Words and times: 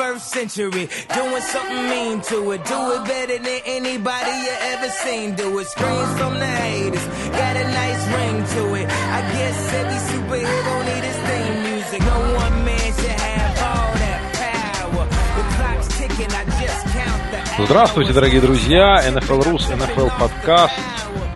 21st 0.00 0.20
century. 0.20 0.88
Doing 1.14 1.42
something 1.42 1.88
mean 1.90 2.20
to 2.22 2.52
it. 2.52 2.64
Do 2.64 2.80
it 2.96 3.04
better 3.04 3.38
than 3.38 3.60
anybody 3.66 4.32
you 4.46 4.54
ever 4.72 4.88
seen. 4.88 5.34
Do 5.34 5.58
it. 5.58 5.66
Screams 5.66 6.12
from 6.18 6.38
the 6.38 6.46
haters. 6.46 7.06
Got 7.36 7.56
a 7.56 7.64
nice 7.80 8.02
ring 8.16 8.38
to 8.56 8.62
it. 8.80 8.86
I 8.88 9.20
guess 9.36 9.58
every 9.80 10.00
superhero 10.10 10.74
need 10.88 11.04
his 11.04 11.18
theme 11.28 11.56
music. 11.68 12.00
No 12.00 12.18
one 12.42 12.64
man 12.64 12.92
should 12.96 13.20
have 13.28 13.54
all 13.68 13.92
that 14.02 14.20
power. 14.40 15.04
The 15.36 15.44
clock's 15.56 15.88
ticking. 15.98 16.32
I 16.32 16.44
just 16.62 16.82
count 16.96 17.22
the 17.32 17.38
hours. 17.38 17.66
Здравствуйте, 17.66 18.12
дорогие 18.14 18.40
друзья! 18.40 19.02
NFL 19.06 19.42
Рус, 19.50 19.68
NFL 19.68 20.18
подкаст, 20.18 20.74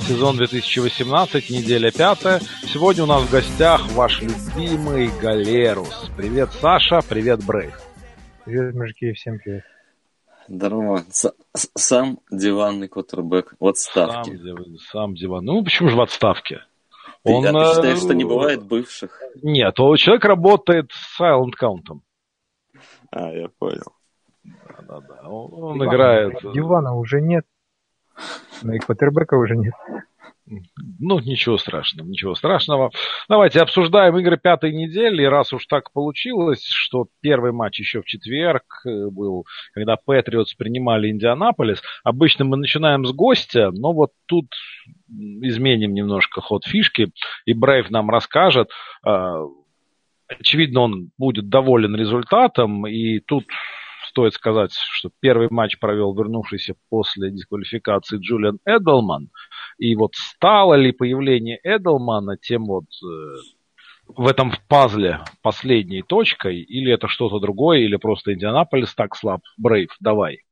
сезон 0.08 0.38
2018, 0.38 1.50
неделя 1.50 1.90
пятая. 1.90 2.40
Сегодня 2.72 3.02
у 3.02 3.06
нас 3.06 3.24
в 3.24 3.30
гостях 3.30 3.82
ваш 3.92 4.22
любимый 4.22 5.10
Галерус. 5.20 6.10
Привет, 6.16 6.48
Саша, 6.62 7.02
привет, 7.06 7.44
Брейв. 7.44 7.74
Привет, 8.44 8.74
мужики, 8.74 9.12
всем 9.12 9.38
привет. 9.38 9.64
Здорово. 10.48 11.02
С- 11.08 11.34
с- 11.54 11.70
сам 11.74 12.18
диванный 12.30 12.88
квотербек 12.88 13.54
в 13.58 13.66
отставке. 13.66 14.36
Сам, 14.38 14.78
сам 14.78 15.14
диван. 15.14 15.44
Ну, 15.44 15.64
почему 15.64 15.88
же 15.88 15.96
в 15.96 16.00
отставке? 16.00 16.60
Ты, 17.24 17.32
Он, 17.32 17.46
а 17.46 17.52
ты 17.52 17.58
э, 17.58 17.74
считаешь, 17.74 17.98
что 17.98 18.12
не 18.14 18.24
бывает 18.24 18.62
бывших? 18.62 19.22
Нет, 19.42 19.74
человек 19.76 20.24
работает 20.24 20.90
с 20.92 21.20
Silent 21.20 21.52
Count. 21.60 22.00
А, 23.10 23.30
я 23.32 23.48
понял. 23.58 23.92
Да-да-да. 24.44 25.28
Он, 25.28 25.64
он 25.64 25.78
Дивана- 25.78 25.88
играет... 25.88 26.34
Дивана 26.52 26.94
уже 26.94 27.22
нет. 27.22 27.46
Но 28.62 28.74
и 28.74 28.78
квотербека 28.78 29.36
уже 29.36 29.56
нет. 29.56 29.74
Ну, 30.46 31.20
ничего 31.20 31.56
страшного, 31.56 32.06
ничего 32.06 32.34
страшного. 32.34 32.90
Давайте 33.28 33.60
обсуждаем 33.60 34.18
игры 34.18 34.36
пятой 34.36 34.72
недели. 34.72 35.24
Раз 35.24 35.52
уж 35.54 35.66
так 35.66 35.90
получилось, 35.92 36.66
что 36.66 37.06
первый 37.20 37.52
матч 37.52 37.80
еще 37.80 38.02
в 38.02 38.04
четверг 38.04 38.64
э, 38.84 39.08
был, 39.10 39.46
когда 39.72 39.96
Патриотс 39.96 40.52
принимали 40.54 41.08
Индианаполис. 41.08 41.82
Обычно 42.02 42.44
мы 42.44 42.58
начинаем 42.58 43.06
с 43.06 43.12
гостя, 43.12 43.70
но 43.72 43.94
вот 43.94 44.10
тут 44.26 44.46
изменим 45.08 45.94
немножко 45.94 46.42
ход 46.42 46.64
фишки, 46.66 47.10
и 47.46 47.54
Брейв 47.54 47.90
нам 47.90 48.10
расскажет. 48.10 48.70
Э, 49.06 49.46
Очевидно, 50.26 50.80
он 50.80 51.10
будет 51.18 51.48
доволен 51.48 51.94
результатом, 51.94 52.86
и 52.86 53.20
тут 53.20 53.44
стоит 54.08 54.34
сказать, 54.34 54.72
что 54.72 55.10
первый 55.20 55.48
матч 55.50 55.78
провел 55.78 56.14
вернувшийся 56.14 56.74
после 56.88 57.30
дисквалификации 57.30 58.18
Джулиан 58.18 58.58
Эдлман. 58.64 59.30
И 59.78 59.94
вот 59.96 60.12
стало 60.14 60.74
ли 60.74 60.92
появление 60.92 61.58
Эдлмана 61.62 62.36
тем 62.36 62.66
вот 62.66 62.84
э, 62.84 63.06
в 64.06 64.26
этом 64.26 64.52
пазле 64.68 65.20
последней 65.42 66.02
точкой, 66.02 66.60
или 66.60 66.92
это 66.92 67.08
что-то 67.08 67.38
другое, 67.38 67.80
или 67.80 67.96
просто 67.96 68.34
Индианаполис 68.34 68.94
так 68.94 69.16
слаб? 69.16 69.40
Брейв, 69.56 69.90
давай, 70.00 70.42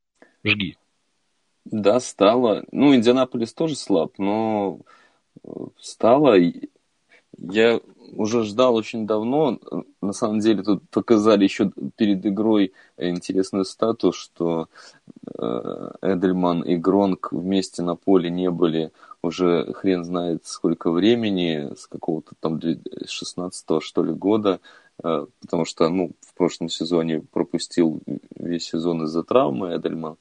жги. 0.43 0.75
Да, 1.65 1.99
стало. 1.99 2.65
Ну, 2.71 2.93
Индианаполис 2.93 3.53
тоже 3.53 3.75
слаб, 3.75 4.13
но 4.17 4.79
э, 5.43 5.49
стало. 5.79 6.37
Я 7.37 7.79
уже 8.15 8.43
ждал 8.43 8.75
очень 8.75 9.05
давно. 9.07 9.59
На 10.01 10.13
самом 10.13 10.39
деле 10.39 10.63
тут 10.63 10.89
показали 10.89 11.43
еще 11.43 11.71
перед 11.95 12.25
игрой 12.25 12.73
интересную 12.97 13.65
стату, 13.65 14.11
что 14.11 14.67
э, 15.37 15.91
Эдельман 16.01 16.61
и 16.61 16.75
Гронк 16.75 17.31
вместе 17.31 17.81
на 17.81 17.95
поле 17.95 18.29
не 18.29 18.49
были 18.49 18.91
уже 19.23 19.71
хрен 19.73 20.03
знает 20.03 20.45
сколько 20.45 20.91
времени, 20.91 21.73
с 21.75 21.87
какого-то 21.87 22.35
там 22.39 22.59
16 23.05 23.81
что 23.81 24.03
ли 24.03 24.13
года, 24.13 24.59
э, 25.03 25.25
потому 25.41 25.65
что, 25.65 25.89
ну, 25.89 26.11
в 26.19 26.33
прошлом 26.33 26.69
сезоне 26.69 27.21
пропустил 27.21 28.01
весь 28.35 28.65
сезон 28.65 29.03
из-за 29.03 29.23
травмы 29.23 29.75
Эдельман. 29.75 30.17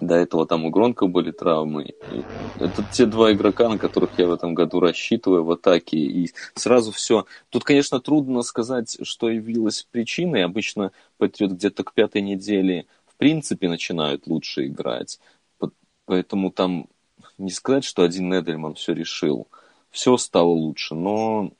До 0.00 0.14
этого 0.14 0.46
там 0.46 0.64
у 0.64 0.70
Гронка 0.70 1.06
были 1.06 1.30
травмы. 1.30 1.94
И 2.12 2.24
это 2.58 2.84
те 2.92 3.06
два 3.06 3.32
игрока, 3.32 3.68
на 3.68 3.78
которых 3.78 4.18
я 4.18 4.26
в 4.26 4.32
этом 4.32 4.54
году 4.54 4.80
рассчитываю 4.80 5.44
в 5.44 5.50
атаке. 5.50 5.96
И 5.96 6.32
сразу 6.54 6.92
все. 6.92 7.26
Тут, 7.50 7.64
конечно, 7.64 8.00
трудно 8.00 8.42
сказать, 8.42 8.98
что 9.02 9.28
явилось 9.28 9.86
причиной. 9.90 10.44
Обычно 10.44 10.92
Патриот 11.18 11.52
где-то 11.52 11.84
к 11.84 11.92
пятой 11.92 12.22
неделе 12.22 12.86
в 13.06 13.16
принципе 13.16 13.68
начинают 13.68 14.26
лучше 14.26 14.66
играть. 14.66 15.20
По- 15.58 15.72
Поэтому 16.06 16.50
там 16.50 16.88
не 17.38 17.50
сказать, 17.50 17.84
что 17.84 18.02
один 18.02 18.32
Эдельман 18.32 18.74
все 18.74 18.92
решил. 18.92 19.48
Все 19.90 20.16
стало 20.16 20.48
лучше, 20.48 20.94
но 20.94 21.52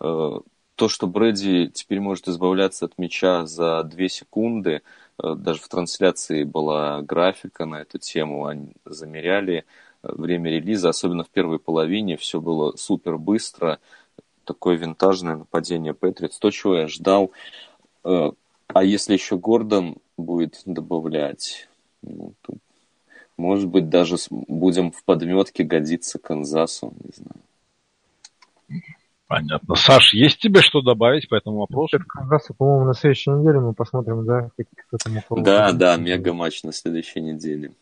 э, 0.00 0.40
то, 0.74 0.88
что 0.88 1.06
Брэди 1.06 1.70
теперь 1.72 2.00
может 2.00 2.28
избавляться 2.28 2.86
от 2.86 2.98
мяча 2.98 3.46
за 3.46 3.82
две 3.84 4.08
секунды, 4.08 4.82
даже 5.18 5.60
в 5.60 5.68
трансляции 5.68 6.44
была 6.44 7.02
графика 7.02 7.66
на 7.66 7.82
эту 7.82 7.98
тему, 7.98 8.46
они 8.46 8.74
замеряли 8.84 9.64
э, 10.02 10.12
время 10.12 10.50
релиза, 10.50 10.88
особенно 10.88 11.24
в 11.24 11.28
первой 11.28 11.58
половине, 11.58 12.16
все 12.16 12.40
было 12.40 12.76
супер 12.76 13.18
быстро, 13.18 13.78
такое 14.44 14.76
винтажное 14.76 15.36
нападение 15.36 15.94
Патриотс, 15.94 16.38
то, 16.38 16.50
чего 16.50 16.76
я 16.76 16.88
ждал. 16.88 17.30
Э, 18.04 18.30
А 18.68 18.84
если 18.84 19.12
еще 19.12 19.36
Гордон 19.36 19.96
будет 20.16 20.62
добавлять, 20.64 21.68
ну, 22.02 22.32
то, 22.42 22.54
может 23.36 23.68
быть, 23.68 23.88
даже 23.88 24.16
будем 24.30 24.90
в 24.92 25.04
подметке 25.04 25.62
годиться 25.64 26.18
Канзасу, 26.18 26.94
не 27.04 27.12
знаю. 27.14 27.42
Понятно. 29.32 29.76
Саш, 29.76 30.12
есть 30.12 30.40
тебе 30.40 30.60
что 30.60 30.82
добавить 30.82 31.26
по 31.26 31.36
этому 31.36 31.60
вопросу? 31.60 31.98
Канзаса, 32.06 32.52
по-моему, 32.52 32.84
на 32.84 32.92
следующей 32.92 33.30
неделе 33.30 33.60
мы 33.60 33.72
посмотрим, 33.72 34.26
да, 34.26 34.50
как 34.54 34.66
кто 34.86 34.98
там 35.02 35.16
у 35.16 35.22
кого. 35.22 35.40
Да, 35.40 35.72
да, 35.72 35.96
мега 35.96 36.34
матч 36.34 36.62
на 36.64 36.72
следующей 36.72 37.22
неделе. 37.22 37.72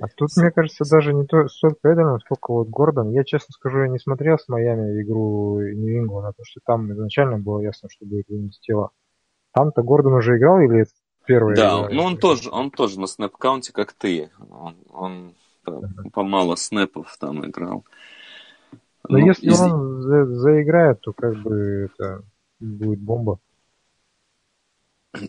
А 0.00 0.06
тут, 0.16 0.30
мне 0.36 0.50
кажется, 0.50 0.84
даже 0.90 1.12
не 1.12 1.26
то, 1.26 1.48
столько 1.48 1.92
Эдельман, 1.92 2.18
сколько 2.20 2.50
вот 2.50 2.68
Гордон. 2.68 3.10
Я, 3.10 3.24
честно 3.24 3.48
скажу, 3.52 3.80
я 3.80 3.88
не 3.88 3.98
смотрел 3.98 4.38
с 4.38 4.48
Майами 4.48 5.02
игру 5.02 5.60
Нью-Ингланда, 5.60 6.28
потому 6.28 6.46
что 6.46 6.60
там 6.64 6.90
изначально 6.92 7.36
было 7.36 7.60
ясно, 7.60 7.90
что 7.90 8.06
будет 8.06 8.26
вынес 8.30 8.58
тело. 8.60 8.88
Там-то 9.52 9.82
Гордон 9.82 10.14
уже 10.14 10.38
играл 10.38 10.60
или 10.60 10.80
это 10.80 10.92
первый? 11.26 11.56
Да, 11.56 11.80
игра? 11.80 11.88
ну 11.90 12.04
он 12.04 12.16
тоже, 12.16 12.48
он 12.50 12.70
тоже 12.70 12.98
на 12.98 13.06
снэп-каунте, 13.06 13.72
как 13.74 13.92
ты. 13.92 14.30
Он, 14.50 14.76
он 14.88 15.34
по, 15.62 15.82
по 16.10 16.22
мало 16.22 16.56
снэпов 16.56 17.14
там 17.20 17.44
играл. 17.44 17.84
Но 19.08 19.18
Ну, 19.18 19.26
если 19.26 19.48
из- 19.48 19.60
он 19.60 20.02
за- 20.02 20.26
заиграет, 20.26 21.00
то 21.00 21.12
как 21.12 21.36
бы 21.42 21.90
это 21.92 22.22
будет 22.60 23.00
бомба. 23.00 23.38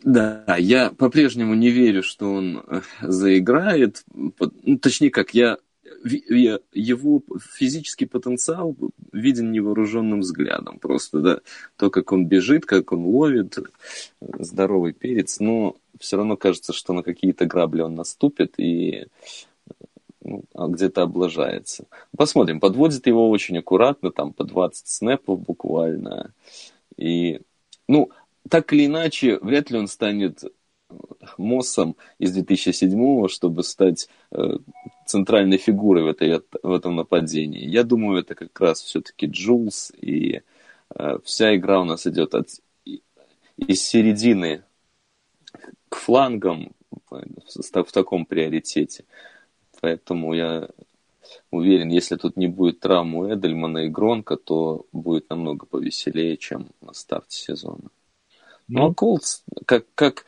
Да, 0.04 0.56
я 0.58 0.92
по-прежнему 0.92 1.56
не 1.56 1.70
верю, 1.70 2.04
что 2.04 2.34
он 2.34 2.64
э, 2.68 2.82
заиграет. 3.02 4.04
Ну, 4.14 4.32
точнее, 4.80 5.10
как 5.10 5.34
я, 5.34 5.58
я- 6.06 6.60
его 6.72 7.22
физический 7.54 8.06
потенциал 8.06 8.78
виден 9.12 9.52
невооруженным 9.52 10.22
взглядом. 10.22 10.80
Просто, 10.80 11.20
да, 11.20 11.40
то, 11.76 11.90
как 11.90 12.14
он 12.14 12.28
бежит, 12.28 12.66
как 12.66 12.94
он 12.94 13.06
ловит, 13.06 13.58
э, 13.58 13.64
здоровый 14.40 14.94
перец, 14.94 15.42
но 15.42 15.76
все 16.00 16.16
равно 16.16 16.38
кажется, 16.38 16.72
что 16.72 16.94
на 16.94 17.04
какие-то 17.04 17.46
грабли 17.46 17.82
он 17.82 17.96
наступит 17.96 18.54
и 18.58 19.08
где-то 20.24 21.04
облажается. 21.04 21.86
Посмотрим, 22.16 22.60
подводит 22.60 23.08
его 23.08 23.30
очень 23.30 23.58
аккуратно, 23.58 24.12
там 24.12 24.34
по 24.34 24.44
20 24.44 24.88
снэпов 24.88 25.40
буквально. 25.42 26.34
И, 26.98 27.42
ну, 27.88 28.10
так 28.50 28.72
или 28.74 28.86
иначе, 28.86 29.40
вряд 29.42 29.72
ли 29.72 29.78
он 29.78 29.88
станет 29.88 30.44
э, 30.44 30.48
Моссом 31.38 31.96
из 32.20 32.34
2007 32.34 33.28
чтобы 33.28 33.64
стать 33.64 34.10
э, 34.32 34.58
центральной 35.06 35.58
фигурой 35.58 36.04
в, 36.04 36.08
этой, 36.08 36.42
в 36.62 36.72
этом 36.72 36.96
нападении. 36.96 37.66
Я 37.68 37.84
думаю, 37.84 38.20
это 38.20 38.36
как 38.36 38.60
раз 38.60 38.82
все-таки 38.82 39.28
Джулс, 39.28 39.92
и 39.96 40.42
э, 40.96 41.18
вся 41.24 41.56
игра 41.56 41.82
у 41.82 41.86
нас 41.86 42.06
идет 42.08 42.36
от, 42.36 42.50
из 43.58 43.82
середины 43.82 44.64
к 45.90 45.96
флангам 45.96 46.74
в, 47.10 47.84
в 47.84 47.92
таком 47.92 48.26
приоритете. 48.26 49.06
Поэтому 49.84 50.34
я 50.34 50.70
уверен, 51.52 51.90
если 51.90 52.16
тут 52.16 52.38
не 52.38 52.48
будет 52.48 52.80
травмы 52.80 53.34
Эдельмана 53.34 53.80
и 53.80 53.90
Гронка, 53.90 54.38
то 54.38 54.86
будет 54.94 55.30
намного 55.30 55.66
повеселее, 55.66 56.38
чем 56.38 56.70
на 56.80 56.94
старте 56.94 57.36
сезона. 57.36 57.90
Ну, 58.70 58.86
а 58.86 58.94
Колтс, 58.94 59.44
как, 59.66 59.84
как 59.94 60.26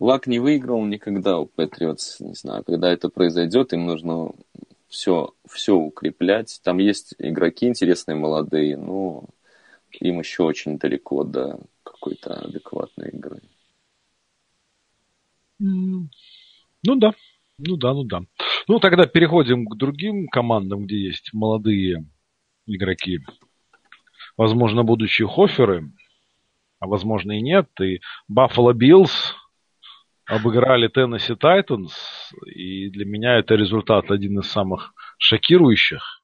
Лак 0.00 0.26
не 0.26 0.38
выиграл 0.38 0.86
никогда 0.86 1.38
у 1.38 1.44
Патриотс, 1.44 2.20
не 2.20 2.32
знаю, 2.32 2.64
когда 2.64 2.90
это 2.90 3.10
произойдет, 3.10 3.74
им 3.74 3.84
нужно 3.84 4.32
все, 4.88 5.34
все 5.46 5.74
укреплять. 5.74 6.58
Там 6.64 6.78
есть 6.78 7.14
игроки 7.18 7.66
интересные, 7.66 8.16
молодые, 8.16 8.78
но 8.78 9.26
им 10.00 10.18
еще 10.20 10.44
очень 10.44 10.78
далеко 10.78 11.24
до 11.24 11.60
какой-то 11.82 12.32
адекватной 12.36 13.10
игры. 13.10 13.42
Ну 15.58 16.08
да, 16.82 17.12
ну 17.58 17.76
да, 17.76 17.92
ну 17.92 18.04
да. 18.04 18.22
Ну 18.68 18.80
тогда 18.80 19.06
переходим 19.06 19.66
к 19.66 19.76
другим 19.76 20.28
командам, 20.28 20.84
где 20.84 20.98
есть 20.98 21.32
молодые 21.32 22.04
игроки, 22.66 23.20
возможно, 24.36 24.84
будущие 24.84 25.26
хоферы. 25.26 25.90
а 26.78 26.86
возможно 26.86 27.32
и 27.32 27.40
нет. 27.40 27.68
И 27.80 28.00
Buffalo 28.30 28.74
Bills 28.74 29.10
обыграли 30.26 30.88
Теннесси 30.88 31.34
Тайтанс, 31.34 32.30
и 32.44 32.90
для 32.90 33.06
меня 33.06 33.38
это 33.38 33.54
результат 33.54 34.10
один 34.10 34.38
из 34.38 34.50
самых 34.50 34.92
шокирующих. 35.16 36.22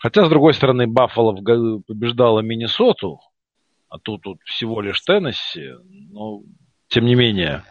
Хотя, 0.00 0.26
с 0.26 0.28
другой 0.28 0.52
стороны, 0.52 0.88
Баффало 0.88 1.32
побеждала 1.32 2.40
Миннесоту, 2.40 3.20
а 3.88 3.98
тут, 3.98 4.22
тут 4.22 4.42
всего 4.44 4.80
лишь 4.80 5.00
Теннесси, 5.00 5.74
но 6.10 6.42
тем 6.88 7.06
не 7.06 7.14
менее, 7.14 7.62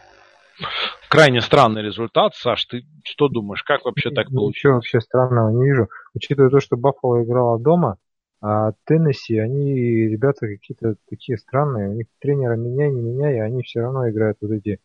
крайне 1.15 1.41
странный 1.41 1.81
результат. 1.81 2.35
Саш, 2.35 2.65
ты 2.65 2.85
что 3.03 3.27
думаешь, 3.27 3.63
как 3.63 3.85
вообще 3.85 4.11
так 4.11 4.27
получилось? 4.27 4.55
Ничего 4.55 4.73
вообще 4.73 5.01
странного 5.01 5.49
не 5.51 5.65
вижу. 5.65 5.89
Учитывая 6.13 6.49
то, 6.49 6.59
что 6.59 6.77
Баффало 6.77 7.23
играла 7.23 7.59
дома, 7.59 7.97
а 8.41 8.73
Теннесси, 8.85 9.37
они 9.37 9.73
ребята 10.07 10.47
какие-то 10.47 10.95
такие 11.09 11.37
странные. 11.37 11.89
У 11.89 11.93
них 11.93 12.07
тренера 12.19 12.55
меняй, 12.55 12.91
не 12.91 13.01
меняй, 13.01 13.41
они 13.41 13.63
все 13.63 13.81
равно 13.81 14.09
играют 14.09 14.37
вот 14.41 14.51
эти 14.51 14.79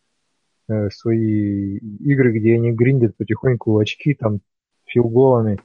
э, 0.67 0.89
свои 0.89 1.77
игры, 1.77 2.31
где 2.37 2.55
они 2.55 2.71
гриндят 2.71 3.15
потихоньку 3.17 3.77
очки 3.77 4.13
там 4.13 4.41
филголами. 4.85 5.59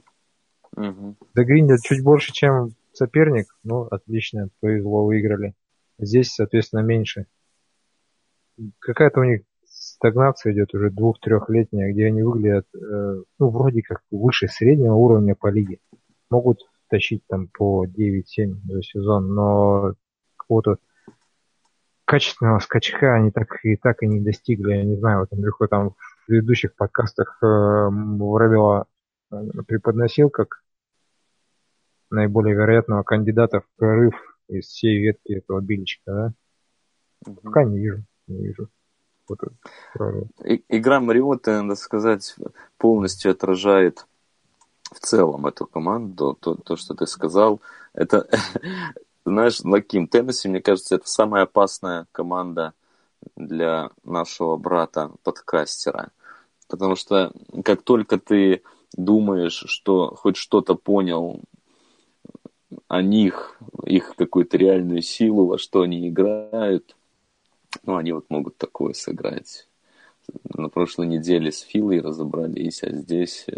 Угу. 0.75 1.15
Да 1.33 1.43
гриндят 1.43 1.79
чуть 1.81 2.03
больше, 2.03 2.33
чем 2.33 2.75
соперник. 2.93 3.47
Ну, 3.63 3.83
отлично, 3.83 4.49
повезло, 4.59 5.05
выиграли. 5.05 5.53
Здесь, 5.97 6.33
соответственно, 6.33 6.81
меньше. 6.81 7.25
Какая-то 8.79 9.21
у 9.21 9.23
них 9.23 9.41
стагнация 9.97 10.53
идет 10.53 10.73
уже 10.73 10.89
двух-трехлетняя, 10.89 11.91
где 11.91 12.07
они 12.07 12.21
выглядят, 12.21 12.67
э, 12.73 13.23
ну, 13.39 13.49
вроде 13.49 13.81
как 13.81 14.01
выше 14.11 14.47
среднего 14.47 14.95
уровня 14.95 15.35
по 15.35 15.47
лиге. 15.47 15.79
Могут 16.29 16.59
тащить 16.89 17.23
там 17.27 17.47
по 17.47 17.85
9-7 17.85 18.55
за 18.65 18.81
сезон, 18.81 19.33
но 19.33 19.93
какого-то 20.37 20.77
качественного 22.05 22.59
скачка 22.59 23.15
они 23.15 23.31
так 23.31 23.63
и 23.63 23.75
так 23.75 24.01
и 24.03 24.07
не 24.07 24.21
достигли. 24.21 24.75
Я 24.75 24.83
не 24.83 24.95
знаю, 24.95 25.21
вот 25.21 25.33
Андрюха 25.33 25.67
там 25.67 25.91
в 25.91 26.25
предыдущих 26.27 26.75
подкастах 26.75 27.37
э, 27.41 27.45
Воробела 27.45 28.85
э, 29.31 29.35
преподносил 29.67 30.29
как 30.29 30.63
наиболее 32.09 32.55
вероятного 32.55 33.03
кандидата 33.03 33.61
в 33.61 33.65
прорыв 33.77 34.15
из 34.47 34.67
всей 34.67 34.99
ветки 34.99 35.33
этого 35.33 35.59
билечка, 35.59 36.03
да? 36.05 36.33
Угу. 37.25 37.41
Пока 37.43 37.63
не 37.63 37.79
вижу, 37.79 38.03
не 38.27 38.45
вижу. 38.45 38.69
Вот 39.27 39.39
Игра 40.69 40.99
Мариота, 40.99 41.61
надо 41.61 41.75
сказать, 41.79 42.35
полностью 42.77 43.31
отражает 43.31 44.05
в 44.91 44.99
целом 44.99 45.47
эту 45.47 45.65
команду, 45.65 46.37
то, 46.39 46.55
то 46.55 46.75
что 46.75 46.93
ты 46.93 47.07
сказал. 47.07 47.61
Это, 47.93 48.27
знаешь, 49.25 49.59
Лаким, 49.63 50.07
Теннесси, 50.07 50.47
мне 50.47 50.61
кажется, 50.61 50.95
это 50.95 51.07
самая 51.07 51.43
опасная 51.43 52.07
команда 52.11 52.73
для 53.35 53.91
нашего 54.03 54.55
брата-подкастера. 54.57 56.11
Потому 56.67 56.95
что 56.95 57.31
как 57.63 57.81
только 57.81 58.19
ты 58.19 58.61
думаешь, 58.95 59.63
что 59.67 60.15
хоть 60.15 60.37
что-то 60.37 60.75
понял 60.75 61.41
о 62.87 63.01
них, 63.01 63.57
их 63.85 64.15
какую-то 64.15 64.57
реальную 64.57 65.01
силу, 65.01 65.45
во 65.45 65.57
что 65.57 65.81
они 65.81 66.09
играют, 66.09 66.96
ну, 67.83 67.97
они 67.97 68.11
вот 68.11 68.29
могут 68.29 68.57
такое 68.57 68.93
сыграть. 68.93 69.67
На 70.53 70.69
прошлой 70.69 71.07
неделе 71.07 71.51
с 71.51 71.61
Филой 71.61 72.01
разобрались, 72.01 72.83
а 72.83 72.91
здесь 72.91 73.45
э, 73.47 73.57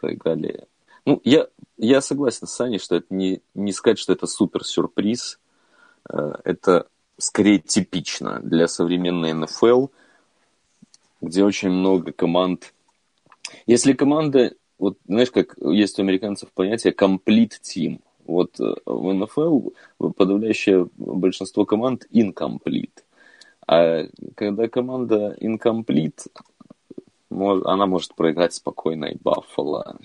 проиграли. 0.00 0.66
Ну, 1.04 1.20
я, 1.24 1.46
я 1.76 2.00
согласен 2.00 2.46
с 2.46 2.52
Саней, 2.52 2.78
что 2.78 2.96
это 2.96 3.06
не, 3.10 3.40
не 3.54 3.72
сказать, 3.72 3.98
что 3.98 4.12
это 4.12 4.26
супер 4.26 4.64
сюрприз. 4.64 5.38
Э, 6.10 6.34
это 6.44 6.88
скорее 7.18 7.58
типично 7.58 8.40
для 8.40 8.68
современной 8.68 9.32
НФЛ, 9.32 9.86
где 11.20 11.44
очень 11.44 11.70
много 11.70 12.12
команд. 12.12 12.72
Если 13.66 13.92
команда, 13.92 14.54
вот 14.78 14.98
знаешь, 15.06 15.30
как 15.30 15.56
есть 15.60 15.98
у 15.98 16.02
американцев 16.02 16.50
понятие 16.52 16.92
complete 16.92 17.54
team, 17.62 18.00
вот 18.24 18.60
э, 18.60 18.74
в 18.84 19.12
НФЛ 19.12 19.70
подавляющее 19.98 20.88
большинство 20.96 21.64
команд 21.64 22.06
incomplete. 22.12 23.02
А 23.68 24.04
когда 24.34 24.66
команда 24.68 25.36
incomplete, 25.40 26.26
она 27.28 27.86
может 27.86 28.14
проиграть 28.14 28.54
спокойно 28.54 29.04
и 29.04 29.18
Баффало. 29.22 29.98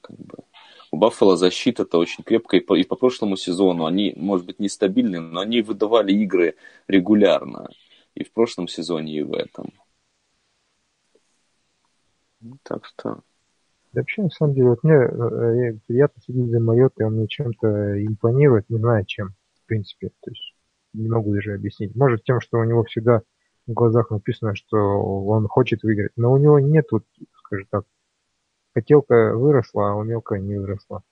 Как 0.00 0.16
бы. 0.16 0.38
У 0.90 0.96
Баффало 0.96 1.36
защита-то 1.36 1.98
очень 1.98 2.24
крепкая, 2.24 2.60
и 2.60 2.64
по, 2.64 2.74
и 2.74 2.84
по 2.84 2.96
прошлому 2.96 3.36
сезону 3.36 3.84
они, 3.84 4.14
может 4.16 4.46
быть, 4.46 4.58
нестабильны, 4.58 5.20
но 5.20 5.40
они 5.40 5.60
выдавали 5.60 6.12
игры 6.12 6.56
регулярно. 6.88 7.68
И 8.14 8.24
в 8.24 8.32
прошлом 8.32 8.66
сезоне, 8.66 9.18
и 9.18 9.22
в 9.22 9.34
этом. 9.34 9.72
Так 12.62 12.86
что 12.86 13.20
вообще, 13.92 14.22
на 14.22 14.30
самом 14.30 14.54
деле, 14.54 14.70
вот 14.70 14.82
мне 14.82 14.94
э, 14.94 15.78
приятно 15.86 16.22
следить 16.22 16.50
за 16.50 16.60
Майотой, 16.60 17.06
он 17.06 17.16
мне 17.16 17.28
чем-то 17.28 18.04
импонирует, 18.06 18.70
не 18.70 18.78
знаю 18.78 19.04
чем, 19.04 19.34
в 19.62 19.66
принципе. 19.66 20.08
То 20.22 20.30
есть 20.30 20.49
не 20.92 21.08
могу 21.08 21.32
даже 21.32 21.54
объяснить. 21.54 21.94
Может 21.94 22.24
тем, 22.24 22.40
что 22.40 22.58
у 22.58 22.64
него 22.64 22.84
всегда 22.84 23.22
в 23.66 23.72
глазах 23.72 24.10
написано, 24.10 24.54
что 24.54 24.76
он 24.76 25.46
хочет 25.48 25.82
выиграть, 25.82 26.12
но 26.16 26.32
у 26.32 26.38
него 26.38 26.58
нет, 26.58 26.86
вот, 26.90 27.04
скажем 27.38 27.66
так, 27.70 27.84
хотелка 28.74 29.34
выросла, 29.36 29.90
а 29.90 29.94
умелка 29.94 30.38
не 30.38 30.58
выросла. 30.58 31.02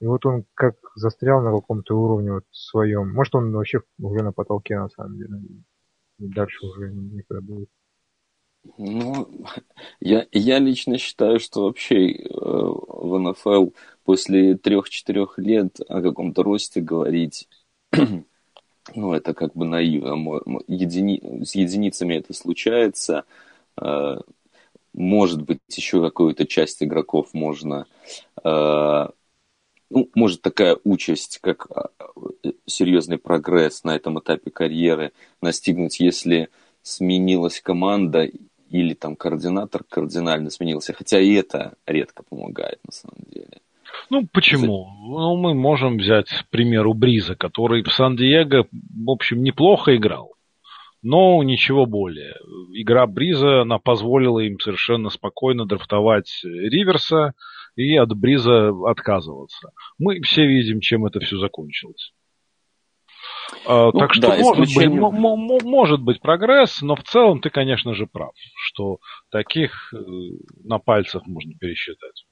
И 0.00 0.06
вот 0.06 0.26
он 0.26 0.44
как 0.54 0.76
застрял 0.96 1.42
на 1.42 1.52
каком-то 1.52 1.96
уровне 1.96 2.32
вот 2.32 2.44
своем. 2.50 3.12
Может, 3.12 3.36
он 3.36 3.52
вообще 3.52 3.82
уже 4.00 4.22
на 4.24 4.32
потолке, 4.32 4.76
на 4.78 4.88
самом 4.88 5.16
деле. 5.16 5.40
И 6.18 6.26
дальше 6.26 6.66
уже 6.66 6.90
никогда 6.90 7.40
будет. 7.40 7.68
Ну, 8.78 9.28
я, 10.00 10.26
я 10.32 10.58
лично 10.58 10.98
считаю, 10.98 11.40
что 11.40 11.64
вообще 11.64 12.12
э, 12.12 12.28
в 12.28 13.18
НФЛ 13.18 13.70
после 14.04 14.56
трех-четырех 14.56 15.38
лет 15.38 15.80
о 15.88 16.00
каком-то 16.00 16.42
росте 16.42 16.80
говорить, 16.80 17.48
ну, 18.94 19.12
это 19.12 19.34
как 19.34 19.54
бы 19.54 19.64
наивно. 19.64 20.40
Едини... 20.66 21.44
С 21.44 21.54
единицами 21.54 22.14
это 22.14 22.34
случается. 22.34 23.24
Э, 23.80 24.18
может 24.92 25.42
быть, 25.42 25.60
еще 25.74 26.02
какую-то 26.02 26.46
часть 26.46 26.82
игроков 26.82 27.32
можно... 27.32 27.86
Э, 28.44 29.08
ну, 29.90 30.08
может 30.14 30.42
такая 30.42 30.78
участь, 30.84 31.38
как 31.40 31.66
э, 31.70 32.52
серьезный 32.66 33.18
прогресс 33.18 33.84
на 33.84 33.94
этом 33.94 34.18
этапе 34.18 34.50
карьеры 34.50 35.12
настигнуть, 35.40 36.00
если 36.00 36.48
сменилась 36.82 37.60
команда 37.60 38.28
или 38.70 38.94
там 38.94 39.16
координатор 39.16 39.84
кардинально 39.84 40.50
сменился, 40.50 40.92
хотя 40.92 41.20
и 41.20 41.34
это 41.34 41.74
редко 41.86 42.22
помогает 42.22 42.80
на 42.84 42.92
самом 42.92 43.22
деле. 43.28 43.60
Ну, 44.10 44.26
почему? 44.32 44.86
Ну, 45.00 45.36
мы 45.36 45.54
можем 45.54 45.98
взять 45.98 46.28
пример 46.50 46.86
у 46.86 46.94
Бриза, 46.94 47.34
который 47.34 47.82
в 47.82 47.92
Сан-Диего, 47.92 48.66
в 48.70 49.10
общем, 49.10 49.42
неплохо 49.42 49.96
играл. 49.96 50.32
Но 51.02 51.42
ничего 51.42 51.86
более. 51.86 52.36
Игра 52.72 53.06
Бриза, 53.06 53.62
она 53.62 53.78
позволила 53.78 54.38
им 54.38 54.58
совершенно 54.60 55.10
спокойно 55.10 55.66
драфтовать 55.66 56.40
Риверса 56.44 57.32
и 57.74 57.96
от 57.96 58.16
Бриза 58.16 58.72
отказываться. 58.86 59.72
Мы 59.98 60.20
все 60.22 60.46
видим, 60.46 60.80
чем 60.80 61.04
это 61.06 61.18
все 61.20 61.38
закончилось. 61.38 62.12
А, 63.66 63.90
ну, 63.92 63.98
так 63.98 64.14
что 64.14 64.22
да, 64.22 64.36
может, 64.36 64.64
исключение... 64.64 65.00
быть, 65.00 65.64
может 65.64 66.00
быть 66.00 66.20
прогресс, 66.20 66.82
но 66.82 66.96
в 66.96 67.02
целом 67.02 67.40
ты, 67.40 67.50
конечно 67.50 67.94
же, 67.94 68.06
прав, 68.06 68.32
что 68.56 68.98
таких 69.30 69.92
э, 69.92 69.98
на 70.64 70.78
пальцах 70.78 71.26
можно 71.26 71.52
пересчитать. 71.58 72.24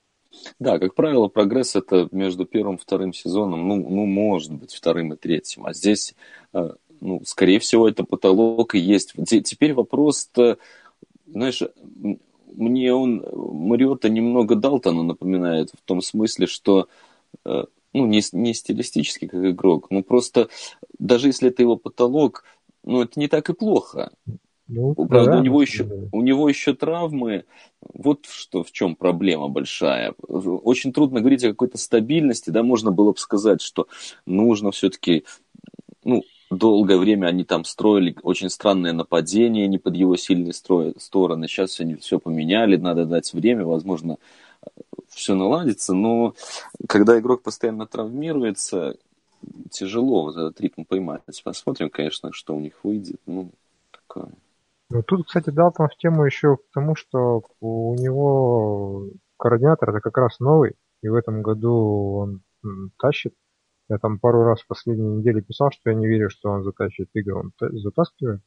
Да, 0.59 0.79
как 0.79 0.95
правило, 0.95 1.29
прогресс 1.29 1.77
это 1.77 2.09
между 2.13 2.45
первым 2.45 2.77
и 2.77 2.79
вторым 2.79 3.13
сезоном, 3.13 3.67
ну, 3.67 3.77
ну, 3.77 4.07
может 4.07 4.53
быть, 4.53 4.73
вторым 4.73 5.13
и 5.13 5.17
третьим. 5.17 5.67
А 5.67 5.73
здесь, 5.73 6.15
э, 6.53 6.71
ну, 7.01 7.23
скорее 7.25 7.59
всего, 7.59 7.89
это 7.89 8.05
потолок 8.05 8.75
и 8.75 8.79
есть. 8.79 9.15
Теперь 9.45 9.75
вопрос-то, 9.75 10.59
знаешь, 11.27 11.63
мне 12.53 12.95
он, 12.95 13.25
Мариота 13.33 14.09
немного 14.09 14.55
Далтона 14.55 15.03
напоминает 15.03 15.71
в 15.71 15.83
том 15.85 16.01
смысле, 16.01 16.47
что 16.47 16.89
э, 17.45 17.65
ну, 17.93 18.07
не, 18.07 18.23
не 18.33 18.55
стилистически 18.55 19.27
как 19.27 19.45
игрок, 19.45 19.91
но 19.91 20.03
просто 20.03 20.49
даже 20.99 21.29
если 21.29 21.49
это 21.49 21.63
его 21.63 21.77
потолок, 21.77 22.45
ну, 22.85 23.03
это 23.03 23.19
не 23.19 23.29
так 23.29 23.51
и 23.51 23.55
плохо. 23.55 24.13
Ну, 24.73 24.95
Правда, 24.95 25.33
да, 25.33 25.39
у, 25.39 25.43
него 25.43 25.61
еще, 25.61 25.89
у 26.13 26.23
него 26.23 26.49
еще 26.49 26.75
травмы. 26.75 27.45
Вот 27.81 28.27
что 28.27 28.63
в 28.63 28.71
чем 28.71 28.95
проблема 28.95 29.49
большая. 29.49 30.13
Очень 30.29 30.93
трудно 30.93 31.21
говорить 31.21 31.43
о 31.45 31.49
какой-то 31.49 31.77
стабильности. 31.77 32.51
Да, 32.51 32.63
можно 32.63 32.93
было 32.93 33.11
бы 33.11 33.19
сказать, 33.19 33.63
что 33.63 33.89
нужно 34.27 34.71
все-таки, 34.71 35.25
ну, 36.05 36.23
долгое 36.51 36.99
время 36.99 37.27
они 37.27 37.45
там 37.45 37.65
строили 37.65 38.17
очень 38.23 38.49
странное 38.49 38.93
нападение, 38.93 39.67
не 39.67 39.79
под 39.79 39.97
его 39.97 40.17
сильные 40.17 40.53
строи, 40.53 40.95
стороны. 40.99 41.49
Сейчас 41.49 41.81
они 41.81 41.97
все 41.97 42.21
поменяли, 42.21 42.77
надо 42.77 43.07
дать 43.07 43.33
время, 43.33 43.65
возможно, 43.65 44.19
все 45.09 45.35
наладится. 45.35 45.95
Но 45.95 46.35
когда 46.87 47.19
игрок 47.19 47.43
постоянно 47.43 47.87
травмируется, 47.89 48.97
тяжело 49.71 50.27
вот 50.27 50.37
этот 50.37 50.61
ритм 50.61 50.85
поймать. 50.85 51.23
Посмотрим, 51.43 51.91
конечно, 51.91 52.33
что 52.33 52.55
у 52.55 52.61
них 52.61 52.85
выйдет. 52.85 53.21
Ну, 53.27 53.51
такое. 53.91 54.31
Ну, 54.91 55.03
тут, 55.05 55.27
кстати, 55.27 55.51
дал 55.51 55.73
там 55.73 55.89
в 55.89 55.97
тему 55.97 56.25
еще 56.25 56.57
к 56.57 56.73
тому, 56.75 56.97
что 56.97 57.43
у 57.61 57.95
него 57.95 59.07
координатор 59.39 59.91
это 59.91 60.01
как 60.01 60.19
раз 60.19 60.41
новый, 60.41 60.75
и 61.03 61.09
в 61.09 61.15
этом 61.15 61.43
году 61.43 62.17
он 62.63 62.91
тащит. 62.99 63.35
Я 63.89 63.99
там 63.99 64.19
пару 64.19 64.45
раз 64.45 64.61
в 64.61 64.67
последней 64.67 65.17
неделе 65.17 65.43
писал, 65.43 65.71
что 65.73 65.91
я 65.91 65.97
не 65.97 66.07
верю, 66.07 66.29
что 66.29 66.51
он 66.51 66.63
затащит 66.63 67.09
игры. 67.15 67.37
Он 67.37 67.53
затаскивает. 67.61 68.41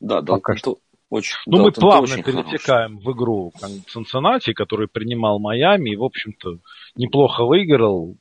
Да, 0.00 0.20
да, 0.20 0.34
Пока 0.34 0.56
что. 0.56 0.78
Очень, 1.08 1.36
ну, 1.46 1.62
мы 1.62 1.70
плавно 1.70 2.16
перетекаем 2.16 2.98
хороший. 2.98 3.04
в 3.04 3.16
игру 3.16 3.52
Цинциннати, 3.88 4.52
который 4.54 4.88
принимал 4.88 5.38
Майами 5.38 5.90
и, 5.90 5.96
в 5.96 6.02
общем-то, 6.02 6.58
неплохо 6.96 7.44
выиграл, 7.44 8.16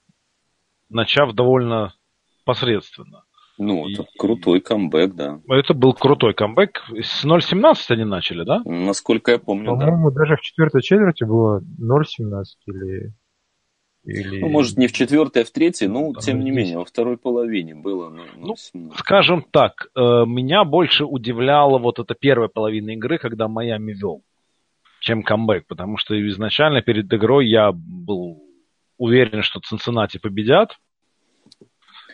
начав 0.89 1.33
довольно 1.33 1.95
посредственно. 2.45 3.24
Ну, 3.57 3.89
это 3.89 4.03
и... 4.03 4.17
крутой 4.17 4.59
камбэк, 4.59 5.13
да. 5.15 5.39
Это 5.47 5.73
был 5.73 5.93
крутой 5.93 6.33
камбэк. 6.33 6.83
С 7.01 7.25
0.17 7.25 7.75
они 7.89 8.03
начали, 8.03 8.43
да? 8.43 8.61
Насколько 8.65 9.31
я 9.31 9.39
помню, 9.39 9.67
По-моему, 9.67 10.11
да. 10.11 10.21
даже 10.21 10.35
в 10.35 10.41
четвертой 10.41 10.81
четверти 10.81 11.23
было 11.23 11.61
0.17 11.61 12.43
или... 12.67 13.13
или... 14.03 14.41
Ну, 14.41 14.49
может, 14.49 14.77
не 14.77 14.87
в 14.87 14.93
четвертой, 14.93 15.43
а 15.43 15.45
в 15.45 15.51
третьей, 15.51 15.87
но, 15.87 16.11
там 16.11 16.21
тем 16.21 16.43
не 16.43 16.51
менее, 16.51 16.77
во 16.77 16.85
второй 16.85 17.17
половине 17.17 17.75
было 17.75 18.09
0.17. 18.09 18.57
Ну, 18.73 18.91
скажем 18.97 19.45
так, 19.51 19.87
э, 19.95 19.99
меня 19.99 20.63
больше 20.65 21.05
удивляла 21.05 21.79
вот 21.79 21.99
эта 21.99 22.13
первая 22.13 22.49
половина 22.49 22.91
игры, 22.91 23.17
когда 23.17 23.47
Майами 23.47 23.93
вел, 23.93 24.21
чем 24.99 25.23
камбэк, 25.23 25.67
потому 25.67 25.97
что 25.97 26.15
изначально 26.29 26.81
перед 26.81 27.11
игрой 27.13 27.47
я 27.47 27.71
был 27.71 28.43
уверен, 28.97 29.43
что 29.43 29.59
Цинциннати 29.59 30.17
победят, 30.17 30.75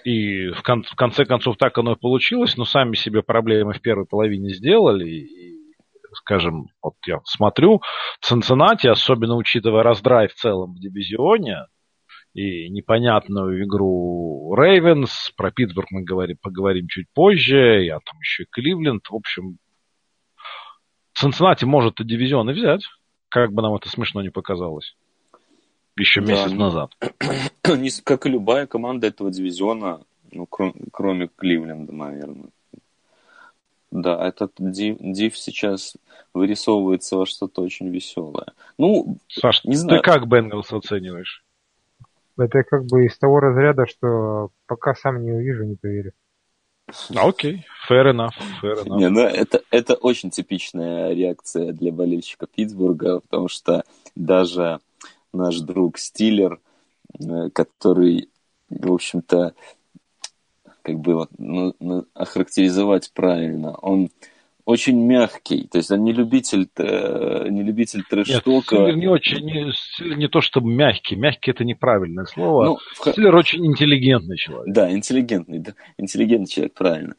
и 0.03 0.49
в, 0.49 0.61
кон- 0.63 0.83
в 0.83 0.95
конце 0.95 1.25
концов 1.25 1.57
так 1.57 1.77
оно 1.77 1.93
и 1.93 1.99
получилось, 1.99 2.57
но 2.57 2.65
сами 2.65 2.95
себе 2.95 3.23
проблемы 3.23 3.73
в 3.73 3.81
первой 3.81 4.05
половине 4.05 4.53
сделали. 4.53 5.09
И, 5.09 5.57
скажем, 6.13 6.67
вот 6.81 6.95
я 7.05 7.19
смотрю, 7.25 7.81
Цинциннати, 8.21 8.87
особенно 8.87 9.35
учитывая 9.35 9.83
раздрай 9.83 10.27
в 10.27 10.33
целом 10.33 10.73
в 10.73 10.79
дивизионе, 10.79 11.65
и 12.33 12.69
непонятную 12.69 13.65
игру 13.65 14.55
Рейвенс, 14.55 15.31
про 15.35 15.51
Питтсбург 15.51 15.87
мы 15.91 16.03
говорим, 16.03 16.37
поговорим 16.41 16.87
чуть 16.87 17.07
позже, 17.13 17.83
я 17.83 17.99
там 17.99 18.19
еще 18.19 18.43
и 18.43 18.47
Кливленд, 18.49 19.05
в 19.09 19.15
общем, 19.15 19.57
Цинциннати 21.13 21.65
может 21.65 21.99
и 21.99 22.05
дивизион 22.05 22.49
и 22.49 22.53
взять, 22.53 22.83
как 23.29 23.51
бы 23.51 23.61
нам 23.61 23.75
это 23.75 23.89
смешно 23.89 24.21
не 24.21 24.29
показалось 24.29 24.95
еще 25.97 26.21
месяц 26.21 26.51
да, 26.51 26.55
назад. 26.55 26.91
Как 28.03 28.25
и 28.25 28.29
любая 28.29 28.67
команда 28.67 29.07
этого 29.07 29.31
дивизиона, 29.31 30.01
ну, 30.31 30.45
кроме, 30.45 30.73
кроме 30.91 31.27
Кливленда, 31.27 31.93
наверное. 31.93 32.49
Да, 33.91 34.25
этот 34.25 34.53
див, 34.57 34.97
див 34.99 35.37
сейчас 35.37 35.97
вырисовывается 36.33 37.17
во 37.17 37.25
что-то 37.25 37.61
очень 37.61 37.89
веселое. 37.89 38.47
Ну, 38.77 39.17
Саш, 39.27 39.65
не 39.65 39.75
знаю. 39.75 39.99
ты 39.99 40.03
как 40.03 40.27
Бенгалс 40.27 40.71
оцениваешь? 40.71 41.43
Это 42.37 42.63
как 42.63 42.85
бы 42.85 43.05
из 43.05 43.17
того 43.17 43.41
разряда, 43.41 43.85
что 43.85 44.49
пока 44.65 44.95
сам 44.95 45.21
не 45.21 45.31
увижу, 45.31 45.65
не 45.65 45.75
поверю. 45.75 46.13
А, 47.15 47.27
окей, 47.27 47.65
fair 47.89 48.11
enough, 48.11 48.31
fair 48.61 48.83
enough. 48.83 48.97
Не, 48.97 49.09
ну 49.09 49.21
это, 49.21 49.61
это 49.69 49.95
очень 49.95 50.29
типичная 50.29 51.13
реакция 51.13 51.73
для 51.73 51.91
болельщика 51.91 52.47
Питтсбурга, 52.47 53.19
потому 53.19 53.47
что 53.47 53.83
даже 54.15 54.79
наш 55.33 55.59
друг 55.59 55.97
Стиллер, 55.97 56.59
э, 57.19 57.49
который, 57.53 58.29
в 58.69 58.91
общем-то, 58.91 59.53
как 60.81 60.99
бы 60.99 61.27
ну, 61.37 61.75
ну, 61.79 62.05
охарактеризовать 62.13 63.11
правильно, 63.13 63.75
он 63.75 64.09
очень 64.65 65.05
мягкий, 65.05 65.67
то 65.67 65.77
есть 65.79 65.91
он 65.91 66.03
не 66.03 66.13
любитель, 66.13 66.69
э, 66.77 67.47
не 67.49 67.63
любитель 67.63 68.03
трэш-тока. 68.09 68.77
Нет, 68.77 68.95
не 68.95 69.07
очень, 69.07 69.43
не, 69.43 70.15
не 70.15 70.27
то 70.27 70.41
чтобы 70.41 70.71
мягкий, 70.71 71.15
мягкий 71.15 71.51
это 71.51 71.63
неправильное 71.63 72.25
слово, 72.25 72.65
ну, 72.65 73.11
Стиллер 73.11 73.35
очень 73.35 73.65
интеллигентный 73.65 74.37
человек. 74.37 74.73
Да, 74.73 74.91
интеллигентный, 74.91 75.59
да, 75.59 75.73
интеллигентный 75.97 76.47
человек, 76.47 76.73
правильно. 76.73 77.15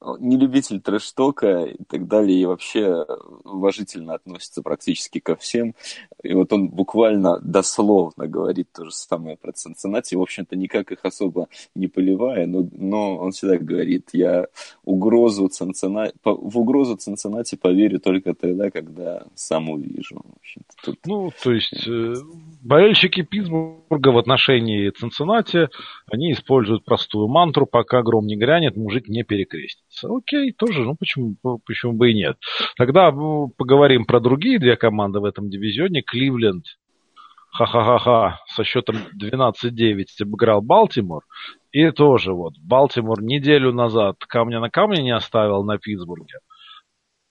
А, 0.00 0.16
не 0.18 0.36
любитель 0.36 0.80
трэш-тока 0.80 1.64
и 1.64 1.84
так 1.84 2.08
далее, 2.08 2.40
и 2.40 2.46
вообще 2.46 3.04
уважительно 3.44 4.14
относится 4.14 4.62
практически 4.62 5.20
ко 5.20 5.36
всем. 5.36 5.74
И 6.22 6.32
вот 6.32 6.52
он 6.52 6.68
буквально 6.68 7.38
дословно 7.40 8.26
говорит 8.26 8.68
то 8.72 8.84
же 8.86 8.92
самое 8.92 9.36
про 9.36 9.52
Цинциннати, 9.52 10.14
в 10.14 10.22
общем-то, 10.22 10.56
никак 10.56 10.92
их 10.92 11.00
особо 11.04 11.48
не 11.74 11.86
поливая, 11.86 12.46
но, 12.46 12.66
но 12.72 13.18
он 13.18 13.32
всегда 13.32 13.58
говорит, 13.58 14.10
я 14.12 14.46
угрозу 14.84 15.48
Цинциннати, 15.48 16.14
в 16.24 16.58
угрозу 16.58 16.96
Цинциннати 16.96 17.56
поверю 17.56 18.00
только 18.00 18.34
тогда, 18.34 18.70
когда 18.70 19.24
сам 19.34 19.68
увижу. 19.68 20.22
В 20.42 20.84
тут... 20.84 20.98
Ну, 21.04 21.30
то 21.42 21.52
есть, 21.52 21.86
э, 21.86 22.14
болельщики 22.62 23.22
Питтсбурга 23.22 24.08
в 24.08 24.18
отношении 24.18 24.90
Цинциннати, 24.90 25.68
они 26.10 26.32
используют 26.32 26.84
простую 26.84 27.28
мантру, 27.28 27.66
пока 27.66 28.02
гром 28.02 28.26
не 28.26 28.36
грянет, 28.36 28.76
мужик 28.76 29.08
не 29.08 29.24
перекрестит. 29.24 29.84
Окей, 30.08 30.52
тоже, 30.52 30.82
ну 30.82 30.96
почему, 30.96 31.36
почему 31.66 31.92
бы 31.92 32.10
и 32.10 32.14
нет. 32.14 32.36
Тогда 32.76 33.10
ну, 33.10 33.48
поговорим 33.56 34.04
про 34.04 34.20
другие 34.20 34.58
две 34.58 34.76
команды 34.76 35.20
в 35.20 35.24
этом 35.24 35.50
дивизионе. 35.50 36.02
Кливленд, 36.02 36.64
ха-ха-ха-ха, 37.52 38.40
со 38.46 38.64
счетом 38.64 38.96
12-9 39.20 40.04
обыграл 40.22 40.62
Балтимор. 40.62 41.24
И 41.72 41.90
тоже 41.90 42.32
вот, 42.32 42.54
Балтимор 42.58 43.22
неделю 43.22 43.72
назад 43.72 44.16
камня 44.26 44.60
на 44.60 44.70
камне 44.70 45.02
не 45.02 45.14
оставил 45.14 45.64
на 45.64 45.78
Питтсбурге. 45.78 46.38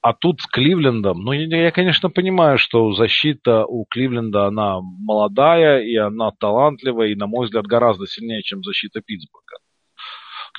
А 0.01 0.13
тут 0.13 0.39
с 0.39 0.47
Кливлендом, 0.47 1.19
ну, 1.23 1.33
я, 1.33 1.63
я, 1.63 1.71
конечно, 1.71 2.09
понимаю, 2.09 2.57
что 2.57 2.93
защита 2.93 3.65
у 3.65 3.83
Кливленда, 3.83 4.45
она 4.45 4.79
молодая, 4.81 5.81
и 5.81 5.93
она 5.97 6.31
талантливая, 6.31 7.09
и, 7.09 7.15
на 7.15 7.27
мой 7.27 7.45
взгляд, 7.45 7.67
гораздо 7.67 8.07
сильнее, 8.07 8.41
чем 8.41 8.63
защита 8.63 9.01
Питтсбурга. 9.01 9.57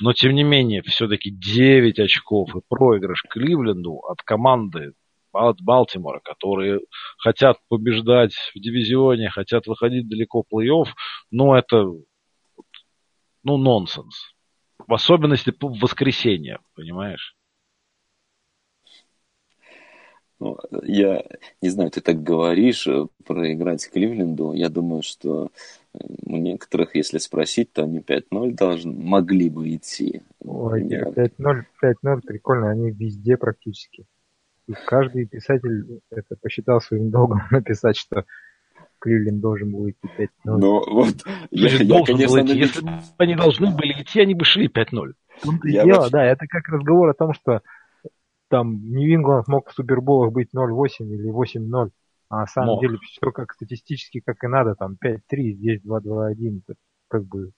Но, 0.01 0.13
тем 0.13 0.33
не 0.33 0.43
менее, 0.43 0.81
все-таки 0.81 1.29
9 1.29 1.99
очков 1.99 2.55
и 2.55 2.59
проигрыш 2.67 3.21
Кливленду 3.29 3.99
от 3.99 4.21
команды 4.23 4.93
от 5.31 5.61
Балтимора, 5.61 6.19
которые 6.19 6.79
хотят 7.19 7.57
побеждать 7.69 8.33
в 8.53 8.59
дивизионе, 8.59 9.29
хотят 9.29 9.67
выходить 9.67 10.09
далеко 10.09 10.43
в 10.43 10.53
плей-офф, 10.53 10.87
ну, 11.29 11.53
это 11.53 11.85
ну, 13.43 13.57
нонсенс. 13.57 14.33
В 14.87 14.93
особенности 14.93 15.51
в 15.51 15.79
воскресенье, 15.79 16.59
понимаешь? 16.75 17.35
Ну, 20.41 20.57
я 20.81 21.23
не 21.61 21.69
знаю, 21.69 21.91
ты 21.91 22.01
так 22.01 22.23
говоришь 22.23 22.87
э, 22.87 23.05
проиграть 23.27 23.87
Кливленду. 23.87 24.53
Я 24.53 24.69
думаю, 24.69 25.03
что 25.03 25.51
э, 25.93 25.99
у 26.25 26.37
некоторых, 26.37 26.95
если 26.95 27.19
спросить, 27.19 27.71
то 27.73 27.83
они 27.83 27.99
5-0 27.99 28.55
должны, 28.55 28.91
могли 28.91 29.51
бы 29.51 29.75
идти. 29.75 30.23
Ой, 30.39 30.81
5-0, 30.81 31.29
5-0 31.83 32.21
прикольно, 32.25 32.71
они 32.71 32.89
везде 32.89 33.37
практически. 33.37 34.07
И 34.67 34.73
каждый 34.87 35.27
писатель 35.27 36.01
это 36.09 36.35
посчитал 36.41 36.81
своим 36.81 37.11
долгом 37.11 37.41
написать, 37.51 37.97
что 37.97 38.25
Кливленд 38.97 39.41
должен 39.41 39.71
был 39.71 39.91
идти 39.91 40.09
5-0. 40.17 40.27
Ну, 40.45 40.91
вот, 40.91 41.23
я, 41.51 41.69
я, 41.69 41.85
должен 41.85 42.15
конечно, 42.15 42.37
был 42.37 42.45
идти. 42.47 42.57
Если 42.57 42.81
бы 42.81 42.91
они 43.19 43.35
должны 43.35 43.69
были 43.75 44.01
идти, 44.01 44.21
они 44.21 44.33
бы 44.33 44.43
шли 44.43 44.69
5-0. 44.69 45.13
Я 45.65 45.83
дело, 45.83 45.97
вообще... 45.97 46.11
да, 46.11 46.25
это 46.25 46.47
как 46.47 46.67
разговор 46.67 47.09
о 47.09 47.13
том, 47.13 47.35
что 47.35 47.61
там 48.51 48.91
Нью-Ингланд 48.91 49.47
мог 49.47 49.69
в 49.69 49.73
Суперболах 49.73 50.33
быть 50.33 50.49
0-8 50.53 50.89
или 50.99 51.31
8-0, 51.31 51.89
а 52.29 52.39
на 52.41 52.47
самом 52.47 52.75
мог. 52.75 52.81
деле 52.81 52.97
все 52.97 53.31
как 53.31 53.53
статистически 53.53 54.19
как 54.19 54.43
и 54.43 54.47
надо, 54.47 54.75
там 54.75 54.97
5-3, 55.03 55.19
здесь 55.53 55.81
2-2-1, 55.81 56.61
как 57.07 57.25
бы 57.25 57.51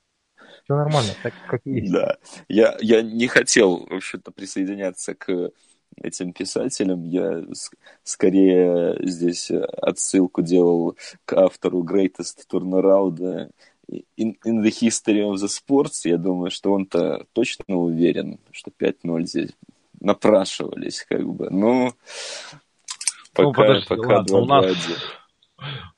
все 0.64 0.76
нормально, 0.76 1.10
так 1.24 1.34
как 1.50 1.62
есть. 1.66 1.92
Да, 1.92 2.18
я, 2.48 2.78
я 2.80 3.02
не 3.02 3.28
хотел, 3.28 3.88
в 3.88 3.94
общем-то, 3.94 4.32
присоединяться 4.32 5.16
к 5.16 5.52
этим 5.98 6.32
писателям. 6.32 7.04
Я 7.06 7.44
скорее 8.04 8.98
здесь 9.02 9.50
отсылку 9.50 10.44
делал 10.44 10.96
к 11.26 11.34
автору 11.34 11.84
Greatest 11.84 12.46
Turnaround 12.52 13.52
in, 13.90 14.38
in 14.46 14.62
the 14.62 14.70
History 14.70 15.22
of 15.22 15.36
the 15.36 15.48
Sports. 15.48 16.02
Я 16.04 16.18
думаю, 16.18 16.52
что 16.52 16.72
он-то 16.72 17.26
точно 17.34 17.78
уверен, 17.78 18.40
что 18.52 18.72
5-0 18.78 19.26
здесь 19.26 19.52
напрашивались, 20.04 21.06
как 21.10 21.26
бы. 21.26 21.50
Ну, 21.50 21.94
пока, 23.34 23.48
ну, 23.48 23.54
подожди, 23.54 23.88
пока 23.88 24.18
ладно, 24.18 24.26
2 24.26 24.40
у 24.40 24.46
нас... 24.46 24.78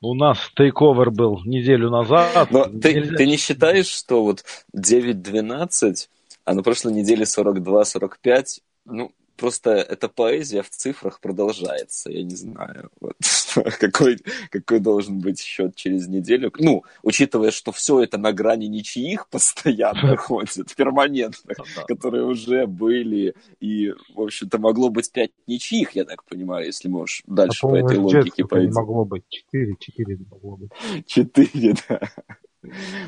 У 0.00 0.14
нас 0.14 0.38
тейковер 0.54 1.10
был 1.10 1.42
неделю 1.44 1.90
назад. 1.90 2.52
Но 2.52 2.66
ты, 2.66 3.02
ты 3.02 3.26
не 3.26 3.36
считаешь, 3.36 3.88
что 3.88 4.22
вот 4.22 4.44
9-12, 4.76 6.08
а 6.44 6.54
на 6.54 6.62
прошлой 6.62 6.92
неделе 6.92 7.24
42-45, 7.24 8.60
ну, 8.84 9.10
просто 9.36 9.70
эта 9.72 10.08
поэзия 10.08 10.62
в 10.62 10.70
цифрах 10.70 11.20
продолжается, 11.20 12.12
я 12.12 12.22
не 12.22 12.36
знаю. 12.36 12.90
Вот. 13.00 13.16
какой, 13.80 14.18
какой 14.50 14.80
должен 14.80 15.20
быть 15.20 15.40
счет 15.40 15.74
через 15.74 16.08
неделю. 16.08 16.52
Ну, 16.58 16.84
учитывая, 17.02 17.50
что 17.50 17.72
все 17.72 18.02
это 18.02 18.18
на 18.18 18.32
грани 18.32 18.66
ничьих 18.66 19.28
постоянно 19.30 20.16
ходит, 20.16 20.74
перманентных, 20.76 21.58
которые 21.86 22.24
уже 22.24 22.66
были. 22.66 23.34
И, 23.60 23.92
в 24.14 24.20
общем-то, 24.20 24.58
могло 24.58 24.90
быть 24.90 25.10
пять 25.12 25.30
ничьих, 25.46 25.92
я 25.92 26.04
так 26.04 26.24
понимаю, 26.24 26.66
если 26.66 26.88
можешь 26.88 27.22
дальше 27.26 27.60
по 27.62 27.76
этой 27.76 27.98
логике 27.98 28.44
пойти. 28.44 28.72
могло 28.72 29.04
быть 29.04 29.24
четыре, 29.28 29.74
четыре 29.78 30.18
могло 30.30 30.56
быть. 30.56 30.70
Четыре, 31.06 31.74
да. 31.88 32.00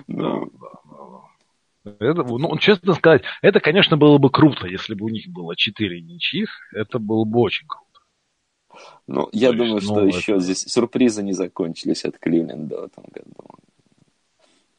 Ну, 0.07 0.53
это, 1.85 2.23
ну, 2.23 2.59
честно 2.59 2.95
сказать, 2.95 3.23
это, 3.43 3.61
конечно, 3.61 3.97
было 3.97 4.19
бы 4.19 4.31
круто, 4.31 4.67
если 4.67 4.95
бы 4.95 5.07
у 5.07 5.09
них 5.09 5.29
было 5.29 5.57
четыре 5.57 6.01
ничьих. 6.01 6.49
Это 6.73 6.99
было 6.99 7.25
бы 7.25 7.41
очень 7.41 7.67
круто. 7.67 7.88
Ну, 9.07 9.29
я 9.33 9.53
думаю, 9.53 9.75
есть, 9.75 9.85
что 9.85 10.01
ну, 10.01 10.07
еще 10.07 10.33
это... 10.33 10.41
здесь 10.41 10.61
сюрпризы 10.63 11.23
не 11.23 11.33
закончились 11.33 12.05
от 12.05 12.19
Кливленда 12.19 12.83
в 12.83 12.85
этом 12.85 13.05
году. 13.13 13.35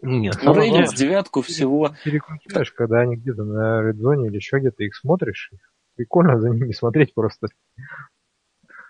Нет, 0.01 0.37
ну, 0.43 0.53
Рейнджерс 0.53 0.93
девятку 0.93 1.41
всего... 1.41 1.91
Переключаешь, 2.03 2.71
когда 2.71 2.99
они 3.01 3.17
где-то 3.17 3.43
на 3.43 3.81
редзоне 3.81 4.27
или 4.27 4.35
еще 4.35 4.59
где-то 4.59 4.83
их 4.83 4.95
смотришь, 4.95 5.51
прикольно 5.95 6.39
за 6.39 6.49
ними 6.49 6.71
смотреть 6.71 7.13
просто. 7.13 7.47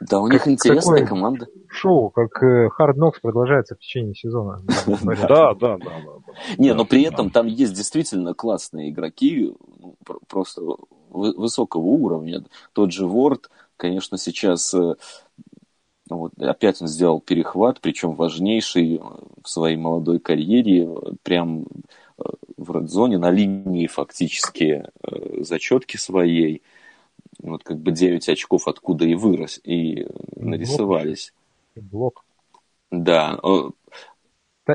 Да, 0.02 0.22
у 0.22 0.28
них 0.28 0.44
как, 0.44 0.54
интересная 0.54 1.06
команда. 1.06 1.48
Шоу, 1.68 2.10
как 2.10 2.42
э, 2.42 2.70
Hard 2.80 2.96
Knocks 2.96 3.20
продолжается 3.22 3.76
в 3.76 3.80
течение 3.80 4.16
сезона. 4.16 4.62
Да, 5.28 5.54
да, 5.56 5.78
да. 5.78 5.92
Не, 6.58 6.74
но 6.74 6.86
при 6.86 7.04
этом 7.04 7.32
там 7.32 7.48
есть 7.48 7.74
действительно 7.74 8.34
классные 8.34 8.92
игроки, 8.92 9.54
ну, 9.80 9.96
просто 10.28 10.62
высокого 11.10 11.82
уровня. 11.82 12.44
Тот 12.74 12.94
же 12.94 13.06
Ворд, 13.06 13.50
конечно, 13.80 14.18
сейчас 14.18 14.74
э, 14.74 14.96
вот, 16.10 16.34
опять 16.38 16.82
он 16.82 16.88
сделал 16.88 17.22
перехват, 17.22 17.80
причем 17.82 18.14
важнейший 18.14 19.00
в 19.44 19.48
своей 19.50 19.78
молодой 19.78 20.20
карьере, 20.20 20.90
прям 21.24 21.66
э, 22.18 22.24
в 22.58 22.78
редзоне, 22.78 23.18
на 23.18 23.32
линии 23.32 23.88
фактически 23.88 24.86
зачетки 25.42 25.98
своей 25.98 26.62
вот 27.42 27.64
как 27.64 27.78
бы 27.78 27.92
9 27.92 28.28
очков 28.28 28.68
откуда 28.68 29.06
и 29.06 29.16
вырос, 29.16 29.60
и 29.64 30.08
нарисовались. 30.36 31.34
Блок. 31.76 32.26
Да. 32.92 33.40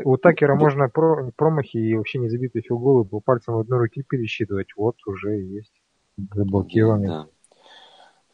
У 0.05 0.17
Такера 0.17 0.55
можно 0.55 0.89
про, 0.89 1.31
промахи 1.37 1.77
и 1.77 1.95
вообще 1.95 2.19
не 2.19 2.29
забитые 2.29 2.63
филголы 2.63 3.05
по 3.05 3.21
пальцам 3.21 3.57
в 3.57 3.59
одной 3.61 3.81
руке 3.81 4.03
пересчитывать. 4.03 4.69
Вот 4.77 4.97
уже 5.07 5.37
есть 5.37 5.73
заблокированный. 6.17 7.09
Да. 7.09 7.27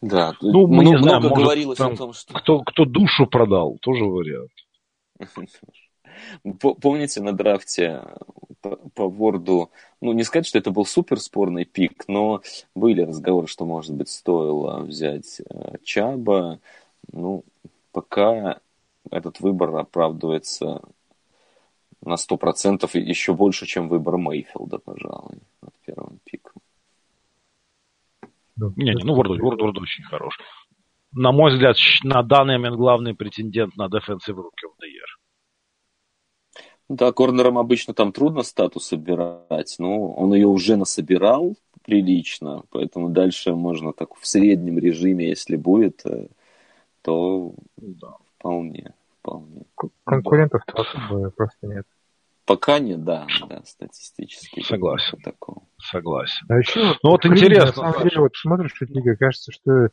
Да, 0.01 0.35
ну, 0.41 0.67
мы 0.67 0.83
много, 0.83 0.97
не 0.97 1.03
знаем, 1.03 1.21
много 1.21 1.35
говорилось 1.37 1.79
там, 1.79 1.93
о 1.93 1.97
том, 1.97 2.13
что... 2.15 2.33
Кто, 2.35 2.61
кто 2.61 2.85
душу 2.85 3.27
продал, 3.27 3.77
тоже 3.81 4.05
вариант. 4.05 4.51
Помните 6.61 7.21
на 7.23 7.33
драфте 7.33 8.03
по, 8.63 8.77
по 8.77 9.09
Ворду, 9.09 9.71
ну, 10.01 10.13
не 10.13 10.23
сказать, 10.23 10.47
что 10.47 10.59
это 10.59 10.71
был 10.71 10.87
супер 10.87 11.21
спорный 11.21 11.65
пик, 11.65 12.05
но 12.09 12.43
были 12.75 13.03
разговоры, 13.03 13.47
что, 13.47 13.65
может 13.65 13.95
быть, 13.95 14.09
стоило 14.09 14.81
взять 14.81 15.41
э, 15.49 15.77
Чаба. 15.83 16.61
Ну, 17.13 17.45
пока 17.93 18.61
этот 19.11 19.41
выбор 19.41 19.77
оправдывается 19.77 20.83
на 22.03 22.15
100% 22.15 22.89
еще 22.99 23.35
больше, 23.35 23.67
чем 23.67 23.89
выбор 23.89 24.17
Мейфилда, 24.17 24.79
пожалуй, 24.79 25.39
от 25.61 25.75
первого 25.85 26.17
пика. 26.25 26.50
Не, 28.77 28.95
не, 28.95 29.05
ну 29.05 29.15
Ворд, 29.15 29.41
Ворд, 29.41 29.61
Ворд 29.61 29.79
очень 29.79 30.05
хорош. 30.05 30.39
На 31.13 31.33
мой 31.33 31.53
взгляд, 31.53 31.77
на 32.05 32.23
данный 32.23 32.59
момент 32.59 32.77
главный 32.77 33.15
претендент 33.15 33.77
на 33.77 33.89
Defensive 33.89 34.37
Rookie 34.37 34.67
of 34.67 34.77
the 34.81 34.87
Year. 34.87 35.11
Да, 36.89 37.13
корнерам 37.13 37.57
обычно 37.57 37.95
там 37.95 38.13
трудно 38.13 38.43
статус 38.43 38.87
собирать, 38.87 39.77
но 39.79 40.13
он 40.13 40.35
ее 40.35 40.49
уже 40.49 40.77
насобирал 40.77 41.57
прилично, 41.85 42.63
поэтому 42.71 43.09
дальше 43.09 43.55
можно 43.55 43.93
так 43.93 44.17
в 44.17 44.27
среднем 44.27 44.79
режиме, 44.79 45.29
если 45.29 45.57
будет, 45.57 46.05
э, 46.05 46.27
то 47.03 47.55
да, 47.77 48.15
вполне, 48.37 48.93
вполне. 49.21 49.63
Конкурентов 50.05 50.63
да. 50.67 50.83
особо 50.83 51.31
просто 51.31 51.67
нет. 51.67 51.87
Пока 52.51 52.81
нет, 52.81 53.05
да, 53.05 53.29
да, 53.49 53.63
статистически. 53.65 54.61
Согласен. 54.63 55.21
Такого. 55.23 55.63
Согласен. 55.81 56.47
А 56.49 56.59
еще, 56.59 56.97
ну 57.01 57.11
вот 57.11 57.25
интересно. 57.25 57.67
На 57.85 57.93
самом 57.93 58.09
деле, 58.09 58.23
вот 58.23 58.35
смотришь 58.35 58.75
эту 58.83 58.93
лигу, 58.93 59.17
кажется, 59.17 59.53
что 59.53 59.91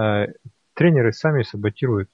э, 0.00 0.26
тренеры 0.72 1.12
сами 1.12 1.42
саботируют 1.42 2.08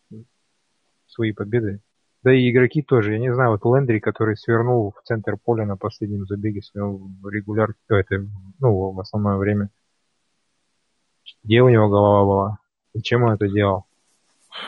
свои 1.07 1.31
победы. 1.31 1.83
Да 2.25 2.35
и 2.35 2.51
игроки 2.51 2.83
тоже. 2.83 3.13
Я 3.13 3.21
не 3.21 3.33
знаю, 3.33 3.53
вот 3.53 3.65
Лендри, 3.65 4.01
который 4.01 4.37
свернул 4.37 4.91
в 4.91 5.07
центр 5.07 5.37
поля 5.37 5.65
на 5.65 5.77
последнем 5.77 6.27
забеге 6.27 6.63
своего 6.63 7.09
регуляр... 7.31 7.77
Это, 7.89 8.27
ну, 8.59 8.91
в 8.91 8.99
основное 8.99 9.37
время. 9.37 9.71
Где 11.45 11.63
у 11.63 11.69
него 11.69 11.89
голова 11.89 12.25
была? 12.25 12.59
Зачем 12.93 13.23
он 13.23 13.35
это 13.35 13.47
делал? 13.47 13.85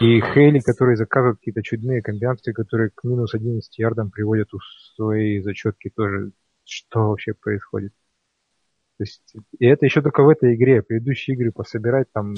И 0.01 0.20
Хейли, 0.20 0.61
который 0.61 0.96
заказывает 0.96 1.38
какие-то 1.38 1.62
чудные 1.62 2.03
комбинации, 2.03 2.53
которые 2.53 2.90
к 2.94 3.03
минус 3.05 3.35
11 3.35 3.79
ярдам 3.79 4.11
приводят 4.11 4.55
у 4.55 4.59
своей 4.94 5.40
зачетки 5.40 5.90
тоже. 5.90 6.31
Что 6.64 7.09
вообще 7.09 7.35
происходит? 7.35 7.92
То 8.98 9.05
есть, 9.05 9.35
и 9.59 9.66
это 9.66 9.87
еще 9.87 10.03
только 10.03 10.22
в 10.22 10.29
этой 10.29 10.55
игре. 10.55 10.83
Предыдущие 10.83 11.35
игры 11.37 11.51
пособирать 11.51 12.12
там 12.12 12.35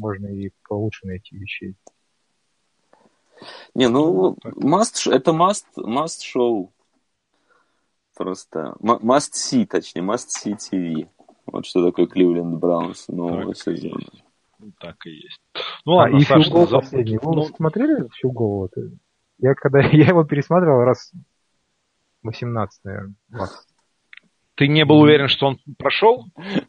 можно 0.00 0.26
и 0.26 0.50
получше 0.68 1.06
найти 1.06 1.36
вещей. 1.36 1.76
Не, 3.74 3.88
ну, 3.88 4.36
must, 4.44 5.10
это 5.10 5.32
must, 5.32 5.64
must 5.76 6.20
show. 6.22 6.70
Просто 8.16 8.74
must 8.80 9.32
see, 9.34 9.66
точнее, 9.66 10.02
must 10.02 10.28
see 10.28 10.56
TV. 10.56 11.08
Вот 11.46 11.64
что 11.64 11.84
такое 11.84 12.06
Кливленд 12.06 12.58
Браунс 12.58 13.08
нового 13.08 13.54
сезона. 13.54 14.06
Так 14.80 15.06
и 15.06 15.10
есть. 15.10 15.40
Ну 15.84 15.92
ладно, 15.92 16.16
а, 16.16 16.20
и 16.20 16.24
филгол 16.24 16.68
за... 16.68 16.78
последний. 16.80 17.18
Вы 17.18 17.34
ну... 17.34 17.44
смотрели 17.44 18.08
филгол? 18.20 18.68
Я 19.38 19.54
когда 19.54 19.80
я 19.92 20.08
его 20.08 20.24
пересматривал 20.24 20.84
раз 20.84 21.12
18, 22.22 22.84
наверное. 22.84 23.14
20. 23.28 23.56
Ты 24.56 24.68
не 24.68 24.84
был 24.84 25.00
уверен, 25.00 25.28
что 25.28 25.46
он 25.46 25.58
прошел? 25.78 26.26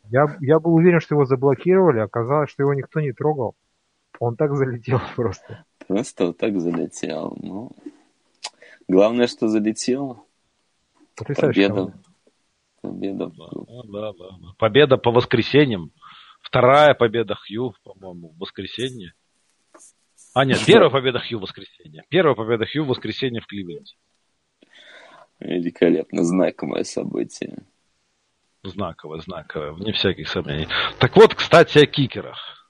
Я, 0.09 0.37
я 0.39 0.59
был 0.59 0.75
уверен, 0.75 1.01
что 1.01 1.15
его 1.15 1.25
заблокировали, 1.25 1.99
оказалось, 1.99 2.49
что 2.49 2.63
его 2.63 2.73
никто 2.73 3.01
не 3.01 3.11
трогал. 3.11 3.55
Он 4.19 4.35
так 4.35 4.55
залетел 4.55 5.01
просто. 5.15 5.65
Просто 5.87 6.27
вот 6.27 6.37
так 6.37 6.57
залетел. 6.59 7.37
Ну, 7.41 7.71
главное, 8.87 9.27
что 9.27 9.49
залетел. 9.49 10.25
Победа. 11.15 11.93
Победа. 12.81 13.31
Да, 13.37 13.83
да, 13.83 14.13
да. 14.13 14.35
Победа 14.57 14.97
по 14.97 15.11
воскресеньям. 15.11 15.91
Вторая 16.51 16.93
победа 16.95 17.35
Хью, 17.35 17.73
по-моему, 17.81 18.33
в 18.33 18.37
воскресенье. 18.39 19.13
А 20.33 20.43
нет, 20.43 20.59
первая 20.67 20.89
победа 20.89 21.19
Хью 21.19 21.39
в 21.39 21.43
воскресенье. 21.43 22.03
Первая 22.09 22.35
победа 22.35 22.65
Хью 22.65 22.83
в 22.83 22.87
воскресенье 22.89 23.39
в 23.39 23.47
Кливленде. 23.47 23.93
Великолепно, 25.39 26.25
знаковое 26.25 26.83
событие. 26.83 27.59
Знаковое, 28.63 29.21
знаковое, 29.21 29.71
вне 29.71 29.93
всяких 29.93 30.27
сомнений. 30.27 30.67
Так 30.99 31.15
вот, 31.15 31.35
кстати, 31.35 31.79
о 31.79 31.85
кикерах. 31.85 32.69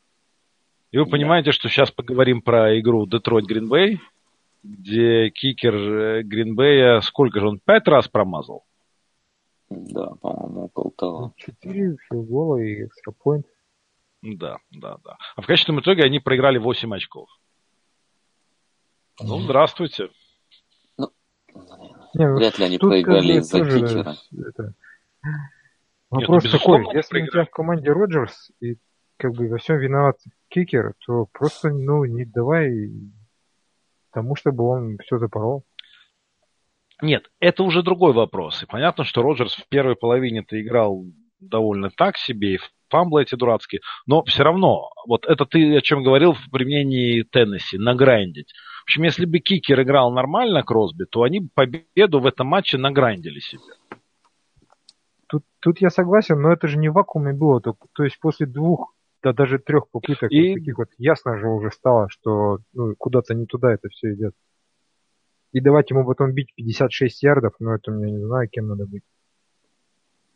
И 0.92 1.00
вы 1.00 1.08
понимаете, 1.08 1.52
что 1.52 1.68
сейчас 1.68 1.90
поговорим 1.90 2.44
про 2.44 2.80
игру 2.80 3.08
Детройт 3.08 3.48
Гринбей, 3.48 4.00
где 4.62 5.32
кикер 5.32 6.22
Гринбея, 6.22 7.02
сколько 7.02 7.40
же 7.40 7.48
он, 7.48 7.60
пять 7.60 7.88
раз 7.88 8.08
промазал? 8.08 8.64
Да, 9.72 10.14
по-моему, 10.22 10.66
около 10.66 10.92
того. 10.92 11.34
Четыре 11.36 11.96
филгола 12.08 12.58
и 12.58 12.86
экстрапоинт. 12.86 13.48
Да, 14.22 14.58
да, 14.72 14.98
да. 15.04 15.18
А 15.36 15.42
в 15.42 15.46
конечном 15.46 15.80
итоге 15.80 16.04
они 16.04 16.20
проиграли 16.20 16.58
8 16.58 16.96
очков. 16.96 17.30
Ну, 19.20 19.40
здравствуйте. 19.40 20.10
Ну, 20.98 21.12
не, 22.14 22.28
ну, 22.28 22.36
вряд 22.36 22.60
ли 22.60 22.66
они 22.66 22.78
проиграли 22.78 23.34
из-за 23.40 23.60
кикера. 23.60 24.16
Это... 24.32 24.74
Вопрос 26.10 26.44
Нет, 26.44 26.54
ну, 26.54 26.60
такой, 26.60 26.96
если 26.96 27.22
у 27.22 27.28
тебя 27.28 27.46
в 27.46 27.50
команде 27.50 27.92
Роджерс, 27.92 28.52
и 28.60 28.76
как 29.18 29.32
бы 29.34 29.48
во 29.48 29.58
всем 29.58 29.78
виноват 29.78 30.18
кикер, 30.50 30.94
то 31.06 31.26
просто, 31.32 31.70
ну, 31.70 32.04
не 32.06 32.26
давай 32.26 32.92
тому, 34.12 34.36
чтобы 34.36 34.66
он 34.66 34.98
все 35.04 35.18
запорол. 35.18 35.64
Нет, 37.02 37.32
это 37.40 37.64
уже 37.64 37.82
другой 37.82 38.14
вопрос. 38.14 38.62
И 38.62 38.66
понятно, 38.66 39.04
что 39.04 39.22
Роджерс 39.22 39.56
в 39.56 39.68
первой 39.70 39.96
половине-то 39.96 40.62
играл 40.62 41.06
довольно 41.40 41.90
так 41.90 42.18
себе, 42.18 42.56
и 42.56 42.60
фамблы 42.92 43.24
эти 43.24 43.36
дурацкие, 43.36 43.82
но 44.06 44.24
все 44.24 44.44
равно, 44.44 44.90
вот 45.08 45.26
это 45.26 45.46
ты 45.46 45.78
о 45.78 45.82
чем 45.82 46.04
говорил 46.04 46.34
в 46.34 46.52
применении 46.52 47.24
Теннесси, 47.24 47.78
награндить. 47.78 48.54
В 48.82 48.84
общем, 48.84 49.04
если 49.04 49.26
бы 49.26 49.40
Кикер 49.40 49.82
играл 49.82 50.12
нормально 50.12 50.64
Кросби, 50.64 51.06
то 51.06 51.24
они 51.24 51.50
победу 51.54 52.20
в 52.20 52.26
этом 52.26 52.48
матче 52.48 52.78
награндили 52.78 53.40
себе. 53.40 53.62
Тут, 55.28 55.44
тут 55.60 55.80
я 55.80 55.90
согласен, 55.90 56.42
но 56.42 56.52
это 56.52 56.68
же 56.68 56.78
не 56.78 56.90
в 56.90 56.94
вакууме 56.94 57.34
было. 57.34 57.62
То, 57.62 57.76
то 57.94 58.04
есть 58.04 58.20
после 58.20 58.46
двух 58.46 58.94
да, 59.24 59.34
даже 59.34 59.60
трех 59.60 59.90
попыток 59.90 60.32
и... 60.32 60.50
вот 60.50 60.56
таких 60.56 60.78
вот 60.78 60.88
ясно 60.98 61.38
же 61.38 61.48
уже 61.48 61.72
стало, 61.72 62.10
что 62.10 62.60
ну, 62.74 62.96
куда-то 62.98 63.34
не 63.34 63.46
туда 63.46 63.72
это 63.72 63.88
все 63.90 64.14
идет. 64.14 64.34
И 65.52 65.60
давать 65.60 65.90
ему 65.92 66.06
потом 66.06 66.34
бить 66.34 66.54
56 66.56 67.24
ярдов, 67.24 67.54
ну 67.60 67.72
это 67.72 67.92
я 67.92 68.10
не 68.10 68.26
знаю, 68.26 68.50
кем 68.50 68.68
надо 68.68 68.86
быть. 68.86 69.04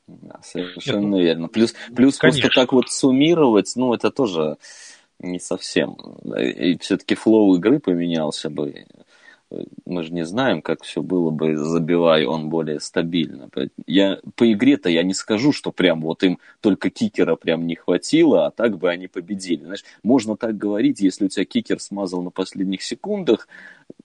Да, 0.07 0.39
совершенно 0.43 0.99
Нет, 0.99 1.09
ну, 1.09 1.19
верно. 1.19 1.47
Плюс, 1.47 1.73
плюс 1.95 2.17
просто 2.17 2.49
так 2.49 2.73
вот 2.73 2.89
суммировать, 2.89 3.73
ну, 3.75 3.93
это 3.93 4.11
тоже 4.11 4.57
не 5.19 5.39
совсем. 5.39 5.95
И 6.37 6.77
все-таки 6.77 7.15
флоу 7.15 7.55
игры 7.55 7.79
поменялся 7.79 8.49
бы 8.49 8.85
мы 9.85 10.03
же 10.03 10.13
не 10.13 10.25
знаем, 10.25 10.61
как 10.61 10.83
все 10.83 11.01
было 11.01 11.29
бы, 11.29 11.55
забивая 11.55 12.27
он 12.27 12.49
более 12.49 12.79
стабильно. 12.79 13.49
Я, 13.85 14.19
по 14.35 14.51
игре-то 14.51 14.89
я 14.89 15.03
не 15.03 15.13
скажу, 15.13 15.51
что 15.51 15.71
прям 15.71 16.01
вот 16.01 16.23
им 16.23 16.39
только 16.61 16.89
кикера 16.89 17.35
прям 17.35 17.67
не 17.67 17.75
хватило, 17.75 18.45
а 18.45 18.51
так 18.51 18.77
бы 18.77 18.89
они 18.89 19.07
победили. 19.07 19.63
Знаешь, 19.63 19.85
можно 20.03 20.35
так 20.35 20.57
говорить, 20.57 20.99
если 21.01 21.25
у 21.25 21.29
тебя 21.29 21.45
кикер 21.45 21.79
смазал 21.79 22.21
на 22.21 22.31
последних 22.31 22.81
секундах 22.81 23.47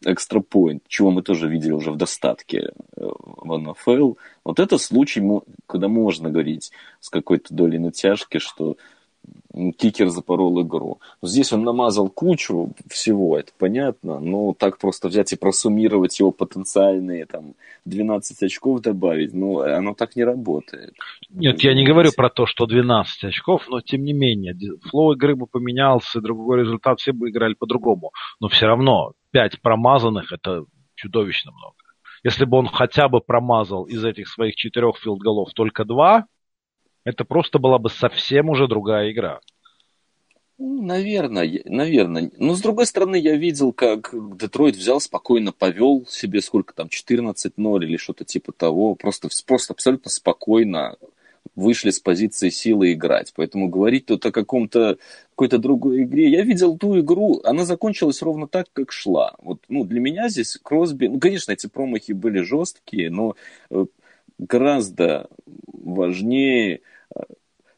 экстра 0.05 0.41
point, 0.41 0.81
чего 0.89 1.11
мы 1.11 1.23
тоже 1.23 1.49
видели 1.49 1.73
уже 1.73 1.93
в 1.93 1.97
достатке 1.97 2.73
э, 2.97 3.09
в 3.17 3.59
НФЛ. 3.59 4.15
Вот 4.45 4.59
это 4.59 4.79
случай, 4.79 5.23
когда 5.67 5.89
можно 5.89 6.31
говорить 6.31 6.73
с 7.01 7.11
какой-то 7.11 7.55
долей 7.55 7.79
натяжки, 7.79 8.39
что 8.39 8.77
кикер 9.79 10.09
запорол 10.09 10.63
игру. 10.63 11.01
Здесь 11.23 11.53
он 11.53 11.63
намазал 11.63 12.09
кучу 12.09 12.73
всего, 12.89 13.39
это 13.39 13.53
понятно, 13.59 14.21
но 14.21 14.55
так 14.55 14.79
просто 14.79 15.09
взять 15.09 15.33
и 15.33 15.37
просуммировать 15.37 16.19
его 16.19 16.31
потенциальные 16.31 17.27
там 17.27 17.55
12 17.85 18.43
очков 18.43 18.81
добавить, 18.81 19.35
ну, 19.35 19.61
оно 19.61 19.95
так 19.95 20.17
не 20.17 20.25
работает. 20.25 20.95
Нет, 21.31 21.63
я 21.63 21.75
не 21.75 21.85
говорю 21.85 22.11
про 22.17 22.31
то, 22.31 22.47
что 22.47 22.67
12 22.67 23.25
очков, 23.25 23.67
но 23.69 23.81
тем 23.81 24.05
не 24.05 24.13
менее, 24.13 24.55
флоу 24.89 25.13
игры 25.13 25.37
бы 25.37 25.47
поменялся, 25.47 26.21
другой 26.21 26.61
результат, 26.61 27.01
все 27.01 27.13
бы 27.13 27.31
играли 27.31 27.55
по-другому. 27.55 28.13
Но 28.41 28.49
все 28.49 28.67
равно 28.67 29.13
5 29.33 29.61
промазанных 29.61 30.33
это 30.33 30.65
чудовищно 30.95 31.53
много. 31.53 31.75
Если 32.23 32.45
бы 32.45 32.59
он 32.59 32.67
хотя 32.67 33.09
бы 33.09 33.21
промазал 33.21 33.85
из 33.85 34.05
этих 34.05 34.29
своих 34.29 34.55
четырех 34.55 34.99
филдголов 34.99 35.53
только 35.55 35.85
два, 35.85 36.27
это 37.05 37.25
просто 37.25 37.59
была 37.59 37.79
бы 37.79 37.91
совсем 37.91 38.49
уже 38.49 38.69
другая 38.69 39.11
игра. 39.11 39.41
Ну, 40.59 40.83
наверное, 40.83 41.63
наверное. 41.65 42.31
Но 42.37 42.55
с 42.55 42.61
другой 42.61 42.85
стороны, 42.85 43.17
я 43.17 43.35
видел, 43.37 43.73
как 43.73 44.11
Детройт 44.13 44.77
взял, 44.77 45.01
спокойно 45.01 45.53
повел 45.53 46.07
себе 46.07 46.43
сколько 46.43 46.75
там, 46.75 46.89
14-0 46.89 47.85
или 47.85 47.97
что-то 47.97 48.27
типа 48.27 48.53
того. 48.53 48.95
Просто, 48.95 49.29
просто 49.47 49.73
абсолютно 49.73 50.11
спокойно 50.11 50.97
вышли 51.55 51.89
с 51.89 51.99
позиции 51.99 52.51
силы 52.51 52.93
играть. 52.93 53.33
Поэтому 53.35 53.69
говорить 53.69 54.07
тут 54.07 54.27
о 54.27 54.33
каком-то 54.33 54.99
какой-то 55.31 55.57
другой 55.57 56.03
игре. 56.03 56.29
Я 56.31 56.43
видел 56.43 56.77
ту 56.77 57.01
игру, 57.01 57.41
она 57.45 57.65
закончилась 57.65 58.21
ровно 58.21 58.47
так, 58.47 58.67
как 58.75 58.93
шла. 58.93 59.37
Вот, 59.39 59.61
ну, 59.69 59.85
для 59.85 60.01
меня 60.01 60.29
здесь 60.29 60.59
Кросби, 60.63 61.07
ну, 61.07 61.19
конечно, 61.19 61.53
эти 61.53 61.67
промахи 61.67 62.13
были 62.13 62.43
жесткие, 62.43 63.11
но 63.11 63.37
э, 63.71 63.87
гораздо 64.41 65.29
важнее 65.67 66.81
э, 67.15 67.21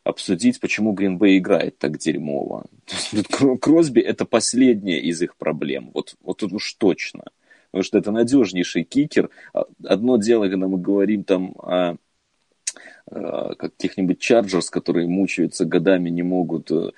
обсудить, 0.05 0.61
почему 0.61 0.93
Гринбей 0.93 1.39
играет 1.39 1.79
так 1.79 1.99
дерьмово. 1.99 2.67
Кросби 3.61 4.01
это 4.01 4.25
последняя 4.25 5.01
из 5.01 5.23
их 5.23 5.37
проблем. 5.37 5.91
Вот, 5.95 6.17
вот 6.23 6.43
уж 6.43 6.73
точно. 6.75 7.25
Потому 7.71 7.85
что 7.85 7.99
это 7.99 8.13
надежнейший 8.13 8.85
кикер. 8.85 9.31
А, 9.55 9.65
одно 9.85 10.19
дело, 10.19 10.49
когда 10.49 10.69
мы 10.69 10.79
говорим 10.79 11.25
там 11.25 11.55
о 11.59 11.97
каких-нибудь 13.59 14.21
Chargers, 14.21 14.71
которые 14.71 15.07
мучаются 15.07 15.65
годами, 15.65 16.09
не 16.09 16.23
могут 16.23 16.71
э, 16.71 16.91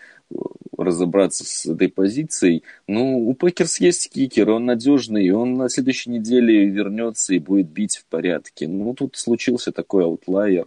разобраться 0.77 1.45
с 1.45 1.67
этой 1.67 1.89
позицией. 1.89 2.63
Ну, 2.87 3.29
у 3.29 3.35
Packers 3.35 3.81
есть 3.81 4.11
кикер, 4.11 4.51
он 4.51 4.65
надежный, 4.67 5.31
он 5.31 5.55
на 5.55 5.69
следующей 5.69 6.11
неделе 6.11 6.67
вернется 6.67 7.35
и 7.35 7.39
будет 7.39 7.69
бить 7.69 7.99
в 7.99 8.07
порядке. 8.07 8.69
Ну, 8.69 8.95
тут 8.95 9.17
случился 9.17 9.73
такой 9.73 10.05
outlier. 10.05 10.67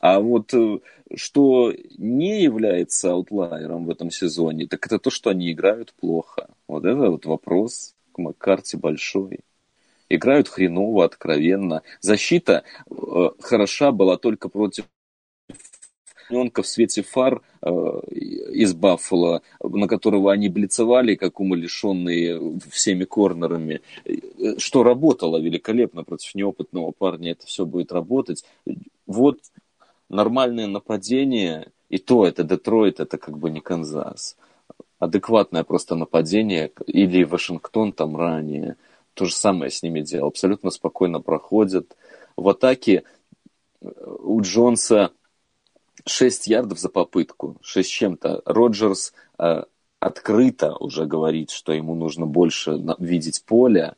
А 0.00 0.20
вот 0.20 0.54
э, 0.54 0.78
что 1.16 1.74
не 1.96 2.42
является 2.42 3.10
аутлайером 3.12 3.86
в 3.86 3.90
этом 3.90 4.10
сезоне, 4.10 4.66
так 4.66 4.86
это 4.86 4.98
то, 4.98 5.10
что 5.10 5.30
они 5.30 5.50
играют 5.52 5.92
плохо. 5.94 6.48
Вот 6.66 6.84
это 6.84 7.10
вот 7.10 7.26
вопрос 7.26 7.94
к 8.12 8.18
Маккарте 8.18 8.76
большой. 8.76 9.40
Играют 10.08 10.48
хреново, 10.48 11.04
откровенно. 11.04 11.82
Защита 12.00 12.64
э, 12.90 13.30
хороша 13.40 13.92
была 13.92 14.16
только 14.16 14.48
против 14.48 14.86
в 16.30 16.66
свете 16.66 17.02
фар 17.02 17.42
э, 17.62 17.68
из 18.52 18.74
Баффала, 18.74 19.42
на 19.62 19.88
которого 19.88 20.32
они 20.32 20.48
блицевали, 20.48 21.14
как 21.14 21.40
умалишенные 21.40 22.58
всеми 22.70 23.04
корнерами, 23.04 23.80
э, 24.04 24.58
что 24.58 24.82
работало 24.82 25.38
великолепно 25.38 26.04
против 26.04 26.34
неопытного 26.34 26.92
парня, 26.92 27.32
это 27.32 27.46
все 27.46 27.64
будет 27.64 27.92
работать. 27.92 28.44
Вот 29.06 29.38
нормальное 30.08 30.66
нападение, 30.66 31.70
и 31.88 31.98
то 31.98 32.26
это 32.26 32.44
Детройт, 32.44 33.00
это 33.00 33.18
как 33.18 33.38
бы 33.38 33.50
не 33.50 33.60
Канзас. 33.60 34.36
Адекватное 34.98 35.64
просто 35.64 35.94
нападение, 35.94 36.72
или 36.86 37.24
Вашингтон 37.24 37.92
там 37.92 38.16
ранее. 38.16 38.76
То 39.14 39.24
же 39.24 39.34
самое 39.34 39.70
с 39.70 39.82
ними 39.82 40.00
делал. 40.00 40.28
Абсолютно 40.28 40.70
спокойно 40.70 41.20
проходят. 41.20 41.96
В 42.36 42.48
атаке 42.48 43.04
э, 43.80 43.88
у 44.22 44.40
Джонса 44.40 45.12
6 46.06 46.46
ярдов 46.46 46.78
за 46.78 46.88
попытку, 46.88 47.56
6 47.62 47.90
чем-то. 47.90 48.42
Роджерс 48.44 49.12
э, 49.38 49.64
открыто 50.00 50.74
уже 50.76 51.06
говорит, 51.06 51.50
что 51.50 51.72
ему 51.72 51.94
нужно 51.94 52.26
больше 52.26 52.80
видеть 52.98 53.42
поле, 53.44 53.94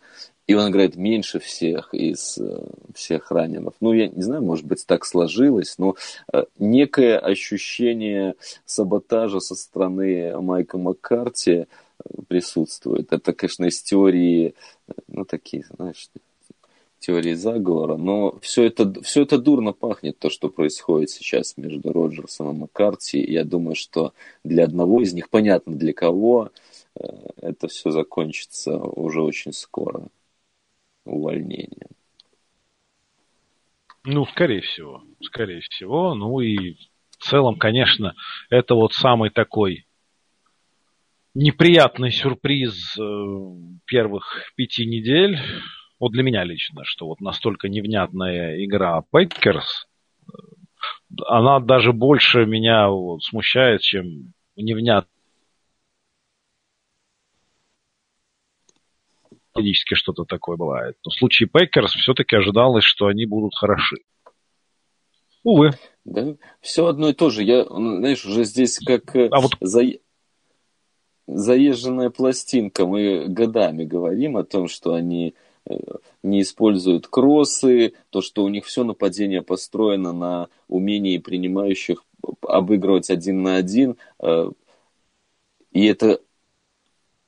и 0.47 0.55
он 0.55 0.71
играет 0.71 0.97
меньше 0.97 1.39
всех 1.39 1.95
из 1.95 2.39
э, 2.39 2.67
всех 2.95 3.31
раненых. 3.31 3.75
Ну, 3.81 3.93
я 3.93 4.09
не 4.09 4.23
знаю, 4.23 4.43
может 4.43 4.67
быть, 4.67 4.85
так 4.85 5.05
сложилось, 5.05 5.77
но 5.79 5.95
э, 6.33 6.45
некое 6.59 7.19
ощущение 7.19 8.35
саботажа 8.65 9.39
со 9.39 9.55
стороны 9.55 10.41
Майка 10.41 10.77
Маккарти 10.77 11.53
э, 11.53 11.67
присутствует. 12.27 13.13
Это, 13.13 13.33
конечно, 13.33 13.67
из 13.67 13.81
теории, 13.81 14.55
э, 14.89 14.93
ну, 15.07 15.25
такие, 15.25 15.65
знаешь, 15.77 16.09
теории 17.01 17.33
заговора, 17.33 17.97
но 17.97 18.39
все 18.41 18.65
это, 18.65 19.03
все 19.03 19.23
это 19.23 19.39
дурно 19.39 19.73
пахнет, 19.73 20.19
то, 20.19 20.31
что 20.31 20.49
происходит 20.49 21.11
сейчас 21.11 21.57
между 21.57 21.93
Роджерсом 21.93 22.51
и 22.51 22.59
Маккарти. 22.61 23.19
Я 23.21 23.45
думаю, 23.45 23.75
что 23.75 24.13
для 24.45 24.65
одного 24.65 25.03
из 25.03 25.13
них, 25.15 25.31
понятно 25.31 25.77
для 25.77 25.93
кого, 25.93 26.51
э, 26.95 27.03
это 27.41 27.69
все 27.69 27.91
закончится 27.91 28.77
уже 28.77 29.23
очень 29.23 29.53
скоро 29.53 30.09
увольнением. 31.05 31.89
Ну, 34.05 34.27
скорее 34.27 34.61
всего, 34.61 35.03
скорее 35.23 35.61
всего. 35.61 36.15
Ну 36.15 36.41
и 36.41 36.75
в 37.11 37.17
целом, 37.25 37.57
конечно, 37.57 38.15
это 38.51 38.75
вот 38.75 38.93
самый 38.93 39.31
такой 39.31 39.87
неприятный 41.35 42.11
сюрприз 42.11 42.99
э, 42.99 43.03
первых 43.87 44.53
пяти 44.57 44.85
недель 44.85 45.39
вот 46.01 46.13
для 46.13 46.23
меня 46.23 46.43
лично, 46.45 46.83
что 46.85 47.07
вот 47.07 47.21
настолько 47.21 47.69
невнятная 47.69 48.65
игра 48.65 49.03
Packers, 49.13 49.87
она 51.27 51.61
даже 51.61 51.93
больше 51.93 52.47
меня 52.47 52.89
вот 52.89 53.23
смущает, 53.23 53.83
чем 53.83 54.33
невнятная 54.57 55.09
периодически 59.61 59.95
что-то 59.95 60.25
такое 60.25 60.57
бывает. 60.57 60.97
Но 61.05 61.11
в 61.11 61.15
случае 61.15 61.49
Packers 61.49 61.93
все-таки 61.93 62.37
ожидалось, 62.37 62.85
что 62.85 63.07
они 63.07 63.27
будут 63.27 63.55
хороши. 63.55 63.97
Увы. 65.43 65.71
Да, 66.05 66.35
все 66.61 66.87
одно 66.87 67.09
и 67.09 67.15
то 67.15 67.31
же. 67.31 67.43
Я, 67.43 67.65
знаешь, 67.65 68.25
уже 68.25 68.45
здесь 68.45 68.79
как 68.79 69.17
э, 69.17 69.29
а 69.31 69.41
вот... 69.41 69.53
за... 69.61 69.83
заезженная 71.27 72.11
пластинка. 72.11 72.87
Мы 72.87 73.27
годами 73.27 73.85
говорим 73.85 74.37
о 74.37 74.45
том, 74.45 74.69
что 74.69 74.95
они 74.95 75.35
не 76.23 76.43
используют 76.43 77.07
кроссы, 77.07 77.95
то, 78.11 78.21
что 78.21 78.45
у 78.45 78.49
них 78.49 78.67
все 78.67 78.85
нападение 78.85 79.43
построено 79.43 80.13
на 80.13 80.49
умении 80.69 81.19
принимающих 81.19 82.05
обыгрывать 82.43 83.11
один 83.11 83.43
на 83.43 83.57
один. 83.57 83.97
Э, 84.21 84.51
и 85.73 85.87
это 85.87 86.21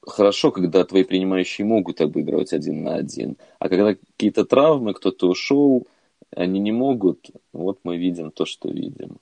хорошо, 0.06 0.50
когда 0.50 0.84
твои 0.84 1.04
принимающие 1.04 1.66
могут 1.66 2.00
обыгрывать 2.00 2.52
один 2.52 2.82
на 2.82 2.96
один. 2.96 3.36
А 3.58 3.68
когда 3.68 3.94
какие-то 3.94 4.44
травмы, 4.44 4.94
кто-то 4.94 5.28
ушел, 5.28 5.86
они 6.34 6.60
не 6.60 6.72
могут, 6.72 7.30
вот 7.52 7.78
мы 7.84 7.96
видим 7.96 8.30
то, 8.30 8.44
что 8.44 8.68
видим. 8.68 9.18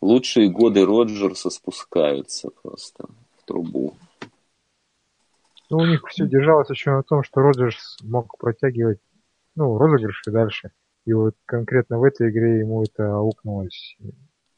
Лучшие 0.00 0.48
годы 0.48 0.84
Роджерса 0.84 1.50
спускаются 1.50 2.50
просто 2.62 3.06
в 3.38 3.44
трубу. 3.44 3.94
Ну, 5.70 5.78
у 5.78 5.86
них 5.86 6.04
все 6.08 6.26
держалось 6.26 6.68
еще 6.68 6.90
на 6.90 7.02
том, 7.02 7.22
что 7.22 7.40
Роджерс 7.40 7.98
мог 8.02 8.36
протягивать, 8.38 8.98
ну, 9.54 9.78
розыгрыши 9.78 10.30
дальше. 10.30 10.72
И 11.06 11.12
вот 11.12 11.34
конкретно 11.46 11.98
в 11.98 12.04
этой 12.04 12.30
игре 12.30 12.58
ему 12.58 12.82
это 12.82 13.14
аукнулось, 13.14 13.96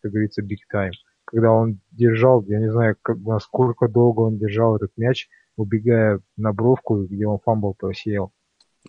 как 0.01 0.11
говорится, 0.11 0.43
big 0.43 0.59
time. 0.75 0.93
когда 1.25 1.53
он 1.53 1.81
держал, 1.91 2.43
я 2.45 2.59
не 2.59 2.71
знаю, 2.71 2.97
как, 3.01 3.19
насколько 3.19 3.89
долго 3.89 4.21
он 4.21 4.39
держал 4.39 4.77
этот 4.77 4.91
мяч, 4.97 5.29
убегая 5.57 6.21
на 6.37 6.53
бровку, 6.53 7.05
где 7.05 7.27
он 7.27 7.39
fumble 7.39 7.75
просеял. 7.75 8.33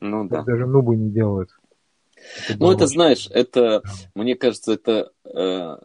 Ну 0.02 0.28
да. 0.28 0.44
Даже 0.44 0.66
нубы 0.66 0.96
не 0.96 1.12
делают. 1.12 1.50
Это 2.50 2.58
ну, 2.60 2.72
это, 2.72 2.88
знаешь, 2.88 3.30
это, 3.32 3.84
мне 4.16 4.36
кажется, 4.36 4.74
это 4.74 5.12
э, 5.26 5.78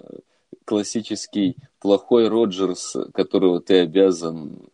классический 0.65 1.57
плохой 1.81 2.29
Роджерс, 2.29 2.97
которого 3.13 3.61
ты 3.61 3.81
обязан 3.81 4.69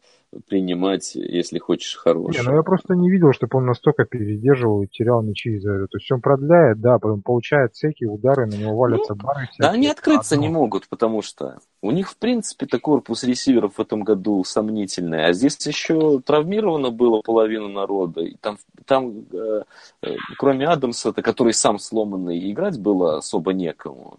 принимать, 0.49 1.15
если 1.15 1.59
хочешь 1.59 1.97
хороший. 1.97 2.41
Не, 2.41 2.49
ну 2.49 2.57
я 2.57 2.63
просто 2.63 2.95
не 2.95 3.11
видел, 3.11 3.33
чтобы 3.33 3.59
он 3.59 3.67
настолько 3.67 4.05
передерживал 4.05 4.83
и 4.83 4.87
терял 4.87 5.23
мячи 5.23 5.57
из-за 5.57 5.73
этого. 5.73 5.89
То 5.89 5.99
есть 5.99 6.11
он 6.13 6.21
продляет, 6.21 6.81
да, 6.81 6.99
потом 6.99 7.23
получает 7.23 7.75
всякие 7.75 8.09
удары, 8.09 8.47
на 8.47 8.55
него 8.55 8.77
валятся 8.77 9.15
ну, 9.15 9.23
бары. 9.23 9.49
Да 9.59 9.71
они 9.71 9.89
открыться 9.89 10.37
не 10.37 10.49
могут, 10.49 10.89
потому 10.89 11.23
что 11.23 11.59
у 11.83 11.91
них, 11.91 12.11
в 12.11 12.17
принципе-то, 12.17 12.79
корпус 12.79 13.25
ресиверов 13.25 13.75
в 13.75 13.81
этом 13.81 14.03
году 14.03 14.45
сомнительный. 14.45 15.27
А 15.27 15.33
здесь 15.33 15.59
еще 15.67 16.21
травмировано 16.21 16.91
было 16.91 17.21
половину 17.23 17.69
народа. 17.69 18.23
И 18.23 18.37
там, 18.41 18.59
там 18.87 19.25
э, 19.33 19.63
э, 20.03 20.17
кроме 20.39 20.67
Адамса, 20.67 21.13
который 21.13 21.53
сам 21.53 21.79
сломанный, 21.79 22.51
играть 22.51 22.81
было 22.81 23.19
особо 23.19 23.53
некому. 23.53 24.19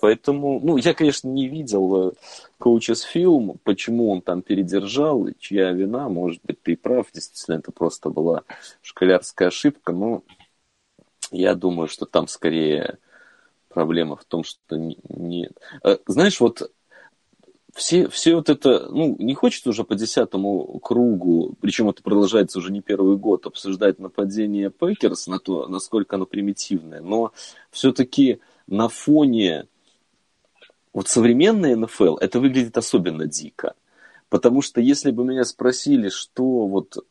Поэтому, 0.00 0.60
ну, 0.60 0.76
я, 0.76 0.94
конечно, 0.94 1.28
не 1.28 1.48
видел 1.48 2.14
коучес 2.58 3.02
фильм, 3.02 3.58
почему 3.64 4.10
он 4.10 4.22
там 4.22 4.42
передержал, 4.42 5.28
чья 5.38 5.72
вина, 5.72 6.08
может 6.08 6.42
быть, 6.44 6.62
ты 6.62 6.76
прав, 6.76 7.06
действительно, 7.12 7.56
это 7.56 7.72
просто 7.72 8.10
была 8.10 8.42
школярская 8.82 9.48
ошибка, 9.48 9.92
но 9.92 10.22
я 11.30 11.54
думаю, 11.54 11.88
что 11.88 12.06
там 12.06 12.28
скорее 12.28 12.98
проблема 13.68 14.16
в 14.16 14.24
том, 14.24 14.42
что 14.42 14.76
нет. 14.76 15.52
Э, 15.84 15.98
знаешь, 16.06 16.40
вот 16.40 16.70
все, 17.74 18.08
все 18.08 18.34
вот 18.34 18.48
это, 18.48 18.88
ну, 18.90 19.16
не 19.18 19.34
хочется 19.34 19.70
уже 19.70 19.84
по 19.84 19.94
десятому 19.94 20.78
кругу, 20.80 21.54
причем 21.60 21.88
это 21.88 22.02
продолжается 22.02 22.58
уже 22.58 22.72
не 22.72 22.80
первый 22.80 23.16
год, 23.16 23.46
обсуждать 23.46 23.98
нападение 23.98 24.70
Packers 24.70 25.26
на 25.26 25.38
то, 25.38 25.68
насколько 25.68 26.16
оно 26.16 26.26
примитивное, 26.26 27.00
но 27.00 27.32
все-таки 27.70 28.40
на 28.66 28.88
фоне 28.88 29.66
вот 30.92 31.08
современная 31.08 31.76
НФЛ, 31.76 32.16
это 32.16 32.40
выглядит 32.40 32.76
особенно 32.76 33.26
дико. 33.26 33.74
Потому 34.28 34.62
что 34.62 34.80
если 34.80 35.10
бы 35.10 35.24
меня 35.24 35.44
спросили, 35.44 36.08
что 36.08 36.66
вот 36.66 37.04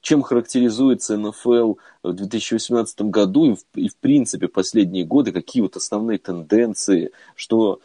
чем 0.00 0.22
характеризуется 0.22 1.16
НФЛ 1.16 1.74
в 2.02 2.12
2018 2.12 3.02
году 3.02 3.52
и 3.52 3.54
в, 3.54 3.64
и 3.74 3.88
в 3.88 3.96
принципе 3.96 4.48
последние 4.48 5.04
годы, 5.04 5.32
какие 5.32 5.62
вот 5.62 5.76
основные 5.76 6.18
тенденции, 6.18 7.12
что, 7.34 7.80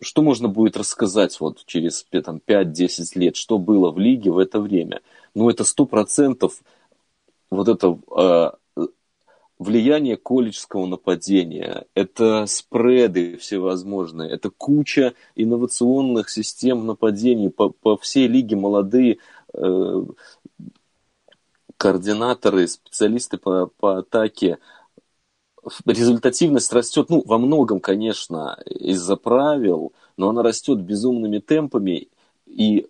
что 0.00 0.22
можно 0.22 0.48
будет 0.48 0.76
рассказать 0.76 1.38
вот 1.40 1.64
через 1.66 2.06
там, 2.24 2.40
5-10 2.44 3.18
лет, 3.18 3.36
что 3.36 3.58
было 3.58 3.90
в 3.90 3.98
лиге 3.98 4.30
в 4.30 4.38
это 4.38 4.60
время. 4.60 5.00
Ну, 5.34 5.50
это 5.50 5.64
сто 5.64 5.84
процентов 5.84 6.62
вот 7.50 7.68
это 7.68 7.98
а, 8.10 8.54
влияние 9.58 10.16
колледжского 10.16 10.86
нападения, 10.86 11.86
это 11.94 12.46
спреды 12.46 13.36
всевозможные, 13.36 14.30
это 14.30 14.50
куча 14.50 15.14
инновационных 15.34 16.30
систем 16.30 16.86
нападений. 16.86 17.48
По, 17.48 17.70
по 17.70 17.96
всей 17.96 18.28
лиге 18.28 18.56
молодые 18.56 19.18
э, 19.52 20.02
координаторы, 21.76 22.68
специалисты 22.68 23.38
по, 23.38 23.70
по 23.78 23.98
атаке. 23.98 24.58
Результативность 25.84 26.72
растет, 26.72 27.10
ну, 27.10 27.22
во 27.26 27.38
многом, 27.38 27.80
конечно, 27.80 28.58
из-за 28.64 29.16
правил, 29.16 29.92
но 30.16 30.30
она 30.30 30.42
растет 30.42 30.80
безумными 30.80 31.38
темпами, 31.38 32.08
и 32.46 32.86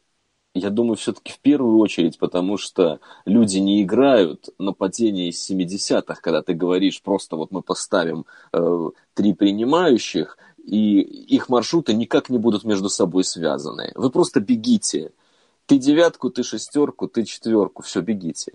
я 0.59 0.71
думаю, 0.71 0.97
все-таки 0.97 1.33
в 1.33 1.39
первую 1.41 1.79
очередь, 1.79 2.19
потому 2.19 2.57
что 2.57 3.01
люди 3.25 3.59
не 3.59 3.83
играют 3.83 4.49
нападение 4.59 5.29
из 5.29 5.51
70-х, 5.51 6.21
когда 6.21 6.43
ты 6.43 6.55
говоришь, 6.55 7.03
просто 7.03 7.37
вот 7.37 7.51
мы 7.51 7.63
поставим 7.63 8.27
э, 8.53 8.91
три 9.15 9.35
принимающих, 9.35 10.39
и 10.65 11.01
их 11.01 11.49
маршруты 11.49 11.95
никак 11.95 12.29
не 12.29 12.39
будут 12.39 12.65
между 12.65 12.89
собой 12.89 13.25
связаны. 13.25 13.93
Вы 13.95 14.11
просто 14.11 14.41
бегите. 14.41 15.13
Ты 15.67 15.79
девятку, 15.79 16.31
ты 16.31 16.43
шестерку, 16.43 17.09
ты 17.09 17.25
четверку, 17.25 17.83
все, 17.83 18.01
бегите. 18.01 18.53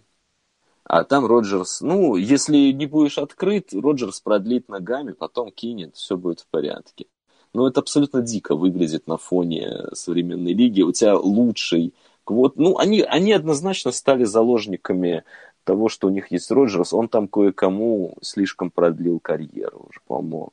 А 0.83 1.03
там 1.03 1.25
Роджерс, 1.25 1.81
ну, 1.81 2.15
если 2.15 2.71
не 2.71 2.85
будешь 2.85 3.17
открыт, 3.17 3.69
Роджерс 3.73 4.19
продлит 4.19 4.67
ногами, 4.67 5.13
потом 5.13 5.51
кинет, 5.51 5.95
все 5.95 6.17
будет 6.17 6.41
в 6.41 6.47
порядке. 6.47 7.05
Но 7.53 7.67
это 7.67 7.81
абсолютно 7.81 8.21
дико 8.21 8.55
выглядит 8.55 9.07
на 9.07 9.17
фоне 9.17 9.85
современной 9.93 10.53
лиги. 10.53 10.81
У 10.81 10.91
тебя 10.91 11.15
лучший 11.15 11.93
квот. 12.23 12.57
Ну, 12.57 12.77
они, 12.77 13.01
они 13.01 13.31
однозначно 13.31 13.91
стали 13.91 14.23
заложниками 14.23 15.23
того, 15.63 15.87
что 15.87 16.07
у 16.07 16.09
них 16.09 16.31
есть 16.31 16.51
Роджерс. 16.51 16.93
Он 16.93 17.07
там 17.07 17.27
кое-кому 17.27 18.15
слишком 18.21 18.71
продлил 18.71 19.19
карьеру 19.19 19.87
уже, 19.89 19.99
по-моему. 20.07 20.51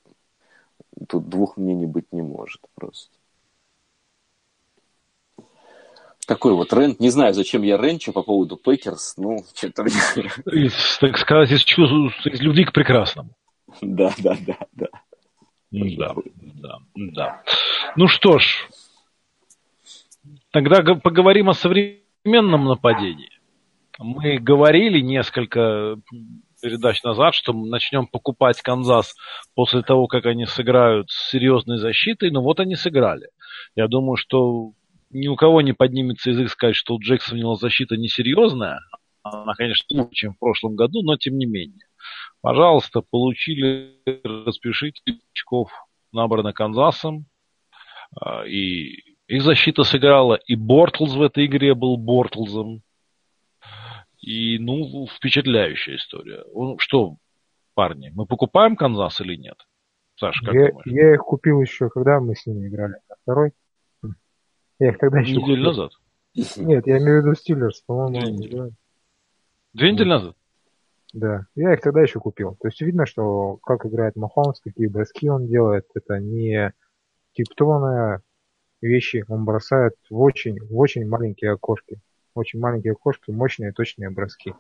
Тут 1.09 1.29
двух 1.29 1.57
мнений 1.57 1.87
быть 1.87 2.13
не 2.13 2.23
может 2.23 2.61
просто. 2.75 3.11
Такой 6.27 6.53
вот 6.53 6.73
rant. 6.73 7.01
Не 7.01 7.11
знаю, 7.11 7.35
зачем 7.35 7.63
я 7.63 7.77
rant 7.77 8.01
ю 8.01 8.13
по 8.13 8.23
поводу 8.23 8.57
Packers. 8.57 9.15
Ну, 9.17 9.45
что-то... 9.55 9.85
Так 11.01 11.19
сказать, 11.19 11.51
из, 11.51 11.63
чувств, 11.63 12.27
из 12.27 12.41
любви 12.41 12.65
к 12.65 12.73
прекрасному. 12.73 13.31
Да, 13.81 14.13
да, 14.19 14.37
да, 14.47 14.59
да. 14.73 14.89
Да, 15.71 16.15
да, 16.35 16.79
да. 16.95 17.43
Ну 17.97 18.09
что 18.09 18.39
ж, 18.39 18.69
тогда 20.51 20.83
поговорим 20.95 21.49
о 21.49 21.55
современном 21.55 22.65
нападении. 22.65 23.31
Мы 23.99 24.39
говорили 24.39 25.01
несколько 25.01 25.97
передач 26.63 27.03
назад, 27.03 27.35
что 27.35 27.53
мы 27.53 27.69
начнем 27.69 28.07
покупать 28.07 28.61
Канзас 28.63 29.15
после 29.55 29.83
того, 29.83 30.07
как 30.07 30.27
они 30.27 30.47
сыграют 30.47 31.11
с 31.11 31.31
серьезной 31.31 31.79
защитой. 31.79 32.31
Но 32.31 32.43
вот 32.43 32.61
они 32.61 32.77
сыграли. 32.77 33.29
Я 33.77 33.89
думаю, 33.89 34.17
что 34.17 34.73
ни 35.11 35.29
у 35.29 35.37
кого 35.37 35.61
не 35.61 35.73
поднимется 35.73 36.31
язык 36.31 36.51
сказать, 36.51 36.77
что 36.77 36.95
у 36.95 37.01
Джексонвилла 37.01 37.57
защита 37.57 37.97
несерьезная. 37.97 38.81
Она, 39.23 39.55
конечно, 39.55 39.85
лучше, 39.91 40.15
чем 40.15 40.33
в 40.35 40.39
прошлом 40.39 40.77
году, 40.77 41.03
но 41.03 41.17
тем 41.17 41.37
не 41.37 41.47
менее. 41.47 41.87
Пожалуйста, 42.41 43.03
получили, 43.03 44.01
распишите 44.25 45.19
очков, 45.33 45.71
набрано 46.13 46.53
Канзасом. 46.53 47.27
А, 48.19 48.45
и 48.47 49.03
их 49.27 49.43
защита 49.43 49.85
сыграла, 49.85 50.35
и 50.35 50.57
Бортлз 50.57 51.15
в 51.15 51.23
этой 51.23 51.47
игре 51.47 51.75
был 51.75 51.97
Бортлзом. 51.97 52.83
И, 54.19 54.59
ну, 54.59 55.07
впечатляющая 55.07 55.97
история. 55.97 56.45
Ну, 56.53 56.79
что, 56.79 57.17
парни, 57.75 58.11
мы 58.15 58.27
покупаем 58.27 58.77
Канзас 58.77 59.21
или 59.21 59.37
нет? 59.37 59.57
Саша, 60.17 60.45
как 60.45 60.55
я, 60.55 60.69
думаешь? 60.69 60.87
Я 60.87 61.15
их 61.15 61.21
купил 61.21 61.63
еще, 61.63 61.89
когда 61.89 62.21
мы 62.21 62.35
с 62.35 62.45
ними 62.45 62.69
играли. 62.69 62.97
На 63.09 63.15
второй? 63.23 63.53
Я 64.79 64.91
их 64.91 64.99
тогда 64.99 65.21
еще 65.21 65.37
Неделю 65.37 65.43
купил. 65.43 65.65
назад? 65.65 65.93
Нет, 66.35 66.87
я 66.87 66.99
имею 66.99 67.23
в 67.23 67.25
виду 67.25 67.35
Стиллерс, 67.35 67.83
по-моему. 67.83 68.21
Две 68.21 68.33
недели. 68.33 68.73
Две 69.73 69.93
недели 69.93 70.09
назад? 70.09 70.37
Да, 71.13 71.47
я 71.55 71.75
их 71.75 71.81
тогда 71.81 72.03
еще 72.03 72.21
купил. 72.21 72.57
То 72.61 72.69
есть 72.69 72.81
видно, 72.81 73.05
что 73.05 73.57
как 73.57 73.85
играет 73.85 74.17
Махомс, 74.17 74.61
какие 74.61 74.87
броски 74.87 75.29
он 75.29 75.47
делает, 75.47 75.87
это 75.95 76.19
не 76.19 76.73
типтованные 77.33 78.21
вещи, 78.81 79.25
он 79.29 79.45
бросает 79.45 79.95
в 80.09 80.21
очень, 80.21 80.61
в 80.61 80.77
очень 80.79 81.09
маленькие 81.09 81.53
окошки. 81.53 82.01
Очень 82.35 82.61
маленькие 82.61 82.93
окошки, 82.93 83.31
мощные, 83.31 83.73
точные 83.73 84.11
броски. 84.11 84.55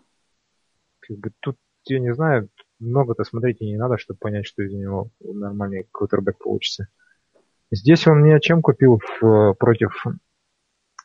Как 1.01 1.19
бы 1.19 1.31
тут, 1.41 1.57
я 1.85 2.01
не 2.01 2.13
знаю, 2.15 2.49
много-то 2.81 3.23
смотреть 3.25 3.61
и 3.61 3.67
не 3.67 3.77
надо, 3.77 3.97
чтобы 3.97 4.19
понять, 4.19 4.47
что 4.47 4.63
из 4.63 4.73
него 4.73 5.11
нормальный 5.21 5.87
квотербек 5.93 6.39
получится. 6.39 6.89
Здесь 7.71 8.07
он 8.09 8.25
ни 8.25 8.31
о 8.31 8.41
чем 8.41 8.63
купил 8.63 9.01
в, 9.21 9.55
против 9.55 10.05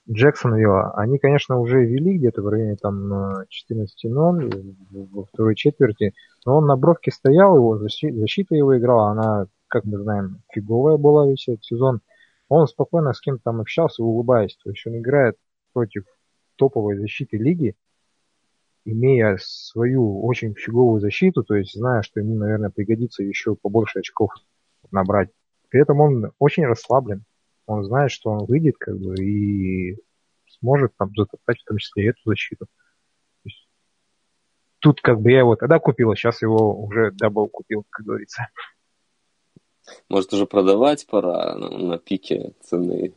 Джексонвилла, 0.10 0.94
они, 0.96 1.18
конечно, 1.18 1.60
уже 1.60 1.84
вели 1.84 2.18
где-то 2.18 2.44
в 2.44 2.48
районе 2.48 2.76
там 2.76 3.12
14-0 3.50 4.76
во 4.92 5.26
второй 5.26 5.56
четверти, 5.56 6.14
но 6.46 6.58
он 6.58 6.68
на 6.68 6.76
бровке 6.78 7.12
стоял, 7.12 7.56
его 7.56 7.78
защита 7.80 8.56
его 8.56 8.78
играла, 8.78 9.10
она, 9.10 9.48
как 9.68 9.86
мы 9.86 9.98
знаем, 9.98 10.44
фиговая 10.52 10.98
была 10.98 11.28
весь 11.28 11.48
этот 11.48 11.64
сезон. 11.64 12.02
Он 12.50 12.68
спокойно 12.68 13.14
с 13.14 13.20
кем-то 13.20 13.42
там 13.46 13.62
общался, 13.62 14.04
улыбаясь. 14.04 14.56
То 14.64 14.70
есть 14.70 14.86
он 14.86 15.00
играет 15.00 15.38
против 15.74 16.04
топовой 16.56 16.98
защиты 16.98 17.38
лиги, 17.38 17.76
имея 18.86 19.38
свою 19.42 20.24
очень 20.24 20.54
фиговую 20.54 21.02
защиту, 21.02 21.44
то 21.44 21.56
есть 21.56 21.74
зная, 21.74 22.04
что 22.04 22.20
ему, 22.20 22.36
наверное, 22.36 22.70
пригодится 22.70 23.24
еще 23.24 23.56
побольше 23.56 24.00
очков 24.00 24.30
набрать. 24.92 25.30
При 25.70 25.82
этом 25.82 26.00
он 26.00 26.32
очень 26.38 26.66
расслаблен 26.68 27.24
он 27.66 27.84
знает, 27.84 28.12
что 28.12 28.32
он 28.32 28.46
выйдет, 28.46 28.76
как 28.78 28.98
бы, 28.98 29.16
и 29.16 29.98
сможет 30.60 30.96
там 30.98 31.12
затоптать 31.16 31.60
в 31.62 31.66
том 31.66 31.78
числе 31.78 32.06
и 32.06 32.10
эту 32.10 32.20
защиту. 32.26 32.66
Есть, 33.44 33.68
тут 34.80 35.02
как 35.02 35.20
бы 35.20 35.32
я 35.32 35.40
его 35.40 35.56
тогда 35.56 35.80
купил, 35.80 36.12
а 36.12 36.16
сейчас 36.16 36.42
его 36.42 36.80
уже 36.80 37.12
double 37.12 37.48
купил, 37.48 37.86
как 37.90 38.06
говорится. 38.06 38.48
Может, 40.10 40.34
уже 40.34 40.46
продавать 40.46 41.06
пора 41.08 41.56
на, 41.56 41.70
на 41.70 41.98
пике 41.98 42.54
цены? 42.62 43.14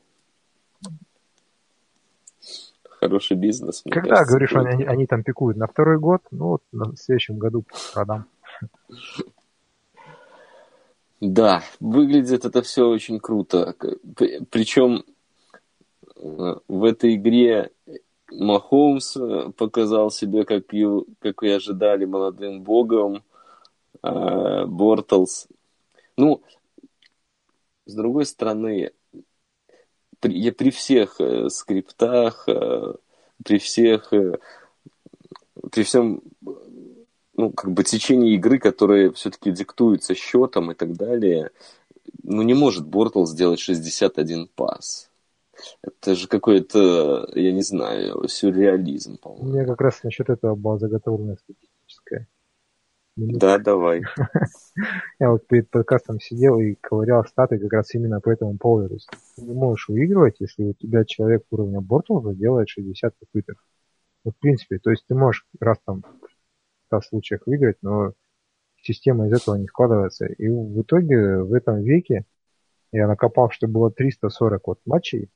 Хороший 3.00 3.36
бизнес. 3.36 3.82
Когда, 3.88 4.16
кажется, 4.16 4.30
говоришь, 4.30 4.54
они, 4.54 4.84
они 4.84 5.06
там 5.06 5.22
пикуют? 5.22 5.56
На 5.56 5.66
второй 5.66 5.98
год? 5.98 6.22
Ну, 6.30 6.46
вот 6.48 6.62
на 6.72 6.96
следующем 6.96 7.38
году 7.38 7.64
продам. 7.94 8.26
Да, 11.20 11.64
выглядит 11.80 12.44
это 12.44 12.62
все 12.62 12.88
очень 12.88 13.18
круто. 13.18 13.74
Причем 14.50 15.04
э, 16.14 16.56
в 16.68 16.84
этой 16.84 17.16
игре 17.16 17.72
Махоумс 18.30 19.16
э, 19.16 19.50
показал 19.56 20.12
себя, 20.12 20.44
как 20.44 20.72
и, 20.72 20.86
как 21.18 21.42
и 21.42 21.48
ожидали, 21.48 22.04
молодым 22.04 22.62
богом. 22.62 23.24
Э, 24.02 24.64
Бортлс. 24.66 25.48
Ну, 26.16 26.40
с 27.86 27.94
другой 27.94 28.24
стороны, 28.24 28.92
при, 30.20 30.52
при 30.52 30.70
всех 30.70 31.20
скриптах, 31.48 32.46
при 33.44 33.58
всех, 33.58 34.12
при 35.70 35.82
всем 35.82 36.22
ну, 37.38 37.52
как 37.52 37.70
бы 37.70 37.84
течение 37.84 38.34
игры, 38.34 38.58
которое 38.58 39.12
все-таки 39.12 39.52
диктуется 39.52 40.14
счетом 40.16 40.72
и 40.72 40.74
так 40.74 40.94
далее, 40.94 41.52
ну, 42.24 42.42
не 42.42 42.52
может 42.52 42.84
Бортл 42.84 43.24
сделать 43.26 43.60
61 43.60 44.48
пас. 44.56 45.08
Это 45.82 46.16
же 46.16 46.26
какой-то, 46.26 47.30
я 47.34 47.52
не 47.52 47.62
знаю, 47.62 48.26
сюрреализм, 48.28 49.18
по-моему. 49.18 49.48
У 49.48 49.52
меня 49.52 49.64
как 49.66 49.80
раз 49.80 50.02
насчет 50.02 50.28
этого 50.28 50.56
была 50.56 50.78
заготовленная 50.78 51.36
статистическая. 51.36 52.26
Да, 53.16 53.58
давай. 53.58 54.02
Я 55.20 55.30
вот 55.30 55.46
перед 55.46 55.70
подкастом 55.70 56.20
сидел 56.20 56.58
и 56.58 56.74
ковырял 56.74 57.24
статы 57.24 57.58
как 57.58 57.72
раз 57.72 57.94
именно 57.94 58.20
по 58.20 58.30
этому 58.30 58.58
поводу. 58.58 58.98
Ты 59.36 59.42
не 59.42 59.54
можешь 59.54 59.88
выигрывать, 59.88 60.36
если 60.40 60.64
у 60.64 60.72
тебя 60.72 61.04
человек 61.04 61.44
уровня 61.50 61.80
Бортлза 61.80 62.34
делает 62.34 62.68
60 62.68 63.14
попыток. 63.16 63.64
Вот, 64.24 64.34
в 64.34 64.38
принципе, 64.40 64.78
то 64.78 64.90
есть 64.90 65.04
ты 65.06 65.14
можешь 65.14 65.46
раз 65.60 65.78
там 65.84 66.02
100 66.88 67.00
случаях 67.02 67.46
выиграть, 67.46 67.76
но 67.82 68.12
система 68.82 69.28
из 69.28 69.32
этого 69.32 69.56
не 69.56 69.66
складывается. 69.66 70.26
И 70.26 70.48
в 70.48 70.82
итоге 70.82 71.38
в 71.38 71.52
этом 71.52 71.82
веке 71.82 72.24
я 72.92 73.06
накопал, 73.06 73.50
что 73.50 73.68
было 73.68 73.90
340 73.90 74.66
вот 74.66 74.80
матчей, 74.86 75.30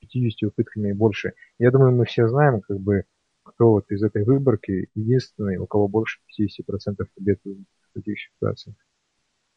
50 0.00 0.50
попытками 0.50 0.90
и 0.90 0.92
больше. 0.92 1.34
Я 1.58 1.70
думаю, 1.70 1.92
мы 1.92 2.04
все 2.06 2.28
знаем, 2.28 2.60
как 2.60 2.78
бы, 2.80 3.04
кто 3.42 3.72
вот 3.72 3.90
из 3.90 4.02
этой 4.02 4.24
выборки 4.24 4.88
единственный, 4.94 5.58
у 5.58 5.66
кого 5.66 5.88
больше 5.88 6.20
50% 6.40 7.06
побед 7.14 7.40
в 7.44 7.94
таких 7.94 8.18
ситуациях. 8.20 8.76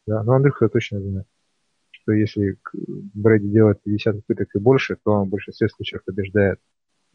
Да, 0.06 0.22
но 0.22 0.34
Андрюха 0.34 0.68
точно 0.68 1.00
знает, 1.00 1.26
что 1.90 2.12
если 2.12 2.58
Брэди 2.72 3.48
делает 3.48 3.82
50 3.82 4.16
попыток 4.16 4.54
и 4.54 4.58
больше, 4.58 4.96
то 5.02 5.12
он 5.12 5.26
в 5.26 5.30
большинстве 5.30 5.68
случаев 5.68 6.04
побеждает. 6.04 6.60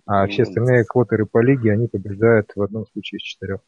А 0.05 0.27
все 0.27 0.43
остальные 0.43 0.83
квотеры 0.85 1.25
по 1.25 1.41
лиге, 1.41 1.71
они 1.71 1.87
побеждают 1.87 2.51
в 2.55 2.61
одном 2.61 2.87
случае 2.87 3.19
из 3.19 3.21
четырех. 3.21 3.61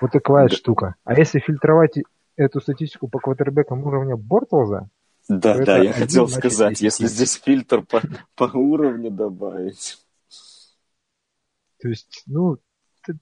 Вот 0.00 0.12
такая 0.12 0.48
да. 0.48 0.54
штука. 0.54 0.94
А 1.04 1.14
если 1.14 1.38
фильтровать 1.38 1.98
эту 2.36 2.60
статистику 2.60 3.08
по 3.08 3.18
квотербекам 3.18 3.84
уровня 3.84 4.16
Бортлза, 4.16 4.88
да, 5.28 5.58
да, 5.58 5.78
я 5.78 5.92
хотел 5.92 6.26
сказать, 6.28 6.80
если 6.80 7.06
здесь 7.06 7.34
фильтр 7.34 7.82
по, 7.82 8.00
по 8.34 8.56
уровню 8.56 9.10
добавить. 9.10 9.98
То 11.80 11.88
есть, 11.88 12.24
ну, 12.26 12.58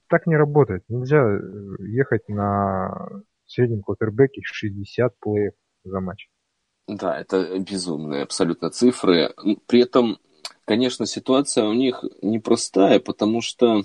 так 0.09 0.27
не 0.27 0.37
работает. 0.37 0.85
Нельзя 0.88 1.23
э, 1.23 1.41
ехать 1.81 2.29
на 2.29 3.09
среднем 3.47 3.83
квотербеке 3.83 4.41
60 4.43 5.19
плеев 5.19 5.53
за 5.85 6.01
матч. 6.01 6.29
Да, 6.87 7.19
это 7.19 7.59
безумные 7.59 8.23
абсолютно 8.23 8.71
цифры. 8.71 9.35
При 9.67 9.83
этом, 9.83 10.19
конечно, 10.64 11.07
ситуация 11.07 11.64
у 11.64 11.75
них 11.75 12.03
непростая, 12.23 13.01
потому 13.01 13.43
что 13.43 13.83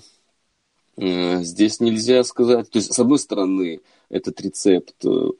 здесь 0.96 1.80
нельзя 1.80 2.22
сказать, 2.24 2.70
то 2.70 2.78
есть, 2.78 2.92
с 2.92 2.98
одной 2.98 3.18
стороны, 3.18 3.80
этот 4.10 4.40
рецепт 4.40 4.94
э, 5.04 5.30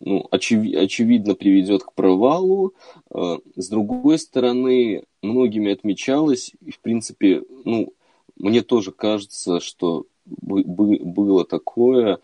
ну, 0.00 0.26
очевид, 0.30 0.76
очевидно 0.76 1.34
приведет 1.34 1.84
к 1.84 1.92
провалу, 1.92 2.74
э, 3.14 3.38
с 3.56 3.68
другой 3.68 4.18
стороны, 4.18 5.04
многими 5.22 5.72
отмечалось, 5.72 6.52
и, 6.60 6.72
в 6.72 6.80
принципе, 6.80 7.42
ну, 7.64 7.92
мне 8.36 8.62
тоже 8.62 8.90
кажется, 8.90 9.60
что 9.60 10.06
было 10.26 11.44
такое 11.44 12.18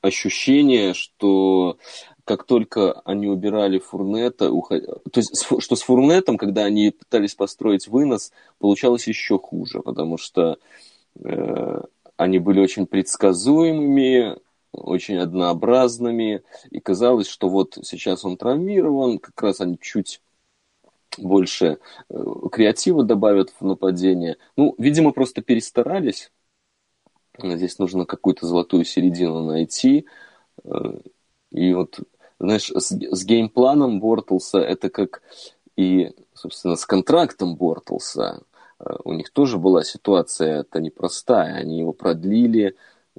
ощущение, 0.00 0.94
что 0.94 1.76
как 2.24 2.44
только 2.44 2.92
они 3.04 3.26
убирали 3.26 3.78
Фурнета, 3.78 4.50
уход... 4.50 4.82
то 5.10 5.20
есть 5.20 5.46
что 5.58 5.76
с 5.76 5.82
Фурнетом, 5.82 6.38
когда 6.38 6.64
они 6.64 6.90
пытались 6.90 7.34
построить 7.34 7.88
вынос, 7.88 8.32
получалось 8.58 9.06
еще 9.08 9.38
хуже, 9.38 9.80
потому 9.80 10.16
что 10.16 10.58
Э, 10.58 10.97
они 12.16 12.38
были 12.38 12.60
очень 12.60 12.86
предсказуемыми, 12.86 14.38
очень 14.72 15.18
однообразными, 15.18 16.42
и 16.70 16.80
казалось, 16.80 17.28
что 17.28 17.48
вот 17.48 17.78
сейчас 17.82 18.24
он 18.24 18.36
травмирован, 18.36 19.18
как 19.18 19.40
раз 19.42 19.60
они 19.60 19.78
чуть 19.80 20.20
больше 21.16 21.78
э, 22.10 22.24
креатива 22.52 23.02
добавят 23.02 23.52
в 23.58 23.64
нападение. 23.64 24.36
Ну, 24.56 24.74
видимо, 24.78 25.12
просто 25.12 25.42
перестарались. 25.42 26.30
Здесь 27.42 27.78
нужно 27.78 28.04
какую-то 28.04 28.46
золотую 28.46 28.84
середину 28.84 29.44
найти. 29.44 30.06
Э, 30.64 30.98
и 31.50 31.72
вот, 31.72 32.00
знаешь, 32.38 32.70
с, 32.70 32.90
с 32.90 33.24
геймпланом 33.24 34.00
Бортлса 34.00 34.58
это 34.58 34.90
как 34.90 35.22
и, 35.76 36.12
собственно, 36.34 36.76
с 36.76 36.84
контрактом 36.84 37.56
Бортлса 37.56 38.42
у 39.04 39.12
них 39.12 39.30
тоже 39.30 39.58
была 39.58 39.82
ситуация 39.82 40.60
это 40.60 40.80
непростая. 40.80 41.54
Они 41.54 41.80
его 41.80 41.92
продлили 41.92 42.76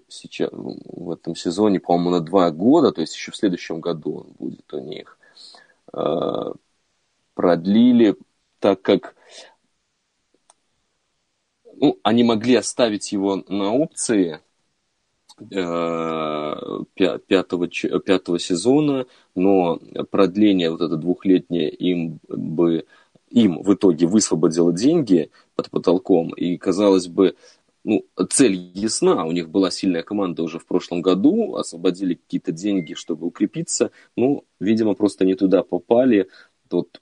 сейчас, 0.07 0.49
в 0.53 1.11
этом 1.11 1.35
сезоне, 1.35 1.79
по-моему, 1.79 2.11
на 2.11 2.19
два 2.21 2.51
года, 2.51 2.91
то 2.91 3.01
есть 3.01 3.15
еще 3.15 3.31
в 3.31 3.35
следующем 3.35 3.81
году 3.81 4.19
он 4.19 4.35
будет 4.37 4.73
у 4.73 4.79
них. 4.79 5.17
Э, 5.93 6.53
продлили, 7.33 8.15
так 8.59 8.81
как 8.81 9.15
ну, 11.75 11.97
они 12.03 12.23
могли 12.23 12.55
оставить 12.55 13.11
его 13.11 13.43
на 13.47 13.73
опции 13.73 14.41
э, 15.39 16.55
пятого, 16.93 17.67
пятого 17.67 18.39
сезона, 18.39 19.05
но 19.35 19.79
продление 20.11 20.71
вот 20.71 20.81
это 20.81 20.97
двухлетнее 20.97 21.69
им 21.69 22.19
бы 22.27 22.85
им 23.29 23.61
в 23.61 23.73
итоге 23.73 24.07
высвободило 24.07 24.73
деньги 24.73 25.31
под 25.55 25.69
потолком, 25.69 26.29
и, 26.33 26.57
казалось 26.57 27.07
бы, 27.07 27.35
ну, 27.83 28.05
цель 28.29 28.55
ясна, 28.73 29.25
у 29.25 29.31
них 29.31 29.49
была 29.49 29.71
сильная 29.71 30.03
команда 30.03 30.43
уже 30.43 30.59
в 30.59 30.65
прошлом 30.65 31.01
году, 31.01 31.55
освободили 31.55 32.15
какие-то 32.15 32.51
деньги, 32.51 32.93
чтобы 32.93 33.27
укрепиться, 33.27 33.91
ну, 34.15 34.43
видимо, 34.59 34.95
просто 34.95 35.25
не 35.25 35.35
туда 35.35 35.63
попали. 35.63 36.27
Тут, 36.69 37.01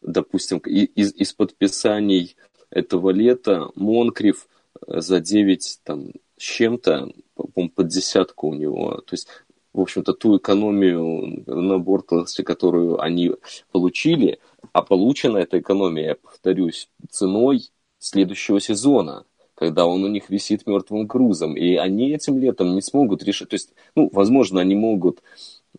допустим, 0.00 0.58
из, 0.58 1.14
из 1.14 1.32
подписаний 1.34 2.36
этого 2.70 3.10
лета 3.10 3.70
Монкрив 3.74 4.48
э, 4.86 5.00
за 5.00 5.20
9 5.20 5.80
там, 5.84 6.12
с 6.36 6.42
чем-то, 6.42 7.12
по 7.34 7.68
под 7.68 7.88
десятку 7.88 8.48
у 8.48 8.54
него. 8.54 9.02
То 9.06 9.14
есть, 9.14 9.28
в 9.72 9.80
общем-то, 9.80 10.12
ту 10.14 10.38
экономию 10.38 11.44
на 11.46 11.78
бортласте, 11.78 12.42
которую 12.42 13.00
они 13.00 13.32
получили, 13.70 14.38
а 14.78 14.82
получена 14.82 15.38
эта 15.38 15.58
экономия, 15.58 16.14
повторюсь, 16.14 16.88
ценой 17.10 17.70
следующего 17.98 18.60
сезона, 18.60 19.24
когда 19.56 19.86
он 19.86 20.04
у 20.04 20.08
них 20.08 20.30
висит 20.30 20.68
мертвым 20.68 21.08
грузом. 21.08 21.56
И 21.56 21.74
они 21.74 22.12
этим 22.12 22.38
летом 22.38 22.76
не 22.76 22.80
смогут 22.80 23.24
решить. 23.24 23.48
То 23.48 23.54
есть, 23.54 23.74
ну, 23.96 24.08
возможно, 24.12 24.60
они 24.60 24.76
могут 24.76 25.20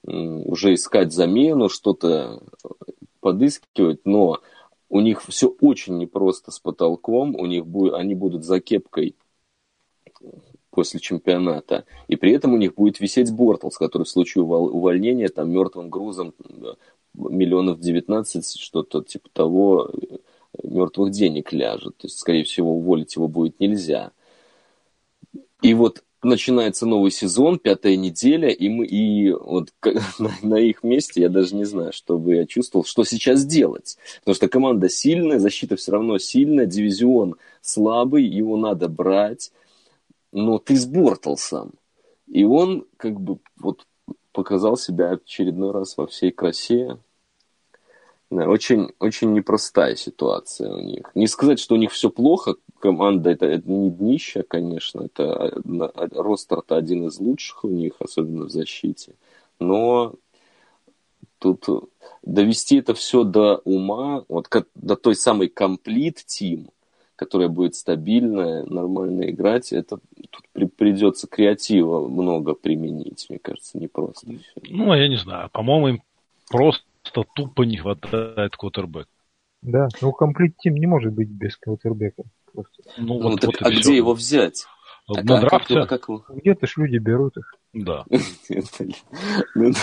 уже 0.04 0.74
искать 0.74 1.14
замену, 1.14 1.70
что-то 1.70 2.44
подыскивать, 3.22 4.02
но 4.04 4.40
у 4.90 5.00
них 5.00 5.24
все 5.24 5.48
очень 5.62 5.98
непросто 5.98 6.52
с 6.52 6.60
потолком, 6.60 7.36
у 7.36 7.46
них 7.46 7.66
будет, 7.66 7.94
они 7.94 8.16
будут 8.16 8.44
за 8.44 8.60
кепкой 8.60 9.16
после 10.72 11.00
чемпионата, 11.00 11.86
и 12.10 12.18
при 12.18 12.34
этом 12.34 12.54
у 12.54 12.58
них 12.58 12.76
будет 12.76 13.00
висеть 13.00 13.32
Бортлс, 13.32 13.78
который 13.78 14.04
в 14.04 14.10
случае 14.10 14.44
увольнения 14.44 15.30
там 15.30 15.52
мертвым 15.52 15.90
грузом 15.90 16.34
миллионов 17.14 17.80
19, 17.80 18.60
что-то 18.60 19.04
типа 19.04 19.30
того, 19.34 19.92
мертвых 20.64 21.12
денег 21.12 21.54
ляжет. 21.54 21.98
То 21.98 22.08
есть, 22.08 22.20
скорее 22.20 22.44
всего, 22.44 22.74
уволить 22.76 23.16
его 23.16 23.28
будет 23.28 23.60
нельзя. 23.60 24.12
И 25.62 25.74
вот 25.74 26.04
начинается 26.22 26.86
новый 26.86 27.12
сезон, 27.12 27.60
пятая 27.60 27.96
неделя, 27.96 28.50
и 28.50 28.68
мы 28.70 28.86
и 28.86 29.32
вот 29.32 29.74
на, 30.20 30.32
на 30.42 30.56
их 30.56 30.84
месте 30.84 31.22
я 31.22 31.30
даже 31.30 31.56
не 31.56 31.66
знаю, 31.66 31.94
что 31.94 32.18
бы 32.18 32.36
я 32.36 32.46
чувствовал, 32.46 32.86
что 32.86 33.04
сейчас 33.04 33.46
делать. 33.46 33.98
Потому 34.20 34.36
что 34.36 34.50
команда 34.50 34.90
сильная, 34.90 35.40
защита 35.40 35.76
все 35.76 35.92
равно 35.92 36.18
сильная, 36.18 36.66
дивизион 36.66 37.36
слабый, 37.62 38.26
его 38.26 38.58
надо 38.58 38.90
брать. 38.90 39.52
Но 40.32 40.60
ты 40.60 40.76
сбортал 40.76 41.38
сам. 41.38 41.72
И 42.28 42.44
он 42.44 42.86
как 42.98 43.20
бы 43.20 43.40
вот 43.58 43.88
показал 44.32 44.78
себя 44.78 45.12
очередной 45.12 45.72
раз 45.72 45.98
во 45.98 46.08
всей 46.08 46.32
красе. 46.32 46.98
Да, 48.32 48.48
очень, 48.48 48.90
очень 49.00 49.34
непростая 49.34 49.96
ситуация 49.96 50.72
у 50.72 50.82
них. 50.82 51.10
Не 51.16 51.28
сказать, 51.28 51.60
что 51.60 51.76
у 51.76 51.78
них 51.78 51.92
все 51.92 52.12
плохо, 52.12 52.56
команда 52.80 53.32
это, 53.32 53.48
это 53.48 53.70
не 53.70 53.90
днище, 53.90 54.44
конечно, 54.44 55.02
это 55.02 55.52
ростер-то 55.66 56.78
один 56.78 57.08
из 57.08 57.20
лучших 57.20 57.64
у 57.64 57.70
них, 57.70 57.94
особенно 58.00 58.46
в 58.46 58.52
защите. 58.52 59.16
Но 59.60 60.14
тут 61.40 61.66
довести 62.22 62.78
это 62.78 62.94
все 62.94 63.24
до 63.24 63.62
ума, 63.66 64.26
вот 64.28 64.48
до 64.76 64.96
той 64.96 65.16
самой 65.16 65.48
комплит 65.48 66.24
тим, 66.26 66.70
которая 67.20 67.50
будет 67.50 67.76
стабильная, 67.76 68.64
нормально 68.64 69.30
играть, 69.30 69.74
это 69.74 70.00
тут 70.30 70.46
при, 70.54 70.66
придется 70.68 71.28
креатива 71.28 72.08
много 72.08 72.54
применить, 72.54 73.26
мне 73.28 73.40
кажется, 73.40 73.78
не 73.78 73.90
просто. 73.90 74.28
Все. 74.28 74.62
Ну, 74.70 74.94
я 74.94 75.10
не 75.10 75.18
знаю, 75.18 75.50
по-моему, 75.52 75.88
им 75.90 76.04
просто 76.50 76.82
тупо 77.36 77.64
не 77.64 77.76
хватает 77.76 78.56
квотербека. 78.56 79.10
Да, 79.62 79.90
ну 80.00 80.14
комплит 80.14 80.56
тим 80.60 80.76
не 80.76 80.88
может 80.88 81.12
быть 81.12 81.28
без 81.28 81.58
квотербека. 81.58 82.24
Просто. 82.54 82.84
Ну, 82.98 83.20
ну 83.20 83.32
вот, 83.32 83.42
так, 83.42 83.50
вот 83.50 83.62
а 83.64 83.70
где 83.70 83.98
его 83.98 84.14
взять? 84.14 84.66
На 85.10 85.20
а, 85.20 85.42
драфте? 85.42 85.86
Как, 85.86 86.06
как... 86.06 86.30
Где-то 86.30 86.68
ж 86.68 86.78
люди 86.78 87.00
берут 87.00 87.36
их. 87.36 87.54
Да. 87.74 88.06
Ну 89.56 89.74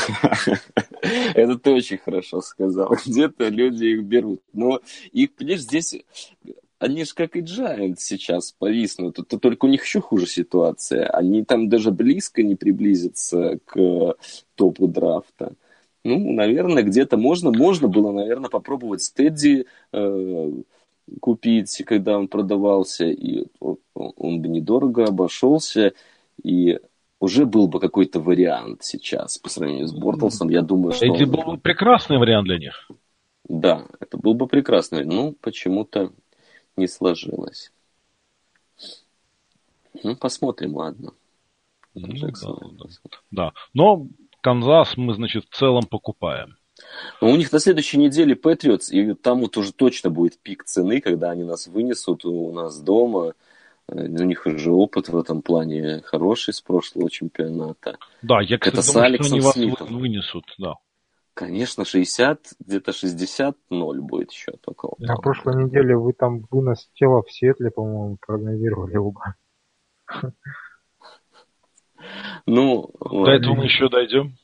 это 1.02 1.58
ты 1.58 1.70
очень 1.72 1.98
хорошо 1.98 2.40
сказал. 2.40 2.96
Где-то 3.06 3.48
люди 3.48 3.84
их 3.84 4.04
берут. 4.04 4.40
Но 4.54 4.80
их, 5.12 5.34
понимаешь, 5.34 5.60
здесь 5.60 5.94
они 6.78 7.04
же 7.04 7.14
как 7.14 7.36
и 7.36 7.40
Giants 7.40 7.96
сейчас 7.98 8.52
повиснут, 8.52 9.18
это 9.18 9.38
только 9.38 9.64
у 9.64 9.68
них 9.68 9.84
еще 9.84 10.00
хуже 10.00 10.26
ситуация. 10.26 11.06
Они 11.06 11.44
там 11.44 11.68
даже 11.68 11.90
близко 11.90 12.42
не 12.42 12.54
приблизятся 12.54 13.58
к 13.64 14.16
топу 14.54 14.86
драфта. 14.86 15.54
Ну, 16.04 16.32
наверное, 16.32 16.82
где-то 16.82 17.16
можно, 17.16 17.50
можно 17.50 17.88
было, 17.88 18.12
наверное, 18.12 18.50
попробовать 18.50 19.02
Стедди 19.02 19.66
э, 19.92 20.52
купить, 21.20 21.82
когда 21.84 22.16
он 22.18 22.28
продавался, 22.28 23.06
и 23.06 23.46
он, 23.58 23.78
он 23.94 24.40
бы 24.40 24.48
недорого 24.48 25.04
обошелся, 25.06 25.94
и 26.42 26.78
уже 27.18 27.46
был 27.46 27.66
бы 27.66 27.80
какой-то 27.80 28.20
вариант 28.20 28.84
сейчас 28.84 29.38
по 29.38 29.48
сравнению 29.48 29.88
с 29.88 29.92
Бортлсом. 29.92 30.48
Я 30.50 30.62
думаю, 30.62 30.92
что... 30.92 31.06
Это 31.06 31.26
был 31.26 31.42
бы 31.42 31.58
прекрасный 31.58 32.18
вариант 32.18 32.46
для 32.46 32.58
них. 32.58 32.88
Да, 33.48 33.86
это 33.98 34.18
был 34.18 34.34
бы 34.34 34.46
прекрасный. 34.46 35.04
Ну, 35.04 35.34
почему-то 35.40 36.12
не 36.76 36.88
сложилось. 36.88 37.72
Ну, 40.02 40.16
посмотрим, 40.16 40.76
ладно. 40.76 41.12
Ну, 41.94 42.08
да, 42.08 42.28
да. 42.42 43.18
да. 43.30 43.52
Но 43.72 44.06
Канзас 44.42 44.96
мы, 44.96 45.14
значит, 45.14 45.46
в 45.48 45.56
целом 45.56 45.84
покупаем. 45.86 46.56
Но 47.20 47.30
у 47.30 47.36
них 47.36 47.50
на 47.52 47.58
следующей 47.58 47.96
неделе 47.96 48.36
Патриотс, 48.36 48.92
и 48.92 49.14
там 49.14 49.40
вот 49.40 49.56
уже 49.56 49.72
точно 49.72 50.10
будет 50.10 50.38
пик 50.38 50.64
цены, 50.64 51.00
когда 51.00 51.30
они 51.30 51.42
нас 51.42 51.66
вынесут 51.66 52.24
у 52.26 52.52
нас 52.52 52.78
дома. 52.80 53.32
Э, 53.88 53.94
у 53.94 54.24
них 54.24 54.44
уже 54.44 54.70
опыт 54.70 55.08
в 55.08 55.16
этом 55.16 55.40
плане 55.40 56.02
хороший 56.04 56.52
с 56.52 56.60
прошлого 56.60 57.10
чемпионата. 57.10 57.96
Да, 58.20 58.42
я, 58.42 58.58
кстати, 58.58 58.80
Это 58.80 58.92
думаю, 58.92 59.22
что 59.22 59.34
они 59.34 59.40
вас 59.40 59.54
Смитом. 59.54 59.98
вынесут, 59.98 60.44
да. 60.58 60.74
Конечно, 61.36 61.84
60, 61.84 62.54
где-то 62.60 62.92
60-0 62.92 63.52
будет 63.68 64.32
счет 64.32 64.58
около. 64.64 64.94
На 64.98 65.16
прошлой 65.16 65.64
неделе 65.64 65.94
вы 65.94 66.14
там 66.14 66.46
вынос 66.50 66.88
тела 66.94 67.22
в 67.22 67.30
Сетле, 67.30 67.70
по-моему, 67.70 68.16
прогнозировали 68.26 68.96
оба. 68.96 69.34
Ну, 72.46 72.90
до 73.00 73.32
этого 73.32 73.54
мы 73.54 73.64
еще 73.64 73.90
дойдем. 73.90 74.38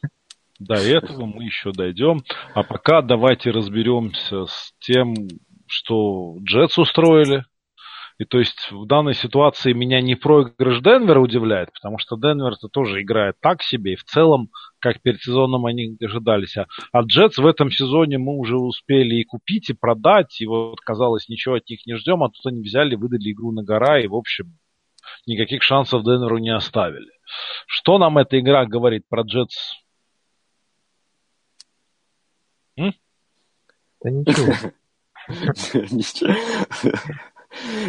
До 0.58 0.74
этого 0.74 1.24
мы 1.24 1.44
еще 1.44 1.72
дойдем. 1.72 2.24
А 2.52 2.62
пока 2.62 3.00
давайте 3.00 3.52
разберемся 3.52 4.44
с 4.44 4.74
тем, 4.78 5.14
что 5.66 6.36
Джетс 6.40 6.76
устроили. 6.76 7.46
И 8.18 8.24
то 8.24 8.38
есть 8.38 8.70
в 8.70 8.86
данной 8.86 9.14
ситуации 9.14 9.72
меня 9.72 10.00
не 10.00 10.14
проигрыш 10.14 10.80
Денвера 10.80 11.20
удивляет, 11.20 11.72
потому 11.72 11.98
что 11.98 12.16
Денвер-то 12.16 12.68
тоже 12.68 13.02
играет 13.02 13.36
так 13.40 13.62
себе, 13.62 13.94
и 13.94 13.96
в 13.96 14.04
целом, 14.04 14.50
как 14.78 15.00
перед 15.00 15.20
сезоном 15.20 15.66
они 15.66 15.96
ожидались. 16.02 16.56
А, 16.56 16.66
а 16.92 17.02
Джетс 17.02 17.38
в 17.38 17.46
этом 17.46 17.70
сезоне 17.70 18.18
мы 18.18 18.36
уже 18.36 18.56
успели 18.56 19.16
и 19.16 19.24
купить, 19.24 19.70
и 19.70 19.74
продать, 19.74 20.40
и 20.40 20.46
вот 20.46 20.80
казалось, 20.80 21.28
ничего 21.28 21.56
от 21.56 21.68
них 21.68 21.86
не 21.86 21.96
ждем, 21.96 22.22
а 22.22 22.28
тут 22.28 22.44
они 22.46 22.62
взяли, 22.62 22.94
выдали 22.94 23.32
игру 23.32 23.52
на 23.52 23.62
гора, 23.62 24.00
и 24.00 24.06
в 24.06 24.14
общем 24.14 24.58
никаких 25.26 25.62
шансов 25.62 26.04
Денверу 26.04 26.38
не 26.38 26.54
оставили. 26.54 27.10
Что 27.66 27.98
нам 27.98 28.18
эта 28.18 28.38
игра 28.38 28.66
говорит 28.66 29.08
про 29.08 29.22
Джетс? 29.22 29.76
М? 32.76 32.94
Да 34.02 34.10
ничего. 34.10 34.72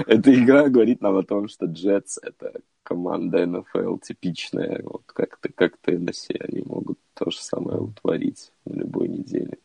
Эта 0.08 0.34
игра 0.34 0.70
говорит 0.70 1.02
нам 1.02 1.18
о 1.18 1.24
том, 1.24 1.48
что 1.48 1.66
Джетс 1.66 2.18
это 2.22 2.62
команда 2.84 3.46
НФЛ 3.46 3.98
типичная. 3.98 4.82
Вот 4.84 5.04
как-то 5.08 5.50
как 5.54 5.78
Теннесси 5.78 6.38
они 6.40 6.64
могут 6.66 7.00
то 7.14 7.30
же 7.30 7.38
самое 7.38 7.80
утворить 7.80 8.52
на 8.66 8.74
любой 8.76 9.08
неделе. 9.08 9.58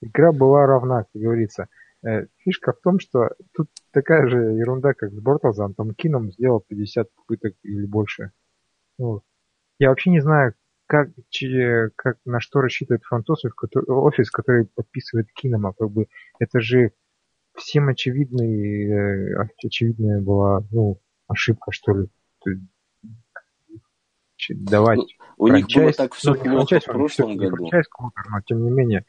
Игра 0.00 0.32
была 0.32 0.66
равна, 0.66 1.04
как 1.04 1.20
говорится. 1.20 1.68
Э, 2.02 2.26
фишка 2.38 2.72
в 2.72 2.80
том, 2.80 2.98
что 2.98 3.30
тут 3.54 3.68
такая 3.90 4.26
же 4.28 4.38
ерунда, 4.38 4.94
как 4.94 5.12
с 5.12 5.20
Бортлзом. 5.20 5.74
Там 5.74 5.94
Кином 5.94 6.32
сделал 6.32 6.60
50 6.66 7.08
попыток 7.14 7.54
или 7.62 7.86
больше. 7.86 8.32
Ну, 8.98 9.22
я 9.78 9.90
вообще 9.90 10.10
не 10.10 10.20
знаю, 10.20 10.54
как, 10.86 11.10
как 11.96 12.18
на 12.24 12.40
что 12.40 12.60
рассчитывает 12.60 13.04
фронт-офис, 13.04 13.52
который, 13.54 13.86
офис, 13.86 14.30
который 14.30 14.66
подписывает 14.66 15.30
Кинома. 15.32 15.72
Как 15.72 15.90
бы 15.90 16.06
это 16.38 16.60
же 16.60 16.92
всем 17.56 17.88
очевидный, 17.88 18.86
э, 18.86 19.48
очевидная 19.64 20.20
была 20.20 20.62
ну, 20.70 21.00
ошибка, 21.28 21.72
что 21.72 21.92
ли. 21.92 22.08
Давать 24.48 24.98
ну, 24.98 25.06
у 25.36 25.48
них 25.48 25.66
было 25.74 25.92
так 25.92 26.14
все 26.14 26.34
ну, 26.34 26.42
плохо 26.42 26.80
в 26.80 26.84
прошлом 26.84 27.36
году. 27.36 27.56
Франчайз, 27.56 27.86
но 27.98 28.40
тем 28.46 28.64
не 28.64 28.70
менее 28.70 29.04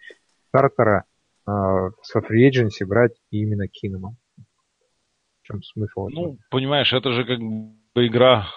стартера 0.50 1.06
а, 1.46 1.89
со 2.02 2.20
free 2.20 2.50
agency 2.50 2.86
брать 2.86 3.14
именно 3.32 3.68
Кинома. 3.68 4.16
В 4.38 5.48
чем 5.48 5.64
смысл? 5.64 6.10
Ну, 6.10 6.22
этого? 6.22 6.38
понимаешь, 6.50 6.94
это 6.94 7.12
же 7.14 7.26
как 7.26 7.39
бы 7.39 8.08
игра 8.08 8.48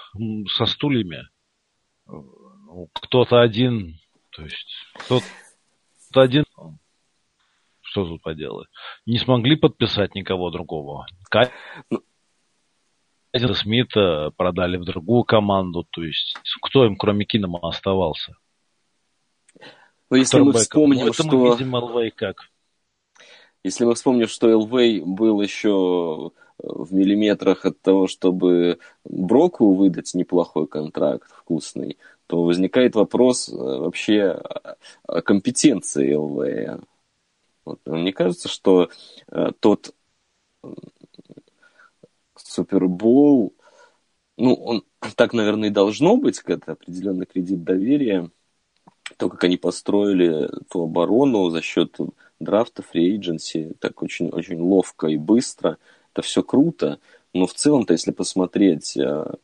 со 0.56 0.66
стульями. 0.66 1.22
Ну, 2.06 2.88
кто-то 2.92 3.40
один, 3.40 3.98
то 4.30 4.42
есть 4.42 4.68
кто-то 4.98 5.24
один, 6.20 6.43
что 7.94 8.04
тут 8.04 8.22
поделать, 8.22 8.68
не 9.06 9.18
смогли 9.18 9.54
подписать 9.54 10.16
никого 10.16 10.50
другого. 10.50 11.06
Ну, 11.90 12.02
Смита 13.54 14.32
продали 14.36 14.76
в 14.76 14.84
другую 14.84 15.22
команду, 15.22 15.86
то 15.88 16.02
есть 16.02 16.36
кто 16.60 16.86
им 16.86 16.96
кроме 16.96 17.24
Кинома 17.24 17.60
оставался? 17.62 18.36
Ну, 20.10 20.16
если 20.16 20.40
мы 20.40 20.52
вспомним, 20.54 21.06
ну, 21.06 21.12
что... 21.12 21.24
мы 21.36 21.50
видим 21.50 21.74
ЛВ 21.74 22.14
как. 22.16 22.36
Если 23.62 23.84
мы 23.84 23.94
вспомним, 23.94 24.26
что 24.26 24.56
ЛВ 24.56 25.06
был 25.06 25.40
еще 25.40 26.32
в 26.58 26.92
миллиметрах 26.92 27.64
от 27.64 27.80
того, 27.80 28.08
чтобы 28.08 28.78
Броку 29.04 29.74
выдать 29.74 30.14
неплохой 30.14 30.66
контракт, 30.66 31.30
вкусный, 31.30 31.98
то 32.26 32.42
возникает 32.44 32.94
вопрос 32.94 33.48
э, 33.48 33.54
вообще 33.56 34.40
о 35.06 35.22
компетенции 35.22 36.14
ЛВ. 36.14 36.84
Вот. 37.64 37.80
Мне 37.86 38.12
кажется, 38.12 38.48
что 38.48 38.90
э, 39.30 39.52
тот 39.60 39.94
Супербол, 42.36 43.54
ну, 44.36 44.54
он 44.54 44.84
так, 45.16 45.32
наверное, 45.32 45.68
и 45.68 45.72
должно 45.72 46.16
быть, 46.16 46.40
это 46.44 46.72
определенный 46.72 47.26
кредит 47.26 47.64
доверия, 47.64 48.30
то, 49.16 49.28
как 49.28 49.44
они 49.44 49.56
построили 49.56 50.50
ту 50.70 50.84
оборону 50.84 51.50
за 51.50 51.62
счет 51.62 51.96
драфта, 52.40 52.82
фри 52.82 53.16
agency, 53.18 53.74
так 53.78 54.02
очень, 54.02 54.28
очень 54.28 54.60
ловко 54.60 55.08
и 55.08 55.16
быстро. 55.16 55.78
Это 56.12 56.22
все 56.22 56.42
круто, 56.42 57.00
но 57.32 57.46
в 57.46 57.54
целом-то, 57.54 57.92
если 57.92 58.12
посмотреть, 58.12 58.96
э, 58.96 59.34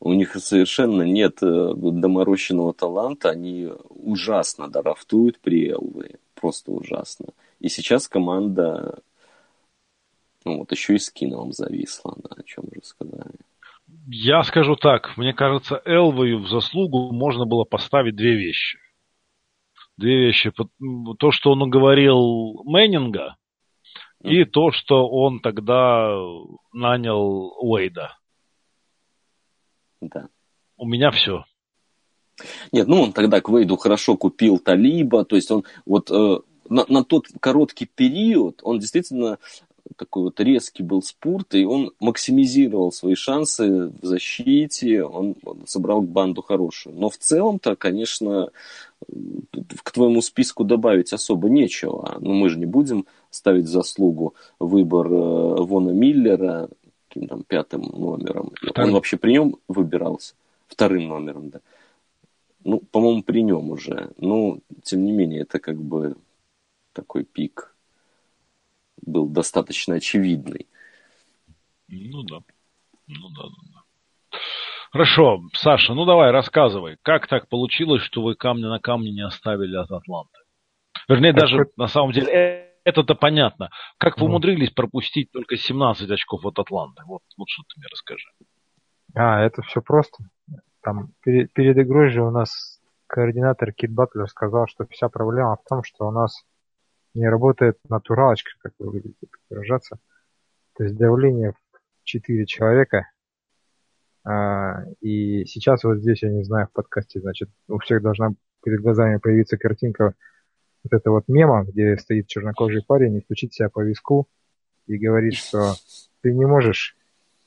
у 0.00 0.12
них 0.12 0.34
совершенно 0.36 1.02
нет 1.02 1.42
э, 1.42 1.72
доморощенного 1.74 2.74
таланта, 2.74 3.30
они 3.30 3.70
ужасно 3.88 4.68
драфтуют 4.68 5.38
при 5.38 5.72
ЛВ, 5.72 6.04
просто 6.34 6.72
ужасно. 6.72 7.26
И 7.64 7.70
сейчас 7.70 8.08
команда, 8.08 8.98
ну 10.44 10.58
вот 10.58 10.70
еще 10.70 10.96
и 10.96 10.98
с 10.98 11.10
Киновым 11.10 11.52
зависла, 11.52 12.14
да, 12.22 12.36
о 12.36 12.42
чем 12.42 12.64
уже 12.70 12.84
сказали. 12.84 13.38
Я 14.06 14.42
скажу 14.42 14.76
так, 14.76 15.16
мне 15.16 15.32
кажется, 15.32 15.80
Элвою 15.86 16.42
в 16.42 16.48
заслугу 16.48 17.10
можно 17.12 17.46
было 17.46 17.64
поставить 17.64 18.16
две 18.16 18.34
вещи 18.34 18.78
две 19.96 20.26
вещи. 20.26 20.52
То, 21.18 21.30
что 21.30 21.52
он 21.52 21.70
говорил 21.70 22.62
Мэннинга, 22.64 23.36
и 24.20 24.44
то, 24.44 24.70
что 24.72 25.08
он 25.08 25.40
тогда 25.40 26.14
нанял 26.72 27.54
Уэйда. 27.60 28.18
Да. 30.00 30.28
У 30.76 30.86
меня 30.86 31.10
все. 31.12 31.44
Нет, 32.72 32.88
ну 32.88 33.02
он 33.02 33.12
тогда 33.12 33.40
к 33.40 33.48
Вейду 33.48 33.76
хорошо 33.76 34.16
купил 34.16 34.58
Талиба, 34.58 35.24
то 35.24 35.36
есть 35.36 35.50
он 35.50 35.64
вот 35.86 36.10
э, 36.10 36.38
на, 36.68 36.84
на 36.88 37.04
тот 37.04 37.26
короткий 37.40 37.86
период 37.86 38.60
он 38.62 38.78
действительно 38.78 39.38
такой 39.96 40.24
вот 40.24 40.40
резкий 40.40 40.82
был 40.82 41.02
спорт, 41.02 41.54
и 41.54 41.64
он 41.64 41.92
максимизировал 42.00 42.90
свои 42.90 43.14
шансы 43.14 43.92
в 44.00 44.04
защите, 44.04 45.04
он, 45.04 45.36
собрал 45.66 46.00
банду 46.00 46.42
хорошую. 46.42 46.96
Но 46.96 47.10
в 47.10 47.18
целом-то, 47.18 47.76
конечно, 47.76 48.50
к 49.82 49.92
твоему 49.92 50.22
списку 50.22 50.64
добавить 50.64 51.12
особо 51.12 51.48
нечего. 51.48 52.16
Но 52.20 52.30
ну, 52.30 52.34
мы 52.34 52.48
же 52.48 52.58
не 52.58 52.66
будем 52.66 53.06
ставить 53.30 53.68
заслугу 53.68 54.34
выбор 54.58 55.06
э, 55.06 55.56
Вона 55.62 55.92
Миллера 55.92 56.68
там 57.28 57.44
пятым 57.44 57.82
номером. 57.82 58.52
Вторым. 58.60 58.88
Он 58.88 58.94
вообще 58.94 59.16
при 59.16 59.32
нем 59.32 59.56
выбирался? 59.68 60.34
Вторым 60.66 61.06
номером, 61.08 61.50
да. 61.50 61.60
Ну, 62.64 62.80
по-моему, 62.90 63.22
при 63.22 63.42
нем 63.42 63.70
уже. 63.70 64.10
Но, 64.18 64.58
тем 64.82 65.04
не 65.04 65.12
менее, 65.12 65.42
это 65.42 65.58
как 65.58 65.76
бы 65.76 66.16
такой 66.94 67.24
пик 67.24 67.74
был 69.02 69.28
достаточно 69.28 69.96
очевидный. 69.96 70.66
Ну 71.88 72.22
да. 72.22 72.38
Ну 73.06 73.28
да, 73.30 73.42
да, 73.42 73.62
да. 73.74 74.38
Хорошо, 74.92 75.42
Саша, 75.54 75.92
ну 75.92 76.04
давай, 76.04 76.30
рассказывай, 76.30 76.96
как 77.02 77.26
так 77.26 77.48
получилось, 77.48 78.02
что 78.02 78.22
вы 78.22 78.36
камня 78.36 78.68
на 78.68 78.78
камне 78.78 79.10
не 79.10 79.26
оставили 79.26 79.76
от 79.76 79.90
Атланты? 79.90 80.38
Вернее, 81.08 81.32
так 81.32 81.42
даже 81.42 81.66
на 81.76 81.88
самом 81.88 82.12
деле 82.12 82.32
э, 82.32 82.74
это-то 82.84 83.14
понятно. 83.14 83.70
Как 83.98 84.18
вы 84.18 84.26
умудрились 84.26 84.70
пропустить 84.70 85.32
только 85.32 85.56
17 85.56 86.08
очков 86.10 86.46
от 86.46 86.58
Атланты? 86.58 87.02
Вот, 87.06 87.22
вот 87.36 87.48
что 87.48 87.62
ты 87.64 87.80
мне 87.80 87.88
расскажи. 87.90 88.28
А, 89.14 89.40
это 89.40 89.62
все 89.62 89.82
просто. 89.82 90.24
Там 90.80 91.08
перед, 91.24 91.52
перед 91.52 91.76
игрой 91.78 92.10
же 92.10 92.22
у 92.22 92.30
нас 92.30 92.80
координатор 93.06 93.72
Кит 93.72 93.92
Батлер 93.92 94.28
сказал, 94.28 94.66
что 94.68 94.86
вся 94.90 95.08
проблема 95.08 95.56
в 95.56 95.68
том, 95.68 95.82
что 95.82 96.06
у 96.06 96.10
нас 96.10 96.44
не 97.14 97.28
работает 97.28 97.78
натуралочка, 97.88 98.50
как 98.58 98.72
вы 98.78 98.96
любите 98.96 99.26
выражаться. 99.48 99.98
То 100.76 100.84
есть 100.84 100.96
давление 100.96 101.52
в 101.52 102.04
4 102.04 102.46
человека. 102.46 103.08
А, 104.24 104.84
и 105.00 105.44
сейчас 105.44 105.84
вот 105.84 105.98
здесь, 105.98 106.22
я 106.22 106.30
не 106.30 106.44
знаю, 106.44 106.66
в 106.66 106.72
подкасте, 106.72 107.20
значит, 107.20 107.50
у 107.68 107.78
всех 107.78 108.02
должна 108.02 108.34
перед 108.64 108.80
глазами 108.80 109.18
появиться 109.18 109.58
картинка 109.58 110.14
вот 110.82 110.92
это 110.92 111.10
вот 111.10 111.24
мема, 111.28 111.64
где 111.64 111.96
стоит 111.96 112.26
чернокожий 112.26 112.82
парень 112.86 113.16
и 113.16 113.20
стучит 113.20 113.52
себя 113.52 113.68
по 113.68 113.82
виску 113.82 114.28
и 114.86 114.98
говорит, 114.98 115.34
что 115.34 115.74
ты 116.22 116.32
не 116.32 116.46
можешь 116.46 116.96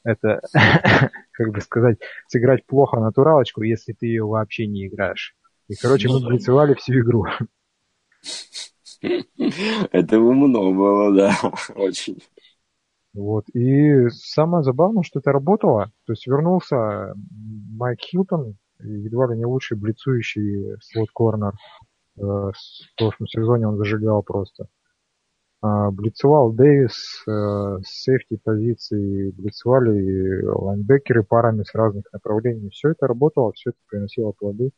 это, 0.03 0.41
как 1.32 1.51
бы 1.51 1.61
сказать, 1.61 1.99
сыграть 2.28 2.65
плохо 2.65 2.99
натуралочку, 2.99 3.61
если 3.61 3.93
ты 3.93 4.07
ее 4.07 4.26
вообще 4.26 4.68
не 4.68 4.88
играешь. 4.88 5.36
И, 5.68 5.76
короче, 5.76 6.07
мы 6.07 6.26
блицевали 6.26 6.74
всю 6.76 6.99
игру. 6.99 7.26
Это 9.91 10.20
умно 10.20 10.74
было, 10.74 11.16
да, 11.16 11.36
очень. 11.76 12.22
Вот. 13.14 13.50
И 13.50 14.10
самое 14.10 14.64
забавное, 14.64 15.04
что 15.04 15.20
это 15.20 15.32
работало. 15.32 15.91
То 16.06 16.14
есть 16.14 16.28
вернулся 16.28 17.14
Майк 17.72 18.00
Хилтон, 18.02 18.58
едва 18.80 19.28
ли 19.28 19.38
не 19.38 19.45
лучший 19.45 19.78
блицующий 19.78 20.78
слот-корнер. 20.82 21.54
Э, 22.18 22.22
в 22.22 22.54
прошлом 22.98 23.28
сезоне 23.28 23.68
он 23.68 23.78
зажигал 23.78 24.22
просто. 24.24 24.68
А, 25.62 25.89
блицевал 25.89 26.52
Дэвис 26.52 27.24
э, 27.28 27.32
с 27.84 28.04
сейфти 28.04 28.38
позиции, 28.43 29.32
блицевали 29.32 30.43
лайнбекеры 30.45 31.24
парами 31.24 31.64
с 31.64 31.74
разных 31.74 32.06
направлений. 32.14 32.70
Все 32.70 32.89
это 32.89 33.08
работало, 33.08 33.52
все 33.54 33.72
это 33.72 33.80
приносило 33.89 34.32
плоды. 34.34 34.72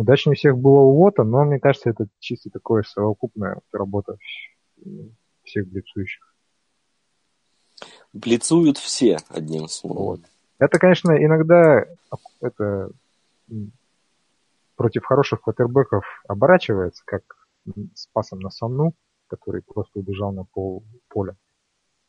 Удачнее 0.00 0.34
всех 0.34 0.56
было 0.56 0.80
у 0.80 0.94
Вота, 0.96 1.24
но 1.24 1.44
мне 1.44 1.60
кажется, 1.60 1.90
это 1.90 2.06
чисто 2.20 2.48
такое 2.48 2.84
совокупная 2.84 3.60
работа 3.70 4.16
всех 5.44 5.68
блицующих. 5.68 6.34
Блицуют 8.14 8.78
все, 8.78 9.18
одним 9.28 9.68
словом. 9.68 10.02
Вот. 10.02 10.20
Это, 10.58 10.78
конечно, 10.78 11.12
иногда 11.22 11.84
это 12.40 12.90
против 14.74 15.04
хороших 15.04 15.42
квотербеков 15.42 16.06
оборачивается, 16.26 17.02
как 17.04 17.22
с 17.94 18.06
пасом 18.06 18.38
на 18.40 18.48
Санну, 18.48 18.94
который 19.26 19.60
просто 19.60 19.98
убежал 19.98 20.32
на 20.32 20.44
пол 20.44 20.82
поля. 21.08 21.36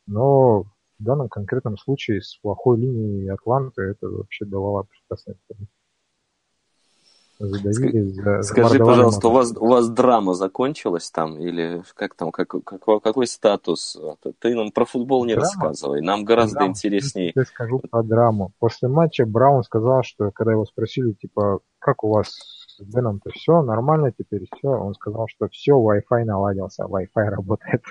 Но 0.06 0.62
в 0.62 1.04
данном 1.04 1.28
конкретном 1.28 1.76
случае 1.76 2.22
с 2.22 2.36
плохой 2.36 2.78
линией 2.78 3.28
Атланты 3.28 3.82
это 3.82 4.08
вообще 4.08 4.46
давало 4.46 4.84
прекрасное 4.84 5.36
задавили. 7.46 8.02
За, 8.08 8.42
Скажи, 8.42 8.78
пожалуйста, 8.78 9.28
у 9.28 9.32
вас, 9.32 9.52
у 9.56 9.66
вас 9.66 9.88
драма 9.88 10.34
закончилась 10.34 11.10
там? 11.10 11.38
Или 11.38 11.82
как 11.94 12.14
там, 12.14 12.30
как, 12.30 12.48
какой, 12.48 13.00
какой 13.00 13.26
статус? 13.26 13.98
Ты 14.38 14.54
нам 14.54 14.70
про 14.70 14.84
футбол 14.84 15.24
не 15.24 15.34
драма? 15.34 15.46
рассказывай, 15.46 16.00
нам 16.00 16.24
гораздо 16.24 16.56
драма. 16.56 16.70
интереснее. 16.70 17.32
Я 17.34 17.44
скажу 17.44 17.78
про 17.78 18.02
драму. 18.02 18.52
После 18.58 18.88
матча 18.88 19.26
Браун 19.26 19.62
сказал, 19.62 20.02
что 20.02 20.30
когда 20.30 20.52
его 20.52 20.64
спросили, 20.64 21.12
типа, 21.12 21.60
как 21.78 22.04
у 22.04 22.10
вас 22.10 22.28
с 22.28 22.80
Беном-то 22.82 23.30
все 23.30 23.62
нормально 23.62 24.12
теперь, 24.16 24.46
все, 24.56 24.68
он 24.68 24.94
сказал, 24.94 25.26
что 25.28 25.48
все, 25.48 25.72
Wi-Fi 25.72 26.24
наладился, 26.24 26.84
Wi-Fi 26.84 27.28
работает. 27.28 27.82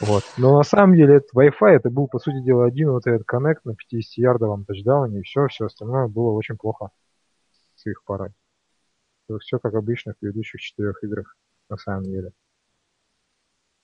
Вот. 0.00 0.24
Но 0.36 0.56
на 0.56 0.64
самом 0.64 0.96
деле 0.96 1.16
этот 1.16 1.32
Wi-Fi 1.34 1.68
это 1.68 1.90
был, 1.90 2.08
по 2.08 2.18
сути 2.18 2.42
дела, 2.42 2.64
один 2.64 2.90
вот 2.90 3.06
этот 3.06 3.24
коннект 3.24 3.64
на 3.64 3.72
50-ярдовом 3.72 4.64
тачдауне, 4.64 5.20
и 5.20 5.22
все, 5.22 5.46
все 5.46 5.66
остальное 5.66 6.08
было 6.08 6.32
очень 6.32 6.56
плохо 6.56 6.90
с 7.82 7.90
их 7.90 8.02
парой. 8.04 8.30
Все 9.40 9.58
как 9.58 9.74
обычно 9.74 10.12
в 10.12 10.18
предыдущих 10.18 10.60
четырех 10.60 11.02
играх, 11.04 11.36
на 11.68 11.76
самом 11.76 12.04
деле. 12.04 12.32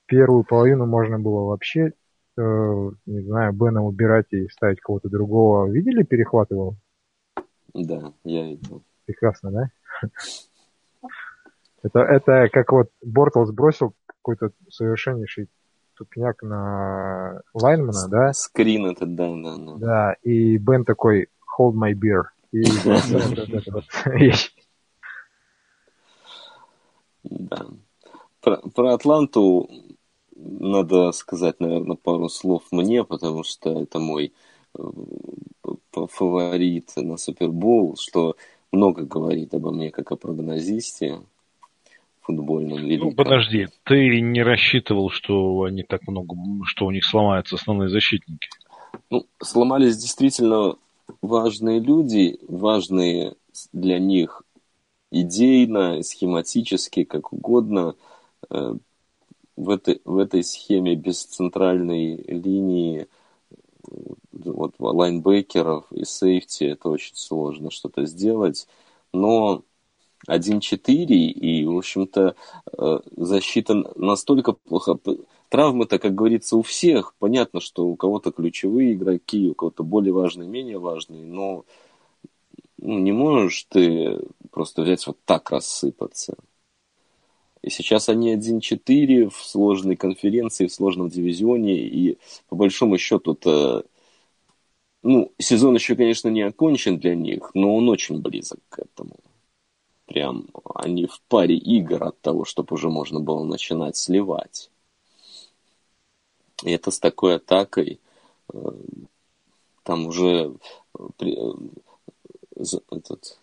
Первую 0.06 0.44
половину 0.44 0.86
можно 0.86 1.18
было 1.18 1.44
вообще, 1.44 1.92
э, 2.36 2.90
не 3.06 3.20
знаю, 3.20 3.52
Бена 3.52 3.84
убирать 3.84 4.26
и 4.30 4.48
ставить 4.48 4.80
кого-то 4.80 5.08
другого. 5.08 5.70
Видели 5.70 6.02
перехват 6.02 6.50
его? 6.50 6.76
Да, 7.74 8.12
я 8.24 8.46
видел. 8.46 8.82
Прекрасно, 9.04 9.50
да? 9.50 9.70
Это, 11.82 12.00
это 12.00 12.48
как 12.52 12.72
вот 12.72 12.90
Бортлс 13.02 13.50
бросил 13.50 13.94
какой-то 14.06 14.50
совершеннейший 14.68 15.48
тупняк 15.94 16.42
на 16.42 17.40
Лайнмана, 17.54 18.08
да? 18.08 18.32
Скрин 18.32 18.86
этот, 18.86 19.14
да, 19.14 19.28
да, 19.34 19.56
да. 19.56 19.74
Да, 19.76 20.16
и 20.22 20.58
Бен 20.58 20.84
такой, 20.84 21.28
hold 21.58 21.74
my 21.74 21.92
beer. 21.92 22.24
И 22.52 22.64
Да. 27.24 27.66
Про, 28.40 28.56
про 28.56 28.94
Атланту 28.94 29.68
надо 30.34 31.12
сказать, 31.12 31.60
наверное, 31.60 31.96
пару 31.96 32.28
слов 32.28 32.62
мне, 32.70 33.04
потому 33.04 33.42
что 33.42 33.82
это 33.82 33.98
мой 33.98 34.32
э, 34.78 34.82
фаворит 35.92 36.92
на 36.96 37.16
Супербол, 37.16 37.96
что 37.98 38.36
много 38.72 39.04
говорит 39.04 39.54
обо 39.54 39.72
мне 39.72 39.90
как 39.90 40.12
о 40.12 40.16
прогнозисте 40.16 41.20
футбольном. 42.20 42.86
Ну, 42.86 43.12
подожди, 43.12 43.68
ты 43.84 44.20
не 44.20 44.42
рассчитывал, 44.42 45.10
что 45.10 45.62
они 45.62 45.82
так 45.82 46.06
много, 46.06 46.36
что 46.64 46.86
у 46.86 46.90
них 46.90 47.04
сломаются 47.04 47.56
основные 47.56 47.88
защитники? 47.88 48.48
Ну, 49.10 49.26
сломались 49.42 49.96
действительно 49.96 50.76
важные 51.22 51.80
люди, 51.80 52.38
важные 52.48 53.36
для 53.72 53.98
них 53.98 54.42
идейно, 55.10 56.02
схематически, 56.02 57.04
как 57.04 57.32
угодно, 57.32 57.96
э, 58.50 58.74
в 59.56 59.70
этой, 59.70 60.00
в 60.04 60.18
этой 60.18 60.44
схеме 60.44 60.94
без 60.94 61.24
центральной 61.24 62.16
линии 62.16 63.08
вот 64.32 64.74
лайнбекеров 64.78 65.90
и 65.92 66.04
сейфти 66.04 66.64
это 66.64 66.88
очень 66.88 67.16
сложно 67.16 67.70
что-то 67.70 68.06
сделать. 68.06 68.66
Но 69.12 69.64
1-4 70.26 71.14
и, 71.14 71.64
в 71.64 71.76
общем-то, 71.78 72.34
э, 72.78 73.00
защита 73.16 73.74
настолько 73.96 74.52
плохо 74.52 74.98
Травмы-то, 75.48 75.98
как 75.98 76.14
говорится, 76.14 76.56
у 76.56 76.62
всех. 76.62 77.14
Понятно, 77.18 77.60
что 77.60 77.86
у 77.86 77.96
кого-то 77.96 78.32
ключевые 78.32 78.92
игроки, 78.92 79.48
у 79.48 79.54
кого-то 79.54 79.82
более 79.82 80.12
важные, 80.12 80.48
менее 80.48 80.78
важные, 80.78 81.24
но 81.24 81.64
ну, 82.76 82.98
не 82.98 83.12
можешь 83.12 83.64
ты 83.68 84.20
просто 84.50 84.82
взять 84.82 85.06
вот 85.06 85.18
так 85.24 85.50
рассыпаться. 85.50 86.36
И 87.62 87.70
сейчас 87.70 88.08
они 88.08 88.32
1-4 88.32 89.30
в 89.30 89.36
сложной 89.36 89.96
конференции, 89.96 90.66
в 90.66 90.72
сложном 90.72 91.08
дивизионе, 91.08 91.76
и 91.76 92.18
по 92.48 92.56
большому 92.56 92.98
счету 92.98 93.34
то 93.34 93.84
ну, 95.02 95.32
сезон 95.38 95.74
еще, 95.74 95.96
конечно, 95.96 96.28
не 96.28 96.42
окончен 96.42 96.98
для 96.98 97.14
них, 97.14 97.50
но 97.54 97.74
он 97.74 97.88
очень 97.88 98.20
близок 98.20 98.60
к 98.68 98.80
этому. 98.80 99.16
Прям 100.06 100.48
они 100.74 101.06
в 101.06 101.20
паре 101.28 101.56
игр 101.56 102.02
от 102.02 102.20
того, 102.20 102.44
чтобы 102.44 102.74
уже 102.74 102.88
можно 102.88 103.20
было 103.20 103.44
начинать 103.44 103.96
сливать. 103.96 104.70
И 106.64 106.72
это 106.72 106.90
с 106.90 106.98
такой 106.98 107.36
атакой, 107.36 108.00
э, 108.52 108.58
там 109.84 110.06
уже 110.06 110.54
э, 110.98 111.08
э, 111.20 111.52
этот 112.90 113.38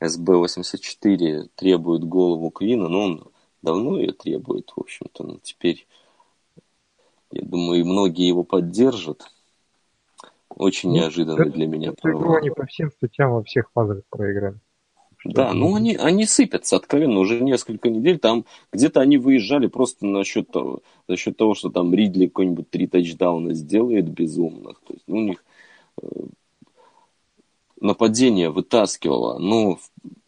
СБ-84 0.00 1.48
требует 1.54 2.04
голову 2.04 2.50
Квина, 2.50 2.88
но 2.88 3.04
он 3.04 3.28
давно 3.62 3.98
ее 3.98 4.12
требует, 4.12 4.70
в 4.74 4.80
общем-то. 4.80 5.24
Но 5.24 5.38
теперь, 5.42 5.86
я 7.30 7.42
думаю, 7.42 7.80
и 7.80 7.84
многие 7.84 8.28
его 8.28 8.42
поддержат. 8.44 9.30
Очень 10.48 10.90
ну, 10.90 10.96
неожиданный 10.96 11.50
для 11.50 11.66
меня 11.66 11.92
провал. 11.92 12.22
Игру 12.22 12.34
они 12.34 12.50
по 12.50 12.66
всем 12.66 12.90
статьям 12.90 13.32
во 13.32 13.42
всех 13.42 13.70
фазах 13.72 14.02
проиграли. 14.08 14.58
Да, 15.32 15.52
ну 15.52 15.74
они, 15.74 15.96
они 15.96 16.26
сыпятся 16.26 16.76
откровенно 16.76 17.18
уже 17.18 17.40
несколько 17.40 17.90
недель. 17.90 18.18
Там 18.18 18.44
где-то 18.72 19.00
они 19.00 19.18
выезжали 19.18 19.66
просто 19.66 20.06
на 20.06 20.24
счет 20.24 20.50
того, 20.50 20.80
за 21.08 21.16
счет 21.16 21.36
того, 21.36 21.54
что 21.54 21.70
там 21.70 21.94
Ридли 21.94 22.26
какой-нибудь 22.26 22.70
три 22.70 22.86
тачдауна 22.86 23.54
сделает 23.54 24.08
безумных. 24.08 24.80
То 24.86 24.94
есть 24.94 25.04
ну, 25.06 25.16
у 25.16 25.22
них 25.22 25.44
э, 26.02 26.06
нападение 27.80 28.50
вытаскивало. 28.50 29.38
Ну, 29.38 29.78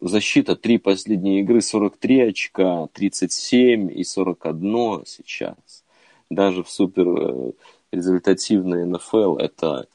защита 0.01 0.55
три 0.55 0.77
последние 0.77 1.41
игры 1.41 1.61
43 1.61 2.21
очка, 2.21 2.87
37 2.93 3.91
и 3.97 4.03
41 4.03 5.03
сейчас. 5.05 5.83
Даже 6.29 6.63
в 6.63 6.69
супер 6.69 7.07
э, 7.07 7.51
результативной 7.91 8.85
НФЛ 8.85 9.37
это, 9.37 9.87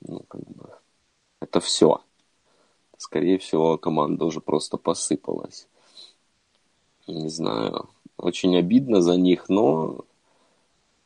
ну, 0.00 0.20
как 0.28 0.42
бы, 0.42 0.70
это 1.40 1.60
все 1.60 2.00
скорее 3.04 3.38
всего, 3.38 3.78
команда 3.78 4.24
уже 4.24 4.40
просто 4.40 4.76
посыпалась. 4.76 5.68
Не 7.06 7.28
знаю. 7.28 7.88
Очень 8.16 8.56
обидно 8.56 9.02
за 9.02 9.16
них, 9.16 9.48
но 9.48 10.04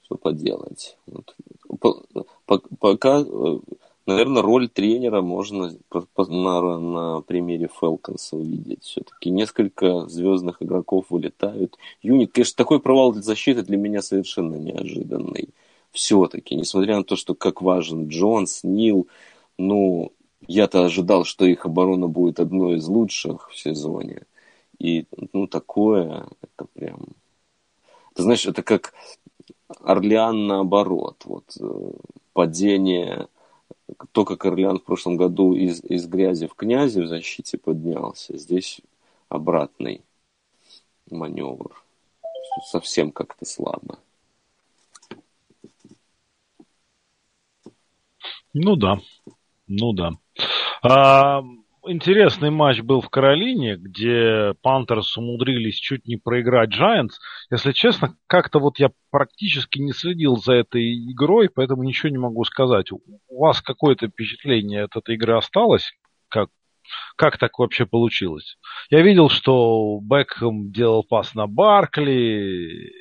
что 0.04 0.16
поделать. 0.16 0.96
Вот. 1.06 2.06
Пока, 2.78 3.24
наверное, 4.06 4.42
роль 4.42 4.68
тренера 4.68 5.20
можно 5.20 5.76
на, 6.16 6.78
на 6.78 7.20
примере 7.22 7.68
Фелконса 7.80 8.36
увидеть. 8.36 8.84
Все-таки 8.84 9.30
несколько 9.30 10.08
звездных 10.08 10.62
игроков 10.62 11.06
вылетают. 11.10 11.76
Юнит, 12.02 12.32
конечно, 12.32 12.56
такой 12.56 12.80
провал 12.80 13.12
для 13.12 13.22
защиты 13.22 13.62
для 13.62 13.76
меня 13.76 14.02
совершенно 14.02 14.54
неожиданный. 14.54 15.50
Все-таки, 15.90 16.54
несмотря 16.54 16.96
на 16.96 17.04
то, 17.04 17.16
что 17.16 17.34
как 17.34 17.60
важен 17.60 18.08
Джонс, 18.08 18.62
Нил, 18.62 19.08
ну, 19.58 20.12
я-то 20.46 20.84
ожидал, 20.84 21.24
что 21.24 21.44
их 21.44 21.66
оборона 21.66 22.08
будет 22.08 22.40
одной 22.40 22.76
из 22.76 22.86
лучших 22.86 23.50
в 23.50 23.58
сезоне. 23.58 24.22
И, 24.78 25.06
ну, 25.32 25.46
такое, 25.46 26.28
это 26.40 26.64
прям... 26.72 27.08
Ты 28.14 28.22
знаешь, 28.22 28.46
это 28.46 28.62
как 28.62 28.94
Орлеан 29.80 30.46
наоборот. 30.46 31.22
Вот, 31.24 31.56
э, 31.60 31.90
падение... 32.32 33.28
То, 34.12 34.24
как 34.24 34.44
Орлеан 34.44 34.78
в 34.78 34.84
прошлом 34.84 35.16
году 35.16 35.54
из, 35.54 35.82
из 35.82 36.06
грязи 36.06 36.46
в 36.46 36.54
князи 36.54 37.00
в 37.00 37.08
защите 37.08 37.56
поднялся, 37.56 38.36
здесь 38.36 38.80
обратный 39.28 40.02
маневр. 41.10 41.82
Совсем 42.66 43.12
как-то 43.12 43.44
слабо. 43.46 43.98
Ну 48.52 48.76
да, 48.76 49.00
ну 49.66 49.92
да. 49.92 50.12
А, 50.82 51.42
интересный 51.86 52.50
матч 52.50 52.80
был 52.80 53.00
в 53.00 53.08
Каролине, 53.08 53.76
где 53.76 54.54
Пантерс 54.62 55.16
умудрились 55.16 55.76
чуть 55.76 56.06
не 56.06 56.16
проиграть 56.16 56.70
Giants. 56.70 57.14
Если 57.50 57.72
честно, 57.72 58.16
как-то 58.26 58.58
вот 58.58 58.78
я 58.78 58.90
практически 59.10 59.78
не 59.78 59.92
следил 59.92 60.36
за 60.36 60.54
этой 60.54 61.10
игрой, 61.12 61.48
поэтому 61.48 61.82
ничего 61.82 62.10
не 62.10 62.18
могу 62.18 62.44
сказать. 62.44 62.92
У 62.92 63.00
вас 63.40 63.60
какое-то 63.60 64.08
впечатление 64.08 64.84
от 64.84 64.96
этой 64.96 65.16
игры 65.16 65.36
осталось? 65.36 65.92
Как, 66.28 66.50
как 67.16 67.38
так 67.38 67.58
вообще 67.58 67.86
получилось? 67.86 68.58
Я 68.90 69.02
видел, 69.02 69.28
что 69.28 69.98
Бекхэм 70.02 70.70
делал 70.72 71.04
пас 71.04 71.34
на 71.34 71.46
Баркли, 71.46 72.92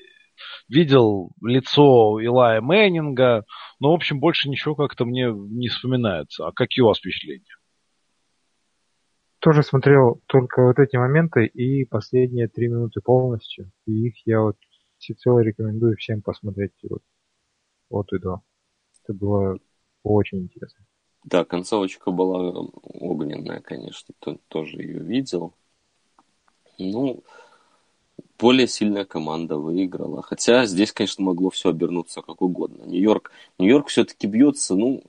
видел 0.68 1.32
лицо 1.42 2.20
Илая 2.20 2.62
Мэннинга, 2.62 3.46
но, 3.80 3.92
в 3.92 3.96
общем, 3.96 4.20
больше 4.20 4.50
ничего 4.50 4.76
как-то 4.76 5.06
мне 5.06 5.32
не 5.32 5.68
вспоминается. 5.70 6.48
А 6.48 6.52
какие 6.52 6.84
у 6.84 6.88
вас 6.88 7.00
впечатления? 7.00 7.58
тоже 9.40 9.64
смотрел 9.64 10.22
только 10.26 10.62
вот 10.62 10.80
эти 10.80 10.98
моменты 10.98 11.46
и 11.46 11.86
последние 11.86 12.48
три 12.48 12.68
минуты 12.68 13.02
полностью. 13.02 13.72
И 13.86 14.08
их 14.08 14.16
я 14.26 14.42
вот 14.42 14.58
всецело 14.98 15.40
рекомендую 15.40 15.96
всем 15.98 16.22
посмотреть 16.22 16.74
вот, 16.84 17.02
вот 17.90 18.12
и 18.14 18.20
до. 18.20 18.42
Это 19.04 19.14
было 19.14 19.58
очень 20.04 20.40
интересно. 20.40 20.86
Да, 21.24 21.46
концовочка 21.46 22.12
была 22.12 22.68
огненная, 22.84 23.62
конечно, 23.62 24.14
тоже 24.48 24.82
ее 24.82 25.00
видел. 25.00 25.54
Ну, 26.78 27.24
более 28.40 28.68
сильная 28.68 29.06
команда 29.06 29.58
выиграла. 29.58 30.22
Хотя 30.22 30.66
здесь, 30.66 30.92
конечно, 30.92 31.24
могло 31.24 31.50
все 31.50 31.70
обернуться 31.70 32.22
как 32.22 32.42
угодно. 32.42 32.84
Нью-Йорк, 32.84 33.32
Нью-Йорк 33.60 33.88
все-таки 33.88 34.28
бьется, 34.28 34.76
ну, 34.76 35.04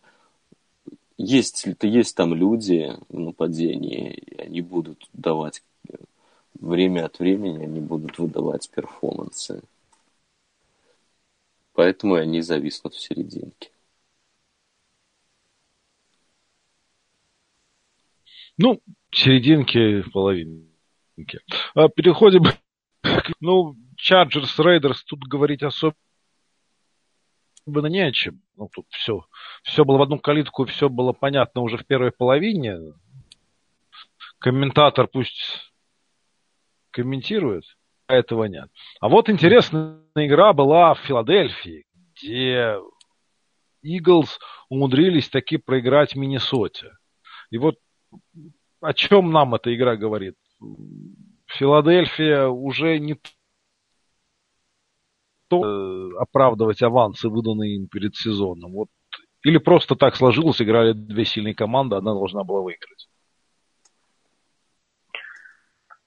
есть, 1.16 1.66
есть 1.83 2.16
там 2.16 2.35
люди 2.35 2.93
в 3.09 3.18
нападении, 3.18 4.22
они 4.39 4.61
будут 4.61 5.09
давать 5.12 5.62
время 6.55 7.07
от 7.07 7.18
времени, 7.18 7.64
они 7.64 7.81
будут 7.81 8.18
выдавать 8.18 8.70
перформансы. 8.70 9.62
Поэтому 11.72 12.14
они 12.14 12.41
зависнут 12.41 12.95
в 12.95 13.01
серединке. 13.01 13.70
Ну, 18.57 18.81
серединке, 19.12 20.03
половинке. 20.12 21.41
А 21.74 21.89
переходим 21.89 22.43
ну, 23.40 23.76
Chargers, 23.96 24.59
Raiders, 24.59 24.99
тут 25.07 25.20
говорить 25.24 25.62
особо 25.62 25.96
особенно 27.68 27.86
не 27.86 28.01
о 28.01 28.12
чем. 28.12 28.40
Ну, 28.57 28.68
тут 28.72 28.86
все, 28.90 29.26
все 29.62 29.84
было 29.84 29.99
в 29.99 30.03
одну 30.03 30.18
калитку, 30.18 30.64
все 30.64 30.88
было 30.88 31.12
понятно 31.12 31.61
уже 31.61 31.76
в 31.76 31.86
первой 31.86 32.11
половине. 32.11 32.78
Комментатор 34.38 35.07
пусть 35.07 35.72
комментирует, 36.90 37.64
а 38.07 38.14
этого 38.14 38.44
нет. 38.44 38.70
А 39.01 39.09
вот 39.09 39.28
интересная 39.28 40.01
игра 40.14 40.53
была 40.53 40.94
в 40.94 41.01
Филадельфии, 41.01 41.84
где 42.14 42.76
Иглс 43.82 44.38
умудрились 44.68 45.28
таки 45.28 45.59
проиграть 45.59 46.16
Миннесоте. 46.16 46.92
И 47.51 47.59
вот 47.59 47.76
о 48.80 48.94
чем 48.94 49.30
нам 49.30 49.55
эта 49.55 49.74
игра 49.74 49.96
говорит? 49.96 50.36
Филадельфия 51.49 52.46
уже 52.46 52.99
не 52.99 53.18
то 55.49 55.64
э, 55.64 56.16
оправдывать 56.18 56.82
авансы, 56.82 57.28
выданные 57.28 57.76
им 57.76 57.88
перед 57.88 58.14
сезоном. 58.14 58.72
Вот. 58.72 58.88
Или 59.42 59.59
просто 59.59 59.96
так 59.96 60.14
сложилось, 60.14 60.61
играли 60.61 60.92
две 60.92 61.24
сильные 61.24 61.55
команды, 61.55 61.96
одна 61.96 62.12
должна 62.12 62.44
была 62.44 62.61
выиграть. 62.61 63.09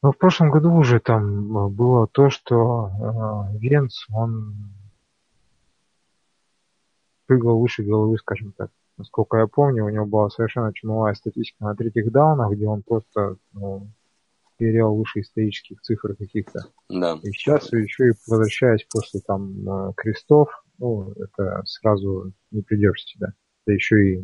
Ну, 0.03 0.11
в 0.11 0.17
прошлом 0.17 0.51
году 0.51 0.73
уже 0.73 0.99
там 0.99 1.57
э, 1.57 1.69
было 1.69 2.07
то, 2.07 2.29
что 2.29 2.91
э, 3.53 3.57
Венц, 3.57 4.05
он 4.13 4.53
прыгал 7.25 7.59
выше 7.59 7.83
головы, 7.83 8.17
скажем 8.17 8.51
так. 8.51 8.69
Насколько 8.97 9.37
я 9.37 9.47
помню, 9.47 9.85
у 9.85 9.89
него 9.89 10.05
была 10.05 10.29
совершенно 10.29 10.71
чумовая 10.73 11.15
статистика 11.15 11.63
на 11.63 11.75
третьих 11.75 12.11
даунах, 12.11 12.51
где 12.51 12.67
он 12.67 12.83
просто 12.83 13.37
ну, 13.53 13.87
перел 14.62 14.93
выше 14.93 15.22
исторических 15.22 15.82
цифр 15.82 16.16
каких-то. 16.16 16.68
Да. 16.88 17.20
И 17.24 17.32
сейчас 17.32 17.74
еще 17.74 18.09
и 18.09 18.14
возвращаясь 18.28 18.86
после 18.93 19.20
там 19.22 19.68
э, 19.68 19.93
крестов, 19.97 20.49
ну, 20.78 21.12
это 21.14 21.64
сразу 21.66 22.32
не 22.51 22.62
придешь 22.62 22.99
в 22.99 23.09
себя. 23.09 23.34
Да 23.66 23.74
еще 23.74 23.95
и 24.14 24.24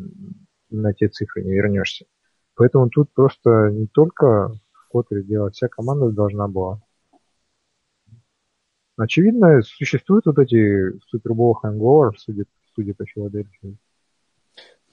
на 0.70 0.94
те 0.94 1.08
цифры 1.08 1.42
не 1.42 1.54
вернешься. 1.54 2.06
Поэтому 2.54 2.88
тут 2.88 3.12
просто 3.12 3.70
не 3.72 3.88
только 3.88 4.52
Коттере 4.92 5.24
делать, 5.24 5.56
вся 5.56 5.66
команда 5.66 6.10
должна 6.12 6.46
была. 6.46 6.80
Очевидно, 8.96 9.60
существуют 9.62 10.26
вот 10.26 10.38
эти 10.38 10.96
супербол 11.08 11.54
хэнговер, 11.54 12.16
судя, 12.16 12.44
судя 12.76 12.94
по 12.94 13.04
Филадельфии. 13.06 13.76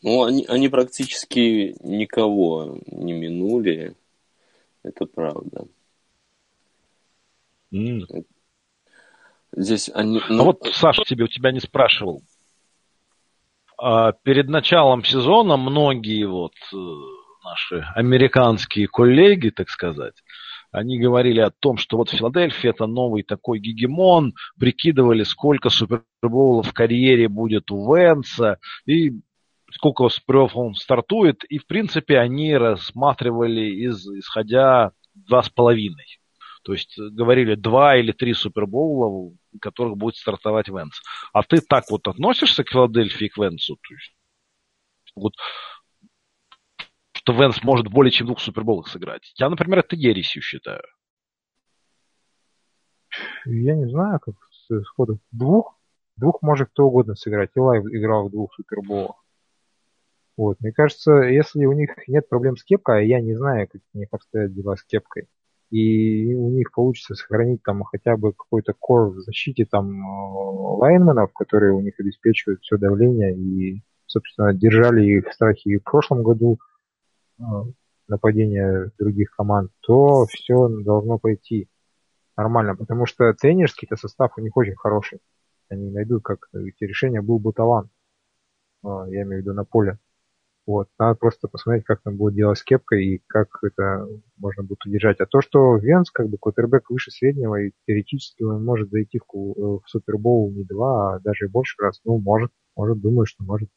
Ну, 0.02 0.24
они, 0.24 0.44
они 0.48 0.70
практически 0.70 1.76
никого 1.84 2.80
не 2.88 3.14
минули. 3.14 3.96
Это 4.86 5.06
правда. 5.08 5.66
Mm. 7.74 8.26
Здесь 9.56 9.90
они... 9.94 10.22
Ну... 10.30 10.42
А 10.42 10.46
вот, 10.46 10.70
Саша, 10.74 11.04
тебе, 11.04 11.24
у 11.24 11.28
тебя 11.28 11.52
не 11.52 11.60
спрашивал. 11.60 12.22
А, 13.78 14.12
перед 14.12 14.48
началом 14.48 15.04
сезона 15.04 15.58
многие 15.58 16.26
вот 16.26 16.54
э, 16.72 16.78
наши 17.44 17.84
американские 17.96 18.88
коллеги, 18.88 19.50
так 19.50 19.70
сказать, 19.70 20.24
они 20.72 21.00
говорили 21.00 21.40
о 21.40 21.50
том, 21.50 21.78
что 21.78 21.98
вот 21.98 22.12
Филадельфия 22.12 22.70
это 22.70 22.86
новый 22.86 23.24
такой 23.24 23.60
гегемон, 23.60 24.36
прикидывали, 24.60 25.24
сколько 25.24 25.70
супербоулов 25.70 26.68
в 26.68 26.74
карьере 26.74 27.28
будет 27.28 27.72
у 27.72 27.96
Венса, 27.96 28.60
и 28.86 29.14
сколько 29.76 30.08
с 30.08 30.22
он 30.28 30.74
стартует, 30.76 31.44
и 31.44 31.58
в 31.58 31.68
принципе 31.68 32.18
они 32.18 32.56
рассматривали 32.56 33.66
из, 33.88 34.08
исходя 34.08 34.92
два 35.14 35.44
с 35.44 35.50
половиной. 35.50 36.20
То 36.64 36.72
есть 36.72 36.98
говорили 36.98 37.56
два 37.56 37.98
или 37.98 38.12
три 38.12 38.34
супербоула, 38.34 39.34
в 39.54 39.60
которых 39.60 39.98
будет 39.98 40.16
стартовать 40.16 40.70
Венс. 40.70 41.00
А 41.34 41.44
ты 41.44 41.60
так 41.62 41.84
вот 41.92 42.08
относишься 42.08 42.64
к 42.64 42.70
Филадельфии 42.70 43.28
к 43.28 43.38
Венсу? 43.38 43.76
То 43.76 43.94
есть, 43.94 44.16
вот, 45.16 45.34
что 47.12 47.34
Венс 47.34 47.62
может 47.62 47.88
более 47.88 48.12
чем 48.12 48.28
двух 48.28 48.40
суперболах 48.40 48.88
сыграть. 48.88 49.34
Я, 49.38 49.50
например, 49.50 49.80
это 49.80 49.96
ересью 49.96 50.42
считаю. 50.42 50.84
Я 53.46 53.76
не 53.76 53.90
знаю, 53.90 54.20
как 54.20 54.36
сходу. 54.86 55.20
Двух? 55.32 55.78
Двух 56.16 56.42
может 56.42 56.70
кто 56.70 56.86
угодно 56.86 57.16
сыграть. 57.16 57.52
Илай 57.56 57.80
играл 57.80 58.30
в 58.30 58.32
двух 58.32 58.56
суперболах. 58.56 59.25
Вот. 60.38 60.58
Мне 60.60 60.72
кажется, 60.72 61.14
если 61.22 61.66
у 61.66 61.72
них 61.72 61.92
нет 62.08 62.28
проблем 62.28 62.58
с 62.58 62.64
кепкой, 62.64 63.00
а 63.00 63.02
я 63.02 63.22
не 63.22 63.36
знаю, 63.36 63.68
как 63.72 63.82
у 63.94 63.98
них 63.98 64.10
обстоят 64.12 64.54
дела 64.54 64.76
с 64.76 64.84
кепкой, 64.84 65.30
и 65.72 66.34
у 66.36 66.50
них 66.50 66.72
получится 66.72 67.16
сохранить 67.16 67.64
там 67.64 67.84
хотя 67.84 68.18
бы 68.18 68.34
какой-то 68.34 68.74
кор 68.78 69.10
в 69.10 69.20
защите 69.20 69.66
там 69.66 69.92
э, 69.92 70.78
лайнменов, 70.78 71.34
которые 71.34 71.74
у 71.74 71.82
них 71.82 71.94
обеспечивают 72.00 72.62
все 72.62 72.78
давление 72.78 73.36
и, 73.36 73.82
собственно, 74.06 74.54
держали 74.54 75.06
их 75.06 75.28
в 75.28 75.34
страхе 75.34 75.72
и 75.72 75.78
в 75.78 75.84
прошлом 75.84 76.22
году 76.22 76.60
э, 77.40 77.44
нападения 78.08 78.92
других 79.00 79.32
команд, 79.32 79.72
то 79.82 80.26
все 80.28 80.68
должно 80.68 81.18
пойти 81.18 81.68
нормально, 82.38 82.76
потому 82.76 83.06
что 83.06 83.34
тренерский-то 83.34 83.96
состав 83.96 84.38
у 84.38 84.42
них 84.42 84.56
очень 84.56 84.76
хороший. 84.76 85.20
Они 85.70 85.90
найдут, 85.90 86.24
как 86.24 86.48
эти 86.54 86.84
решения 86.84 87.22
был 87.22 87.40
бы 87.40 87.54
талант. 87.54 87.90
Э, 88.84 89.06
я 89.08 89.24
имею 89.24 89.42
в 89.42 89.46
виду 89.46 89.54
на 89.54 89.64
поле. 89.64 89.98
Вот. 90.66 90.88
Надо 90.98 91.16
просто 91.16 91.48
посмотреть, 91.48 91.86
как 91.86 92.02
там 92.02 92.18
будет 92.18 92.34
делать 92.34 92.58
с 92.58 92.64
кепкой 92.64 93.06
и 93.06 93.22
как 93.28 93.50
это 93.64 94.08
можно 94.38 94.64
будет 94.64 94.84
удержать. 94.86 95.20
А 95.20 95.28
то, 95.28 95.42
что 95.42 95.78
Венс, 95.78 96.10
как 96.10 96.30
бы, 96.30 96.38
квотербек 96.40 96.90
выше 96.90 97.12
среднего, 97.12 97.62
и 97.62 97.72
теоретически 97.88 98.44
он 98.44 98.66
может 98.66 98.90
зайти 98.90 99.20
в, 99.20 99.34
в 99.34 99.84
Супербоул 99.86 100.52
не 100.52 100.64
два, 100.64 101.16
а 101.16 101.20
даже 101.20 101.48
больше 101.50 101.76
раз. 101.80 102.02
Ну, 102.04 102.18
может, 102.18 102.52
может, 102.76 103.00
думаю, 103.00 103.26
что 103.28 103.44
может. 103.44 103.70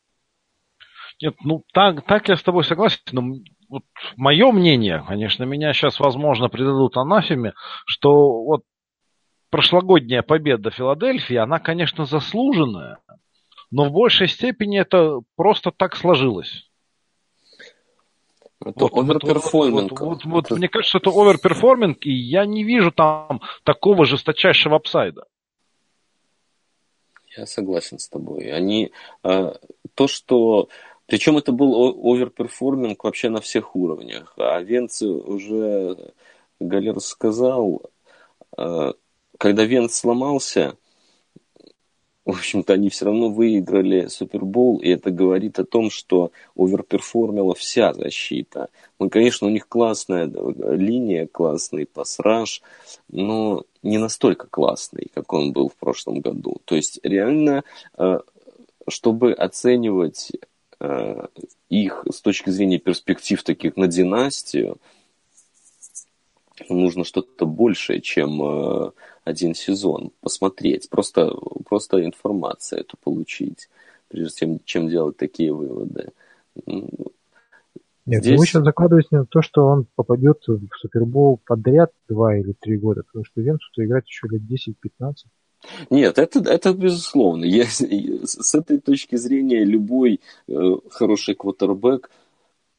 Нет, 1.20 1.34
ну 1.44 1.64
так, 1.72 2.06
так 2.06 2.28
я 2.28 2.36
с 2.36 2.42
тобой 2.42 2.64
согласен, 2.64 3.00
но 3.12 3.34
вот 3.68 3.82
мое 4.16 4.52
мнение, 4.52 5.04
конечно, 5.06 5.44
меня 5.44 5.72
сейчас, 5.72 5.98
возможно, 6.00 6.48
предадут 6.48 6.96
анафеме, 6.96 7.54
что 7.86 8.44
вот 8.44 8.62
прошлогодняя 9.50 10.22
победа 10.22 10.70
Филадельфии, 10.70 11.36
она, 11.36 11.58
конечно, 11.58 12.04
заслуженная, 12.04 12.98
но 13.70 13.84
в 13.84 13.92
большей 13.92 14.28
степени 14.28 14.80
это 14.80 15.20
просто 15.36 15.72
так 15.72 15.96
сложилось. 15.96 16.67
Это 18.64 18.86
вот, 18.86 18.92
overperforming. 18.98 19.92
Вот, 19.92 20.00
вот, 20.00 20.24
вот, 20.24 20.50
вот, 20.50 20.58
мне 20.58 20.68
кажется, 20.68 20.98
это 20.98 21.10
overperforming, 21.10 22.04
и 22.04 22.12
я 22.12 22.44
не 22.44 22.64
вижу 22.64 22.90
там 22.90 23.40
такого 23.62 24.04
жесточайшего 24.04 24.76
upside 24.76 25.12
а. 25.12 25.24
Я 27.36 27.46
согласен 27.46 27.98
с 27.98 28.08
тобой. 28.08 28.50
Они 28.50 28.92
э, 29.22 29.52
то, 29.94 30.08
что 30.08 30.68
причем 31.06 31.38
это 31.38 31.52
был 31.52 31.96
overperforming 32.04 33.04
вообще 33.04 33.30
на 33.30 33.40
всех 33.40 33.76
уровнях. 33.76 34.34
А 34.36 34.60
Венц 34.60 35.02
уже 35.02 36.12
Галер 36.60 37.00
сказал, 37.00 37.82
э, 38.56 38.92
когда 39.38 39.64
Венц 39.64 39.94
сломался, 39.94 40.76
в 42.28 42.32
общем-то, 42.32 42.74
они 42.74 42.90
все 42.90 43.06
равно 43.06 43.30
выиграли 43.30 44.08
Супербол, 44.08 44.80
и 44.80 44.90
это 44.90 45.10
говорит 45.10 45.58
о 45.58 45.64
том, 45.64 45.88
что 45.88 46.30
overperform 46.54 47.33
ила 47.33 47.54
вся 47.54 47.94
защита. 47.94 48.68
Ну, 48.98 49.08
конечно, 49.08 49.46
у 49.46 49.50
них 49.50 49.66
классная 49.66 50.30
линия, 50.76 51.26
классный 51.26 51.86
pass 51.86 52.19
rush, 52.19 52.60
но 53.08 53.64
не 53.82 53.96
настолько 53.96 54.46
классный, 54.46 55.10
как 55.14 55.32
он 55.32 55.52
был 55.52 55.70
в 55.70 55.76
прошлом 55.76 56.20
году. 56.20 56.58
То 56.66 56.76
есть, 56.76 57.00
реально, 57.02 57.64
э, 57.96 58.18
чтобы 58.88 59.32
оценивать 59.32 60.32
э, 60.80 61.26
их 61.70 62.04
с 62.12 62.20
точки 62.20 62.50
зрения 62.50 62.78
перспектив 62.78 63.42
таких 63.42 63.78
на 63.78 63.86
династию, 63.86 64.76
нужно 66.68 67.04
что-то 67.04 67.46
большее, 67.46 68.00
чем 68.00 68.42
э, 68.42 68.90
один 69.24 69.54
сезон, 69.54 70.10
посмотреть, 70.20 70.88
просто, 70.88 71.32
просто 71.68 72.04
информацию 72.04 72.80
эту 72.80 72.96
получить, 72.96 73.68
прежде 74.08 74.38
чем, 74.38 74.60
чем 74.64 74.88
делать 74.88 75.16
такие 75.16 75.52
выводы. 75.52 76.10
Нет, 78.06 78.22
Здесь... 78.24 78.40
вы 78.40 78.46
сейчас 78.46 78.64
закладываете 78.64 79.08
на 79.10 79.26
то, 79.26 79.42
что 79.42 79.66
он 79.66 79.86
попадет 79.94 80.42
в 80.46 80.60
Супербол 80.80 81.40
подряд 81.46 81.92
два 82.08 82.36
или 82.36 82.54
три 82.58 82.78
года, 82.78 83.02
потому 83.02 83.24
что 83.24 83.42
Венцу-то 83.42 83.84
играть 83.84 84.06
еще 84.06 84.26
лет 84.28 84.40
10-15. 84.42 85.14
Нет, 85.90 86.18
это, 86.18 86.38
это 86.40 86.72
безусловно. 86.72 87.44
Я, 87.44 87.66
с 87.66 88.54
этой 88.54 88.78
точки 88.78 89.16
зрения 89.16 89.64
любой 89.64 90.20
э, 90.46 90.52
хороший 90.90 91.34
квотербек 91.34 92.10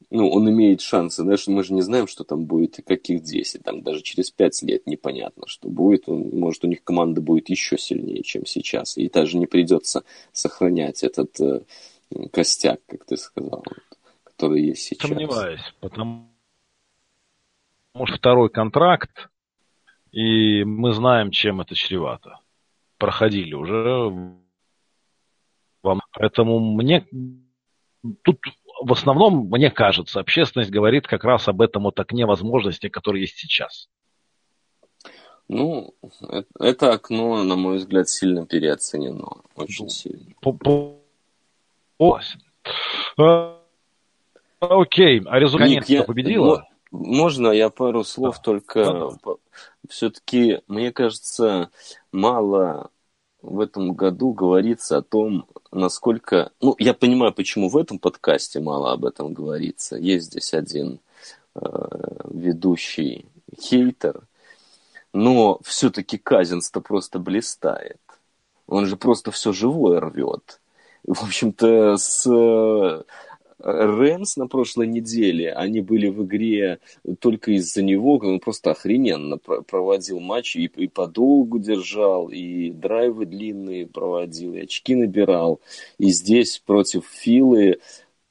ну, 0.08 0.28
он 0.28 0.48
имеет 0.50 0.80
шансы. 0.80 1.22
Знаешь, 1.22 1.46
мы 1.46 1.62
же 1.62 1.74
не 1.74 1.82
знаем, 1.82 2.06
что 2.06 2.24
там 2.24 2.44
будет 2.44 2.78
и 2.78 2.82
каких 2.82 3.22
10. 3.22 3.62
Там 3.62 3.82
даже 3.82 4.02
через 4.02 4.30
5 4.30 4.62
лет 4.62 4.86
непонятно, 4.86 5.46
что 5.46 5.68
будет. 5.68 6.08
Может, 6.08 6.64
у 6.64 6.68
них 6.68 6.82
команда 6.82 7.20
будет 7.20 7.48
еще 7.48 7.76
сильнее, 7.76 8.22
чем 8.22 8.46
сейчас. 8.46 8.96
И 8.96 9.08
даже 9.08 9.36
не 9.36 9.46
придется 9.46 10.04
сохранять 10.32 11.04
этот 11.04 11.38
э, 11.40 11.62
костяк, 12.32 12.80
как 12.86 13.04
ты 13.04 13.16
сказал, 13.16 13.62
который 14.24 14.62
есть 14.62 14.82
сейчас. 14.82 15.08
Сомневаюсь, 15.08 15.74
потому 15.80 16.28
что 18.04 18.16
второй 18.16 18.50
контракт, 18.50 19.28
и 20.12 20.64
мы 20.64 20.92
знаем, 20.92 21.30
чем 21.30 21.60
это 21.60 21.74
чревато. 21.74 22.40
Проходили 22.98 23.54
уже. 23.54 24.34
Поэтому 26.12 26.58
мне 26.74 27.06
тут 28.22 28.38
в 28.80 28.92
основном, 28.92 29.48
мне 29.50 29.70
кажется, 29.70 30.20
общественность 30.20 30.70
говорит 30.70 31.06
как 31.06 31.24
раз 31.24 31.48
об 31.48 31.60
этом 31.60 31.84
вот 31.84 31.98
окне 32.00 32.26
возможностей, 32.26 32.88
которое 32.88 33.20
есть 33.20 33.36
сейчас. 33.36 33.88
Ну, 35.48 35.94
это 36.58 36.92
окно, 36.92 37.42
на 37.42 37.56
мой 37.56 37.78
взгляд, 37.78 38.08
сильно 38.08 38.46
переоценено. 38.46 39.42
Очень 39.56 39.86
ну, 39.86 39.90
сильно. 39.90 40.34
А, 43.18 43.58
окей, 44.60 45.20
а 45.26 45.38
результат 45.38 45.88
я... 45.88 46.04
победила? 46.04 46.66
Можно 46.92 47.48
я 47.48 47.68
пару 47.70 48.04
слов 48.04 48.36
да. 48.36 48.42
только... 48.42 48.84
Да. 49.24 49.32
Все-таки, 49.88 50.60
мне 50.68 50.92
кажется, 50.92 51.70
мало 52.12 52.90
в 53.42 53.60
этом 53.60 53.94
году 53.94 54.32
говорится 54.32 54.98
о 54.98 55.02
том, 55.02 55.46
насколько... 55.72 56.52
Ну, 56.60 56.74
я 56.78 56.94
понимаю, 56.94 57.32
почему 57.32 57.68
в 57.68 57.76
этом 57.76 57.98
подкасте 57.98 58.60
мало 58.60 58.92
об 58.92 59.04
этом 59.04 59.32
говорится. 59.32 59.96
Есть 59.96 60.26
здесь 60.26 60.54
один 60.54 61.00
э, 61.54 61.60
ведущий 62.30 63.26
хейтер, 63.58 64.22
но 65.12 65.60
все-таки 65.62 66.18
Казинс-то 66.18 66.80
просто 66.80 67.18
блистает. 67.18 68.00
Он 68.66 68.86
же 68.86 68.96
просто 68.96 69.30
все 69.30 69.52
живое 69.52 70.00
рвет. 70.00 70.60
В 71.04 71.24
общем-то, 71.24 71.96
с 71.96 73.04
Рэмс 73.62 74.36
на 74.36 74.46
прошлой 74.46 74.86
неделе, 74.86 75.52
они 75.52 75.80
были 75.80 76.08
в 76.08 76.24
игре 76.24 76.80
только 77.20 77.52
из-за 77.52 77.82
него, 77.82 78.16
он 78.16 78.40
просто 78.40 78.70
охрененно 78.72 79.38
проводил 79.38 80.20
матч 80.20 80.56
и, 80.56 80.64
и 80.64 80.88
подолгу 80.88 81.58
держал, 81.58 82.28
и 82.28 82.70
драйвы 82.70 83.26
длинные 83.26 83.86
проводил, 83.86 84.54
и 84.54 84.60
очки 84.60 84.94
набирал. 84.94 85.60
И 85.98 86.10
здесь 86.10 86.58
против 86.58 87.06
Филы, 87.06 87.80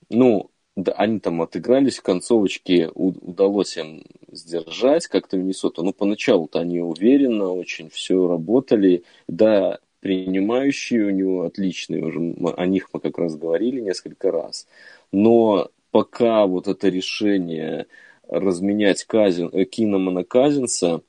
ну, 0.09 0.49
да, 0.75 0.93
они 0.93 1.19
там 1.19 1.41
отыгрались 1.41 1.97
в 1.97 2.03
концовочке, 2.03 2.89
удалось 2.93 3.77
им 3.77 4.05
сдержать 4.32 5.07
как-то 5.07 5.38
Миннесоту. 5.38 5.84
Ну, 5.84 5.93
поначалу-то 5.93 6.59
они 6.59 6.80
уверенно 6.80 7.51
очень 7.51 7.89
все 7.89 8.27
работали. 8.27 9.03
Да, 9.27 9.80
принимающие 9.99 11.05
у 11.05 11.09
него 11.09 11.43
отличные, 11.43 12.03
уже 12.03 12.19
о 12.55 12.65
них 12.65 12.89
мы 12.93 12.99
как 12.99 13.17
раз 13.17 13.35
говорили 13.35 13.81
несколько 13.81 14.31
раз. 14.31 14.67
Но 15.11 15.69
пока 15.91 16.45
вот 16.45 16.67
это 16.67 16.89
решение 16.89 17.87
разменять 18.27 19.03
Казин, 19.05 19.49
э, 19.51 19.65
Киномана 19.65 20.23
Казинса, 20.23 21.01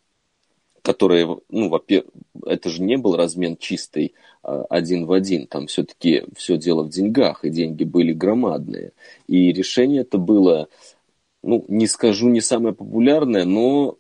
которое, 0.83 1.39
ну, 1.51 1.69
во-первых, 1.69 2.11
это 2.47 2.71
же 2.71 2.83
не 2.83 2.97
был 2.97 3.17
размен 3.17 3.57
чистый 3.57 4.15
а, 4.43 4.65
один 4.71 5.07
в 5.07 5.13
один, 5.13 5.47
там 5.47 5.67
все-таки 5.67 6.25
все 6.35 6.57
дело 6.57 6.83
в 6.83 6.89
деньгах, 6.89 7.45
и 7.45 7.51
деньги 7.51 7.85
были 7.85 8.13
громадные. 8.13 8.93
И 9.27 9.53
решение 9.53 10.03
это 10.03 10.19
было, 10.19 10.69
ну, 11.43 11.65
не 11.69 11.87
скажу 11.87 12.29
не 12.29 12.41
самое 12.41 12.75
популярное, 12.75 13.45
но 13.45 13.99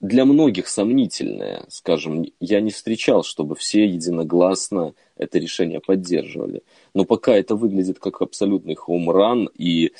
для 0.00 0.24
многих 0.24 0.68
сомнительное, 0.68 1.64
скажем, 1.68 2.24
я 2.40 2.60
не 2.60 2.70
встречал, 2.70 3.22
чтобы 3.22 3.54
все 3.54 3.86
единогласно 3.86 4.94
это 5.16 5.38
решение 5.38 5.80
поддерживали. 5.80 6.62
Но 6.94 7.04
пока 7.04 7.36
это 7.36 7.56
выглядит 7.56 7.98
как 7.98 8.22
абсолютный 8.22 8.74
хоумран 8.74 9.50
и 9.54 9.92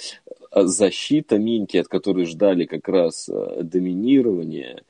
э, 0.51 0.63
защита 0.63 1.39
Минки, 1.39 1.77
от 1.77 1.89
которой 1.89 2.25
ждали 2.25 2.65
как 2.65 2.89
раз 2.89 3.29
э, 3.29 3.63
доминирования, 3.63 4.83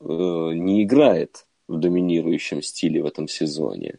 не 0.00 0.84
играет 0.84 1.46
в 1.66 1.78
доминирующем 1.78 2.62
стиле 2.62 3.02
в 3.02 3.06
этом 3.06 3.26
сезоне. 3.26 3.98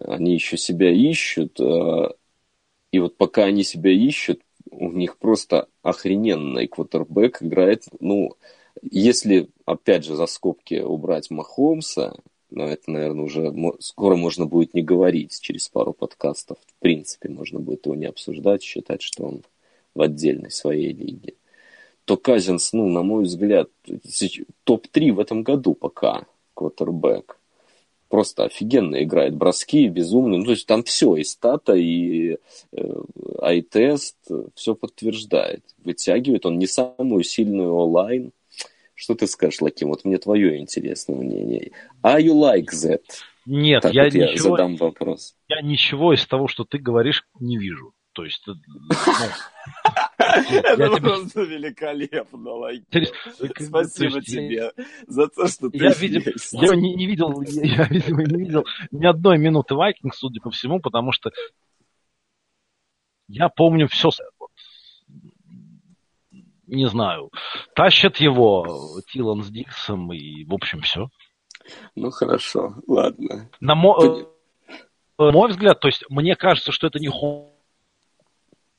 Они 0.00 0.32
еще 0.32 0.56
себя 0.56 0.90
ищут, 0.90 1.60
и 1.60 2.98
вот 2.98 3.16
пока 3.16 3.44
они 3.44 3.64
себя 3.64 3.90
ищут, 3.90 4.40
у 4.70 4.90
них 4.92 5.18
просто 5.18 5.68
охрененный 5.82 6.68
квотербек 6.68 7.42
играет, 7.42 7.84
ну, 8.00 8.36
если, 8.82 9.48
опять 9.64 10.04
же, 10.04 10.16
за 10.16 10.26
скобки 10.26 10.80
убрать 10.80 11.30
Махомса, 11.30 12.16
но 12.50 12.66
это, 12.68 12.90
наверное, 12.90 13.24
уже 13.24 13.54
скоро 13.80 14.16
можно 14.16 14.46
будет 14.46 14.74
не 14.74 14.82
говорить 14.82 15.40
через 15.40 15.68
пару 15.68 15.92
подкастов. 15.92 16.58
В 16.66 16.80
принципе, 16.80 17.28
можно 17.28 17.58
будет 17.58 17.86
его 17.86 17.96
не 17.96 18.06
обсуждать, 18.06 18.62
считать, 18.62 19.02
что 19.02 19.24
он 19.24 19.42
в 19.94 20.02
отдельной 20.02 20.50
своей 20.50 20.92
лиге. 20.92 21.34
То 22.04 22.16
Казинс, 22.16 22.72
ну, 22.72 22.88
на 22.88 23.02
мой 23.02 23.24
взгляд, 23.24 23.70
топ-3 24.64 25.12
в 25.12 25.20
этом 25.20 25.42
году 25.42 25.74
пока, 25.74 26.26
квотербек 26.54 27.38
просто 28.14 28.44
офигенно 28.44 29.02
играет. 29.02 29.34
Броски 29.34 29.88
безумные. 29.88 30.38
Ну, 30.38 30.44
то 30.44 30.52
есть 30.52 30.66
там 30.66 30.84
все, 30.84 31.16
и 31.16 31.24
стата, 31.24 31.74
и 31.74 32.36
э, 32.70 33.02
ай-тест, 33.40 34.16
все 34.54 34.76
подтверждает. 34.76 35.64
Вытягивает 35.82 36.46
он 36.46 36.58
не 36.60 36.68
самую 36.68 37.24
сильную 37.24 37.74
онлайн. 37.74 38.30
Что 38.94 39.14
ты 39.14 39.26
скажешь, 39.26 39.60
Лаким? 39.60 39.88
Вот 39.88 40.04
мне 40.04 40.18
твое 40.18 40.58
интересное 40.58 41.16
мнение. 41.16 41.72
Are 42.02 42.20
you 42.20 42.34
like 42.34 42.70
that? 42.72 43.02
Нет, 43.46 43.82
так 43.82 43.92
я, 43.92 44.04
вот 44.04 44.14
ничего, 44.14 44.30
я 44.30 44.38
задам 44.38 44.76
вопрос. 44.76 45.34
Я 45.48 45.60
ничего 45.60 46.14
из 46.14 46.26
того, 46.26 46.48
что 46.48 46.64
ты 46.64 46.78
говоришь, 46.78 47.24
не 47.40 47.58
вижу. 47.58 47.92
То 48.12 48.24
есть, 48.24 48.46
ну, 48.46 48.54
это 50.18 51.00
просто 51.00 51.42
великолепно, 51.42 52.52
Лайк. 52.52 52.84
Спасибо 53.58 54.22
тебе 54.22 54.72
за 55.08 55.26
то, 55.26 55.48
что 55.48 55.68
ты 55.68 55.78
я, 55.78 55.90
видел, 55.90 56.22
я 56.52 56.76
не, 56.76 56.94
не 56.94 57.06
видел, 57.06 57.42
я, 57.42 57.88
видимо, 57.88 58.22
не 58.22 58.44
видел 58.44 58.64
ни 58.92 59.04
одной 59.04 59.38
минуты 59.38 59.74
Вайкинг, 59.74 60.14
судя 60.14 60.40
по 60.40 60.50
всему, 60.50 60.78
потому 60.78 61.10
что 61.10 61.32
я 63.26 63.48
помню 63.48 63.88
все. 63.88 64.10
Не 66.66 66.88
знаю. 66.88 67.30
Тащат 67.74 68.16
его 68.18 69.00
Тилан 69.08 69.42
с 69.42 69.50
Диксом 69.50 70.12
и, 70.12 70.44
в 70.44 70.54
общем, 70.54 70.80
все. 70.80 71.08
Ну, 71.94 72.10
хорошо, 72.10 72.74
ладно. 72.86 73.50
На 73.60 73.74
мой, 73.74 74.26
мой 75.18 75.48
взгляд, 75.50 75.80
то 75.80 75.88
есть, 75.88 76.04
мне 76.08 76.36
кажется, 76.36 76.72
что 76.72 76.86
это 76.86 76.98
не 76.98 77.08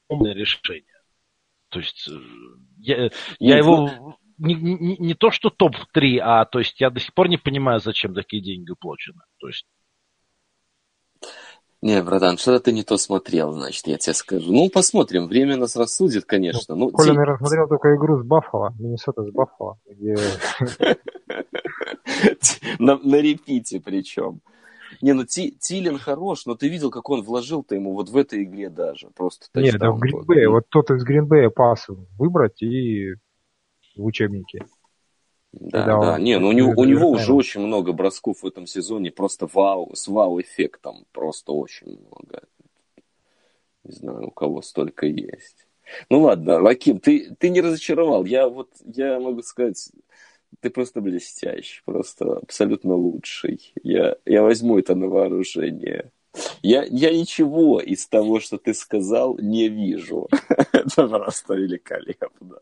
умное 0.08 0.34
решение. 0.34 0.84
То 1.70 1.80
есть 1.80 2.08
э, 2.08 2.20
я, 2.78 3.10
я 3.40 3.58
его 3.58 4.18
не, 4.38 4.54
не, 4.56 4.98
не 4.98 5.14
то 5.14 5.32
что 5.32 5.50
топ-3, 5.50 6.20
а 6.22 6.46
то 6.46 6.60
есть 6.60 6.80
я 6.80 6.90
до 6.90 7.00
сих 7.00 7.14
пор 7.14 7.28
не 7.28 7.38
понимаю, 7.38 7.80
зачем 7.80 8.14
такие 8.14 8.42
деньги 8.42 8.72
уплачены. 8.72 9.22
То 9.40 9.48
есть 9.48 9.66
не, 11.86 12.02
братан, 12.02 12.40
что-то 12.40 12.64
ты 12.64 12.72
не 12.72 12.82
то 12.82 12.98
смотрел, 12.98 13.54
значит, 13.54 13.86
я 13.86 14.00
тебе 14.00 14.16
скажу. 14.16 14.52
Ну, 14.52 14.72
посмотрим, 14.72 15.28
время 15.28 15.56
нас 15.56 15.76
рассудит, 15.76 16.26
конечно. 16.26 16.74
Ну, 16.74 16.90
Коля, 16.90 17.10
день... 17.10 17.14
наверное, 17.14 17.38
смотрел 17.38 17.68
только 17.68 17.96
игру 17.96 18.18
с 18.18 18.26
Баффало, 18.26 18.74
Миннесота 18.80 19.24
с 19.24 19.30
Баффало. 19.30 19.78
На 22.80 23.22
репите 23.22 23.80
причем. 23.80 24.42
Не, 25.04 25.14
ну 25.14 25.26
Ти, 25.26 25.52
Тилин 25.52 26.00
хорош, 26.00 26.48
но 26.48 26.56
ты 26.56 26.70
видел, 26.70 26.90
как 26.90 27.08
он 27.12 27.22
вложил-то 27.22 27.76
ему 27.76 27.94
вот 27.94 28.10
в 28.10 28.18
этой 28.18 28.46
игре 28.46 28.72
даже. 28.72 29.12
Просто 29.16 29.46
Нет, 29.54 29.78
да 29.78 29.92
в 29.92 30.00
Гринбэе, 30.00 30.50
вот 30.50 30.64
тот 30.70 30.90
из 30.90 31.04
Гринбэя 31.04 31.52
пас 31.52 31.86
выбрать 32.18 32.64
и 32.64 33.14
в 33.96 34.06
учебнике. 34.06 34.66
Да, 35.60 35.86
да, 35.86 35.98
он, 35.98 36.24
не, 36.24 36.38
ну 36.38 36.50
у 36.50 36.52
него, 36.52 36.74
у 36.76 36.84
него 36.84 37.10
уже 37.10 37.34
очень 37.34 37.62
много 37.62 37.94
бросков 37.94 38.44
в 38.44 38.48
этом 38.48 38.68
сезоне, 38.68 39.12
просто 39.12 39.48
вау, 39.52 39.92
с 39.96 40.08
вау-эффектом, 40.08 41.06
просто 41.14 41.54
очень 41.54 41.98
много. 41.98 42.44
Не 43.86 43.94
знаю, 43.94 44.28
у 44.28 44.32
кого 44.32 44.62
столько 44.62 45.06
есть. 45.06 45.68
Ну 46.10 46.22
ладно, 46.22 46.62
Лаким, 46.62 47.00
ты, 47.00 47.34
ты 47.40 47.50
не 47.50 47.62
разочаровал. 47.62 48.26
Я 48.26 48.50
вот, 48.50 48.70
я 48.84 49.20
могу 49.20 49.44
сказать, 49.44 49.92
ты 50.60 50.70
просто 50.70 51.00
блестящий, 51.00 51.82
просто 51.86 52.38
абсолютно 52.38 52.96
лучший. 52.96 53.74
Я, 53.84 54.18
я 54.26 54.42
возьму 54.42 54.78
это 54.78 54.96
на 54.96 55.08
вооружение. 55.08 56.12
Я, 56.62 56.84
я 56.84 57.16
ничего 57.16 57.80
из 57.80 58.08
того, 58.08 58.40
что 58.40 58.58
ты 58.58 58.74
сказал, 58.74 59.38
не 59.38 59.70
вижу. 59.70 60.28
Это 60.74 61.08
просто 61.08 61.54
великолепно. 61.54 62.60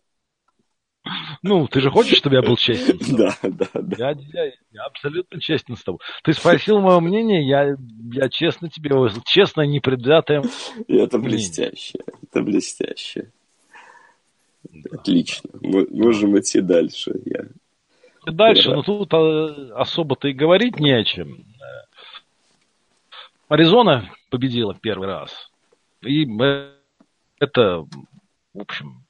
Ну, 1.41 1.67
ты 1.67 1.81
же 1.81 1.89
хочешь, 1.89 2.17
чтобы 2.17 2.35
я 2.35 2.41
был 2.41 2.57
честен? 2.57 2.97
Да, 3.17 3.35
да, 3.41 3.67
да. 3.73 3.95
Я, 3.97 4.11
я, 4.11 4.51
я 4.71 4.83
абсолютно 4.85 5.39
честен 5.39 5.75
с 5.75 5.83
тобой. 5.83 5.99
Ты 6.23 6.33
спросил 6.33 6.79
мое 6.79 6.99
мнение, 6.99 7.47
я, 7.47 7.75
я 8.11 8.29
честно 8.29 8.69
тебе, 8.69 8.91
честно, 9.25 9.61
непредвзятое 9.61 10.43
Это 10.87 11.19
блестяще, 11.19 11.99
это 12.23 12.41
блестяще. 12.41 13.31
Да. 14.63 14.97
Отлично. 14.99 15.49
Мы 15.61 15.87
можем 15.91 16.39
идти 16.39 16.61
дальше. 16.61 17.11
Я 17.25 17.45
Дальше, 18.25 18.69
но 18.71 18.83
тут 18.83 19.13
а, 19.13 19.81
особо-то 19.81 20.27
и 20.27 20.33
говорить 20.33 20.79
не 20.79 20.91
о 20.91 21.03
чем. 21.03 21.45
Аризона 23.49 24.09
победила 24.29 24.73
первый 24.73 25.07
раз. 25.07 25.51
И 26.01 26.25
это, 27.39 27.79
в 28.53 28.59
общем, 28.59 29.02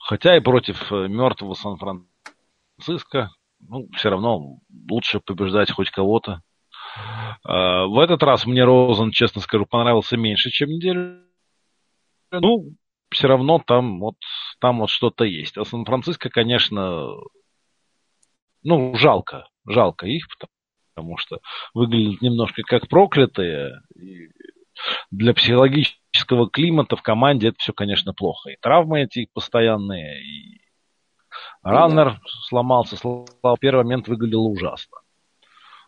хотя 0.00 0.36
и 0.36 0.40
против 0.40 0.90
э, 0.90 1.08
мертвого 1.08 1.54
Сан-Франциско, 1.54 3.30
ну, 3.60 3.88
все 3.94 4.10
равно 4.10 4.58
лучше 4.90 5.20
побеждать 5.20 5.70
хоть 5.70 5.90
кого-то. 5.90 6.42
А, 7.44 7.86
в 7.86 7.98
этот 7.98 8.22
раз 8.22 8.46
мне 8.46 8.64
Розен, 8.64 9.12
честно 9.12 9.40
скажу, 9.40 9.66
понравился 9.66 10.16
меньше, 10.16 10.50
чем 10.50 10.70
неделю. 10.70 11.22
Ну, 12.32 12.74
все 13.10 13.28
равно 13.28 13.58
там 13.64 14.00
вот, 14.00 14.16
там 14.60 14.80
вот 14.80 14.90
что-то 14.90 15.24
есть. 15.24 15.58
А 15.58 15.64
Сан-Франциско, 15.64 16.30
конечно, 16.30 17.06
ну, 18.62 18.94
жалко, 18.94 19.48
жалко 19.66 20.06
их, 20.06 20.26
потому 20.94 21.16
что 21.18 21.40
выглядят 21.74 22.22
немножко 22.22 22.62
как 22.62 22.88
проклятые. 22.88 23.82
И 23.96 24.28
для 25.10 25.34
психологического 25.34 26.48
климата 26.50 26.96
в 26.96 27.02
команде 27.02 27.48
это 27.48 27.58
все, 27.58 27.72
конечно, 27.72 28.12
плохо. 28.14 28.50
И 28.50 28.56
травмы 28.60 29.02
эти 29.02 29.28
постоянные, 29.32 30.22
и 30.22 30.60
раннер 31.62 32.12
да. 32.12 32.20
сломался, 32.48 32.96
в 33.02 33.56
первый 33.60 33.84
момент 33.84 34.08
выглядел 34.08 34.46
ужасно. 34.46 34.98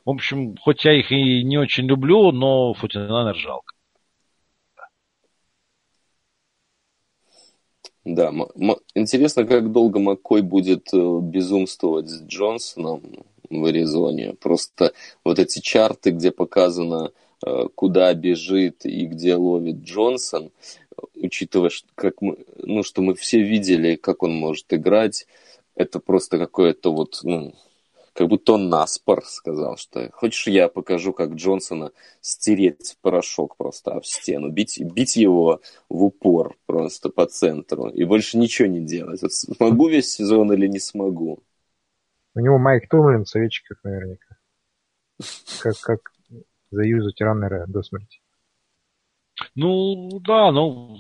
В 0.05 0.11
общем, 0.11 0.57
хоть 0.57 0.85
я 0.85 0.99
их 0.99 1.13
и 1.13 1.45
не 1.45 1.59
очень 1.59 1.87
люблю, 1.87 2.33
но 2.33 2.75
Футинанер 2.75 3.37
жалко. 3.37 3.73
Да, 8.05 8.33
интересно, 8.97 9.45
как 9.45 9.71
долго 9.71 10.01
Маккой 10.01 10.43
будет 10.43 10.93
э, 10.93 11.19
безумствовать 11.21 12.09
с 12.09 12.21
Джонсоном 12.23 13.01
в 13.49 13.65
Аризоне. 13.65 14.35
Просто 14.35 14.93
вот 15.25 15.39
эти 15.39 15.61
чарты, 15.61 16.11
где 16.11 16.33
показано, 16.33 17.13
куда 17.75 18.15
бежит 18.15 18.85
и 18.85 19.07
где 19.07 19.35
ловит 19.35 19.83
Джонсон, 19.83 20.53
учитывая, 21.15 21.71
как 21.95 22.21
мы, 22.21 22.39
ну, 22.59 22.83
что 22.83 23.03
мы 23.03 23.15
все 23.15 23.43
видели, 23.43 23.97
как 23.97 24.23
он 24.23 24.35
может 24.35 24.73
играть, 24.73 25.27
это 25.75 25.99
просто 26.01 26.39
какое-то 26.39 26.93
вот, 26.93 27.21
ну, 27.23 27.55
как 28.13 28.29
будто 28.29 28.55
он 28.55 28.69
наспор 28.69 29.25
сказал, 29.25 29.77
что 29.79 30.11
хочешь 30.13 30.47
я 30.47 30.69
покажу, 30.69 31.13
как 31.13 31.31
Джонсона 31.31 31.93
стереть 32.21 32.97
порошок 33.01 33.57
просто 33.57 33.93
об 33.93 34.05
стену, 34.05 34.51
бить, 34.51 34.79
бить 34.81 35.17
его 35.17 35.61
в 35.89 36.05
упор 36.05 36.57
просто 36.67 37.09
по 37.09 37.27
центру 37.27 37.89
и 37.89 38.05
больше 38.05 38.37
ничего 38.37 38.69
не 38.69 38.81
делать. 38.81 39.23
Вот 39.23 39.33
смогу 39.33 39.89
весь 39.89 40.13
сезон 40.13 40.53
или 40.53 40.67
не 40.67 40.79
смогу? 40.79 41.43
У 42.35 42.41
него 42.41 42.59
Майк 42.59 42.89
Томлин 42.89 43.25
в 43.25 43.29
советчиках 43.29 43.83
наверняка. 43.83 44.37
Как, 45.61 45.79
как 45.81 46.12
заюзать 46.73 47.21
раннера 47.21 47.67
до 47.69 47.83
смерти. 47.83 48.21
Ну, 49.55 50.21
да, 50.21 50.51
ну, 50.51 50.99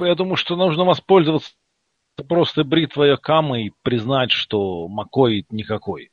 я 0.00 0.14
думаю, 0.14 0.36
что 0.36 0.56
нужно 0.56 0.84
воспользоваться 0.84 1.52
просто 2.28 2.64
бритвой 2.64 3.14
Акама 3.14 3.60
и 3.60 3.72
признать, 3.82 4.30
что 4.30 4.88
Макой 4.88 5.46
никакой. 5.50 6.10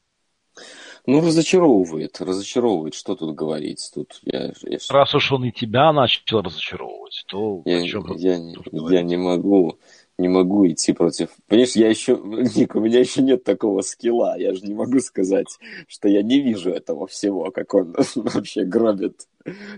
Ну, 1.05 1.19
разочаровывает, 1.19 2.19
разочаровывает, 2.19 2.95
что 2.95 3.15
тут 3.15 3.35
говорить. 3.35 3.91
Тут 3.93 4.19
я, 4.23 4.53
я... 4.63 4.77
Раз 4.89 5.13
уж 5.13 5.31
он 5.31 5.45
и 5.45 5.51
тебя 5.51 5.91
начал 5.93 6.41
разочаровывать, 6.41 7.25
то 7.27 7.61
я, 7.65 7.77
о 7.77 7.87
чем 7.87 8.05
я, 8.15 8.37
не, 8.39 8.55
я 8.91 9.03
не 9.03 9.17
могу, 9.17 9.77
не 10.17 10.27
могу 10.27 10.67
идти 10.67 10.93
против... 10.93 11.29
Понимаешь, 11.47 11.75
я 11.75 11.89
еще, 11.89 12.17
Ник, 12.17 12.75
у 12.75 12.79
меня 12.79 12.99
еще 12.99 13.21
нет 13.21 13.43
такого 13.43 13.81
скилла. 13.81 14.37
Я 14.37 14.53
же 14.53 14.61
не 14.61 14.73
могу 14.73 14.99
сказать, 14.99 15.47
что 15.87 16.07
я 16.07 16.21
не 16.23 16.41
вижу 16.41 16.71
этого 16.71 17.07
всего, 17.07 17.51
как 17.51 17.73
он 17.73 17.95
вообще 18.15 18.63
гробит 18.63 19.27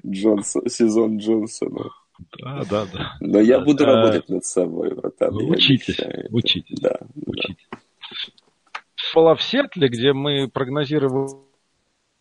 Джонсон, 0.05 0.67
сезон 0.67 1.17
Джонсона. 1.17 1.89
Да, 2.39 2.63
да, 2.69 2.85
да. 2.91 3.17
Но 3.19 3.39
я 3.39 3.59
буду 3.59 3.85
работать 3.85 4.27
над 4.29 4.45
собой, 4.45 4.93
братан. 4.95 5.35
Учитесь, 5.35 5.99
учитесь. 6.31 6.79
Да, 6.79 6.99
учитесь. 7.25 7.67
была 9.13 9.35
в 9.35 9.41
Сетле, 9.41 9.87
где 9.87 10.13
мы 10.13 10.49
прогнозировали 10.49 11.31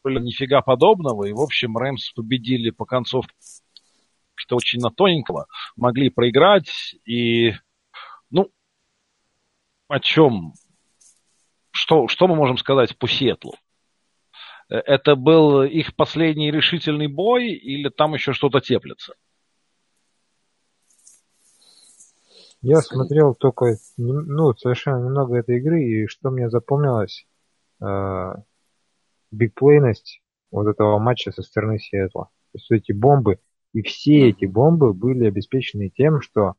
нифига 0.04 0.60
подобного, 0.60 1.24
и, 1.24 1.32
в 1.32 1.40
общем, 1.40 1.76
Рэмс 1.76 2.12
победили 2.12 2.70
по 2.70 2.84
концовке 2.84 3.34
что 4.36 4.56
очень 4.56 4.80
на 4.80 4.90
тоненького, 4.90 5.46
могли 5.76 6.10
проиграть, 6.10 6.94
и, 7.04 7.50
ну, 7.50 7.56
о 9.88 10.00
чем, 10.00 10.54
что, 11.70 12.08
что 12.08 12.26
мы 12.26 12.34
можем 12.34 12.58
сказать 12.58 12.96
по 12.98 13.08
Сетлу? 13.08 13.54
Э, 14.68 14.76
это 14.76 15.14
был 15.14 15.62
их 15.62 15.94
последний 15.94 16.50
решительный 16.50 17.06
бой 17.06 17.48
или 17.48 17.88
там 17.88 18.14
еще 18.14 18.32
что-то 18.32 18.60
теплится? 18.60 19.14
Я 22.62 22.80
смотрел 22.80 23.34
только, 23.34 23.76
ну, 23.96 24.54
совершенно 24.54 25.04
немного 25.04 25.36
этой 25.36 25.58
игры, 25.58 25.84
и 25.84 26.06
что 26.08 26.30
мне 26.30 26.50
запомнилось, 26.50 27.26
э, 27.80 28.34
бигплейность 29.30 30.20
вот 30.50 30.66
этого 30.66 30.98
матча 30.98 31.30
со 31.30 31.42
стороны 31.42 31.78
Сиэтла. 31.78 32.24
То 32.24 32.58
есть 32.58 32.70
эти 32.70 32.92
бомбы, 32.92 33.38
и 33.72 33.82
все 33.82 34.30
эти 34.30 34.46
бомбы 34.46 34.94
были 34.94 35.26
обеспечены 35.26 35.90
тем, 35.90 36.20
что 36.22 36.54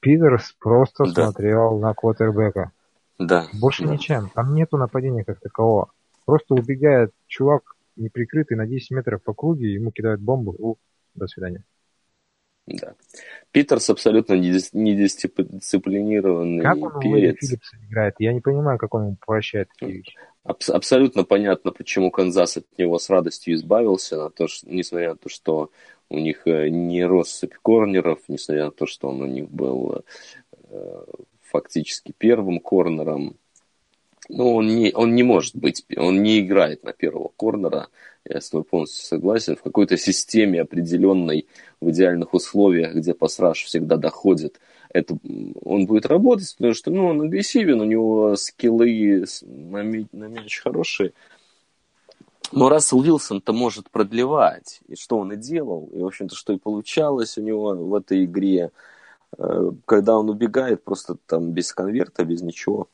Питерс 0.00 0.54
просто 0.58 1.04
да. 1.04 1.24
смотрел 1.24 1.78
на 1.78 1.94
квотербека. 1.94 2.72
Да. 3.18 3.46
Больше 3.52 3.84
да. 3.84 3.92
ничем. 3.92 4.30
Там 4.34 4.54
нету 4.54 4.76
нападения 4.76 5.24
как 5.24 5.40
такового. 5.40 5.90
Просто 6.24 6.54
убегает 6.54 7.12
чувак 7.26 7.74
неприкрытый 7.96 8.56
на 8.56 8.66
10 8.66 8.92
метров 8.92 9.20
по 9.22 9.34
круге, 9.34 9.74
ему 9.74 9.90
кидают 9.90 10.20
бомбу. 10.20 10.54
У, 10.58 10.76
до 11.14 11.26
свидания. 11.26 11.64
Да. 12.66 12.94
Питерс 13.50 13.90
абсолютно 13.90 14.34
недисциплинированный 14.34 16.62
Как 16.62 16.76
он 16.76 17.00
перец. 17.00 17.38
Филлипса 17.40 17.76
играет? 17.88 18.14
Я 18.18 18.34
не 18.34 18.40
понимаю, 18.40 18.78
как 18.78 18.94
он 18.94 19.06
ему 19.06 19.16
прощает 19.24 19.68
такие 19.70 19.98
вещи. 19.98 20.16
Аб- 20.48 20.70
абсолютно 20.70 21.24
понятно, 21.24 21.72
почему 21.72 22.10
Канзас 22.10 22.56
от 22.56 22.66
него 22.78 22.98
с 22.98 23.10
радостью 23.10 23.52
избавился, 23.52 24.16
на 24.16 24.30
то, 24.30 24.48
что, 24.48 24.66
несмотря 24.70 25.10
на 25.10 25.16
то, 25.16 25.28
что 25.28 25.70
у 26.08 26.18
них 26.18 26.46
э, 26.46 26.70
не 26.70 27.04
россыпь 27.04 27.52
корнеров, 27.60 28.20
несмотря 28.28 28.64
на 28.66 28.70
то, 28.70 28.86
что 28.86 29.08
он 29.08 29.20
у 29.20 29.26
них 29.26 29.50
был 29.50 30.04
э, 30.70 31.04
фактически 31.42 32.14
первым 32.16 32.60
корнером. 32.60 33.36
Ну, 34.30 34.54
он 34.54 34.68
не, 34.68 34.90
он 34.94 35.14
не 35.14 35.22
может 35.22 35.54
быть, 35.54 35.84
он 35.98 36.22
не 36.22 36.40
играет 36.40 36.82
на 36.82 36.94
первого 36.94 37.30
корнера, 37.36 37.88
я 38.24 38.40
с 38.40 38.48
тобой 38.48 38.64
полностью 38.64 39.04
согласен, 39.04 39.54
в 39.54 39.62
какой-то 39.62 39.98
системе 39.98 40.62
определенной, 40.62 41.46
в 41.82 41.90
идеальных 41.90 42.32
условиях, 42.32 42.94
где 42.94 43.12
пасраж 43.12 43.64
всегда 43.64 43.98
доходит, 43.98 44.60
это, 44.90 45.16
он 45.62 45.86
будет 45.86 46.06
работать, 46.06 46.54
потому 46.56 46.74
что 46.74 46.90
ну, 46.90 47.06
он 47.06 47.22
агрессивен, 47.22 47.80
у 47.80 47.84
него 47.84 48.36
скиллы 48.36 49.24
на, 49.42 49.82
на 49.82 50.24
мяч 50.24 50.60
хорошие. 50.60 51.12
Но 52.50 52.68
Рассел 52.68 53.00
Уилсон-то 53.00 53.52
может 53.52 53.90
продлевать, 53.90 54.80
и 54.88 54.96
что 54.96 55.18
он 55.18 55.32
и 55.32 55.36
делал, 55.36 55.90
и, 55.92 56.00
в 56.00 56.06
общем-то, 56.06 56.34
что 56.34 56.54
и 56.54 56.58
получалось 56.58 57.36
у 57.36 57.42
него 57.42 57.74
в 57.74 57.94
этой 57.94 58.24
игре, 58.24 58.70
э, 59.36 59.70
когда 59.84 60.16
он 60.16 60.30
убегает 60.30 60.82
просто 60.82 61.16
там 61.26 61.52
без 61.52 61.74
конверта, 61.74 62.24
без 62.24 62.40
ничего, 62.40 62.88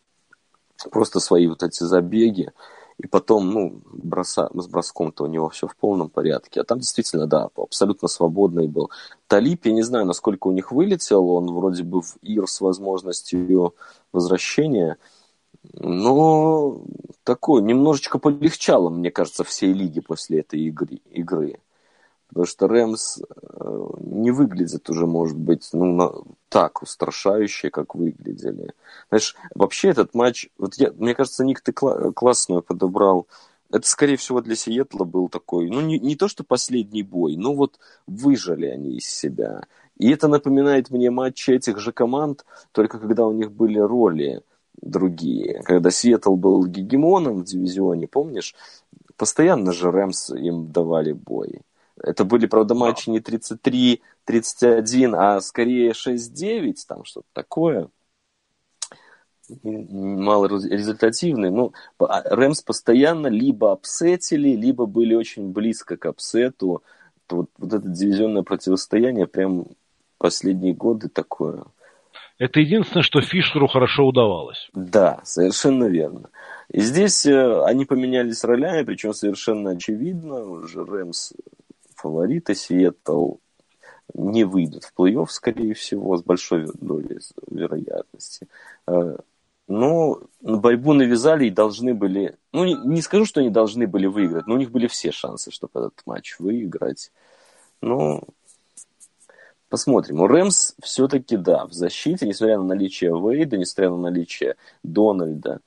просто 0.91 1.21
свои 1.21 1.47
вот 1.47 1.63
эти 1.63 1.85
забеги, 1.85 2.53
и 2.99 3.07
потом, 3.07 3.51
ну, 3.51 3.83
броса, 3.87 4.49
с 4.55 4.67
броском-то 4.69 5.25
у 5.25 5.27
него 5.27 5.49
все 5.49 5.67
в 5.67 5.77
полном 5.77 6.09
порядке. 6.09 6.61
А 6.61 6.65
там 6.65 6.79
действительно, 6.79 7.27
да, 7.27 7.49
абсолютно 7.57 8.09
свободный 8.09 8.69
был. 8.69 8.91
Талип, 9.27 9.67
я 9.67 9.73
не 9.73 9.83
знаю, 9.83 10.07
насколько 10.07 10.47
у 10.47 10.53
них 10.53 10.71
вылетел, 10.71 11.29
он 11.31 11.53
вроде 11.53 11.83
бы 11.83 12.03
в 12.03 12.17
ИР 12.23 12.47
с 12.47 12.61
возможностью 12.61 13.75
возвращения, 14.13 14.97
но 15.73 16.83
такой, 17.25 17.63
немножечко 17.63 18.19
полегчало, 18.19 18.91
мне 18.91 19.11
кажется, 19.11 19.45
всей 19.45 19.73
лиге 19.73 20.03
после 20.03 20.41
этой 20.41 20.61
игры. 20.61 21.01
игры. 21.11 21.59
Потому 22.35 22.47
что 22.47 22.67
Рэмс 22.67 23.19
э, 23.21 23.87
не 24.01 24.33
выглядит 24.33 24.91
уже, 24.91 25.07
может 25.07 25.39
быть, 25.39 25.69
ну, 25.73 26.25
так 26.49 26.83
устрашающе, 26.83 27.71
как 27.71 27.95
выглядели. 27.95 28.73
Знаешь, 29.09 29.37
вообще 29.55 29.91
этот 29.91 30.15
матч, 30.15 30.49
вот 30.59 30.75
я, 30.75 30.91
мне 30.97 31.15
кажется, 31.15 31.45
Ник, 31.45 31.61
ты 31.61 31.71
кла- 31.71 32.13
классную 32.13 32.61
подобрал. 32.61 33.29
Это, 33.71 33.89
скорее 33.89 34.17
всего, 34.17 34.41
для 34.41 34.57
Сиэтла 34.57 35.05
был 35.05 35.29
такой, 35.29 35.71
ну, 35.71 35.81
не, 35.81 36.01
не 36.01 36.17
то, 36.17 36.27
что 36.27 36.43
последний 36.43 37.05
бой, 37.05 37.37
но 37.37 37.55
вот 37.55 37.79
выжили 38.09 38.67
они 38.67 38.97
из 38.97 39.09
себя. 39.09 39.63
И 39.97 40.11
это 40.11 40.27
напоминает 40.27 40.91
мне 40.91 41.13
матчи 41.13 41.53
этих 41.53 41.79
же 41.79 41.93
команд, 41.93 42.45
только 42.73 42.99
когда 42.99 43.27
у 43.27 43.33
них 43.33 43.53
были 43.53 43.79
роли 43.79 44.43
другие. 44.83 45.63
Когда 45.63 45.93
Сиэтл 45.93 46.35
был 46.35 46.67
гегемоном 46.67 47.43
в 47.43 47.45
дивизионе, 47.45 48.09
помнишь? 48.09 48.57
Постоянно 49.17 49.73
же 49.73 49.93
Rams 49.93 50.31
им 50.31 50.73
давали 50.73 51.13
бой. 51.13 51.61
Это 52.03 52.25
были, 52.25 52.47
правда, 52.47 52.75
матчи 52.75 53.11
не 53.11 53.21
33-31, 53.21 55.15
а 55.17 55.41
скорее 55.41 55.93
6-9, 55.93 56.75
там 56.87 57.05
что-то 57.05 57.29
такое. 57.33 57.89
Мало 59.63 60.47
результативные. 60.47 61.51
Ну, 61.51 61.73
а 61.99 62.23
Rams 62.23 62.63
постоянно 62.63 63.27
либо 63.29 63.73
upset 63.73 64.16
или, 64.16 64.51
либо 64.51 64.87
были 64.87 65.15
очень 65.15 65.53
близко 65.53 65.97
к 65.97 66.07
upset 66.07 66.61
у. 66.61 66.83
Вот, 67.29 67.51
вот 67.59 67.73
это 67.73 67.87
дивизионное 67.89 68.43
противостояние 68.43 69.27
прям 69.27 69.67
последние 70.19 70.75
годы 70.75 71.09
такое. 71.09 71.65
Это 72.39 72.61
единственное, 72.61 73.03
что 73.03 73.21
Фишеру 73.21 73.69
хорошо 73.69 74.07
удавалось. 74.07 74.69
Да, 74.73 75.21
совершенно 75.25 75.85
верно. 75.85 76.31
И 76.69 76.81
здесь 76.81 77.27
э, 77.27 77.63
они 77.65 77.85
поменялись 77.85 78.43
ролями, 78.43 78.85
причем 78.85 79.15
совершенно 79.15 79.71
очевидно. 79.71 80.43
Уже 80.45 80.85
Рэмс 80.85 81.33
фавориты 82.05 82.55
Сиэтл 82.55 83.37
не 84.13 84.45
выйдут 84.45 84.85
в 84.85 84.93
плей-офф, 84.95 85.27
скорее 85.29 85.73
всего, 85.73 86.19
с 86.19 86.23
большой 86.23 86.67
долей 86.75 87.19
вероятности. 87.51 88.47
Э, 88.87 89.17
но 89.67 90.21
борьбу 90.43 90.93
навязали 90.93 91.47
и 91.47 91.51
должны 91.51 91.95
были... 91.95 92.37
Ну, 92.53 92.65
не, 92.67 92.75
не 92.75 93.01
скажу, 93.01 93.25
что 93.25 93.41
они 93.41 93.49
должны 93.49 93.87
были 93.87 94.07
выиграть, 94.07 94.47
но 94.47 94.55
у 94.55 94.59
них 94.59 94.71
были 94.71 94.87
все 94.87 95.11
шансы, 95.13 95.51
чтобы 95.51 95.81
этот 95.81 96.03
матч 96.05 96.39
выиграть. 96.39 97.11
Ну, 97.81 98.23
посмотрим. 99.71 100.21
У 100.21 100.27
Рэмс 100.27 100.75
все-таки, 100.83 101.39
да, 101.39 101.65
в 101.65 101.73
защите, 101.73 102.29
несмотря 102.29 102.59
на 102.59 102.65
наличие 102.65 103.13
Вейда, 103.13 103.57
несмотря 103.57 103.89
на 103.89 103.97
наличие 104.11 104.57
Дональда, 104.83 105.61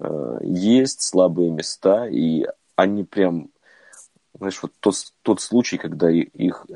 э, 0.00 0.38
есть 0.42 1.02
слабые 1.02 1.52
места, 1.52 2.08
и 2.08 2.48
они 2.74 3.04
прям 3.04 3.50
знаешь, 4.38 4.62
вот 4.62 4.72
тот, 4.80 4.94
тот 5.22 5.40
случай, 5.40 5.78
когда 5.78 6.10
их 6.10 6.66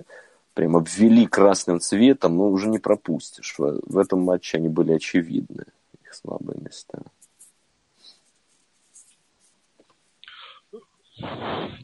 прям 0.55 0.77
обвели 0.77 1.27
красным 1.27 1.81
цветом, 1.81 2.37
ну, 2.37 2.51
уже 2.51 2.69
не 2.69 2.79
пропустишь. 2.79 3.55
В, 3.59 3.99
этом 3.99 4.21
матче 4.21 4.59
они 4.59 4.69
были 4.69 4.93
очевидны, 4.93 5.65
их 6.03 6.15
слабые 6.15 6.61
места. 6.61 7.03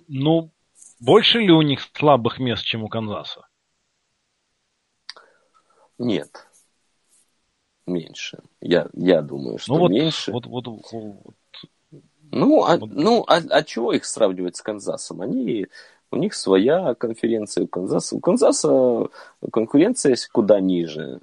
Ну, 0.08 0.50
больше 1.00 1.38
ли 1.38 1.52
у 1.52 1.62
них 1.62 1.80
слабых 1.94 2.38
мест, 2.38 2.64
чем 2.64 2.82
у 2.82 2.88
Канзаса? 2.88 3.46
Нет. 5.98 6.46
Меньше. 7.86 8.42
Я, 8.60 8.88
я 8.92 9.22
думаю, 9.22 9.58
что 9.58 9.74
ну, 9.74 9.80
вот, 9.80 9.90
меньше. 9.90 10.32
Вот, 10.32 10.46
вот, 10.46 10.66
вот, 10.66 11.34
ну, 12.30 12.64
а, 12.64 12.78
ну 12.78 13.24
а, 13.26 13.40
а 13.50 13.62
чего 13.62 13.92
их 13.92 14.04
сравнивать 14.04 14.56
с 14.56 14.62
Канзасом? 14.62 15.20
Они, 15.20 15.66
у 16.10 16.16
них 16.16 16.34
своя 16.34 16.94
конференция 16.94 17.64
у 17.64 17.66
Канзаса. 17.66 18.16
У 18.16 18.20
Канзаса 18.20 19.08
конкуренция 19.52 20.16
куда 20.32 20.60
ниже. 20.60 21.20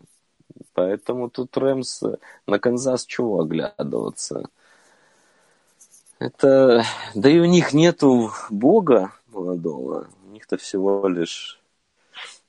Поэтому 0.74 1.30
тут 1.30 1.56
Rams 1.58 2.04
на 2.48 2.60
Канзас 2.60 3.06
чего 3.06 3.42
оглядываться? 3.42 4.50
Это... 6.20 6.84
Да 7.14 7.30
и 7.30 7.40
у 7.40 7.46
них 7.46 7.74
нету 7.74 8.32
бога 8.50 9.12
молодого. 9.28 10.08
У 10.28 10.32
них-то 10.32 10.58
всего 10.58 11.08
лишь 11.08 11.60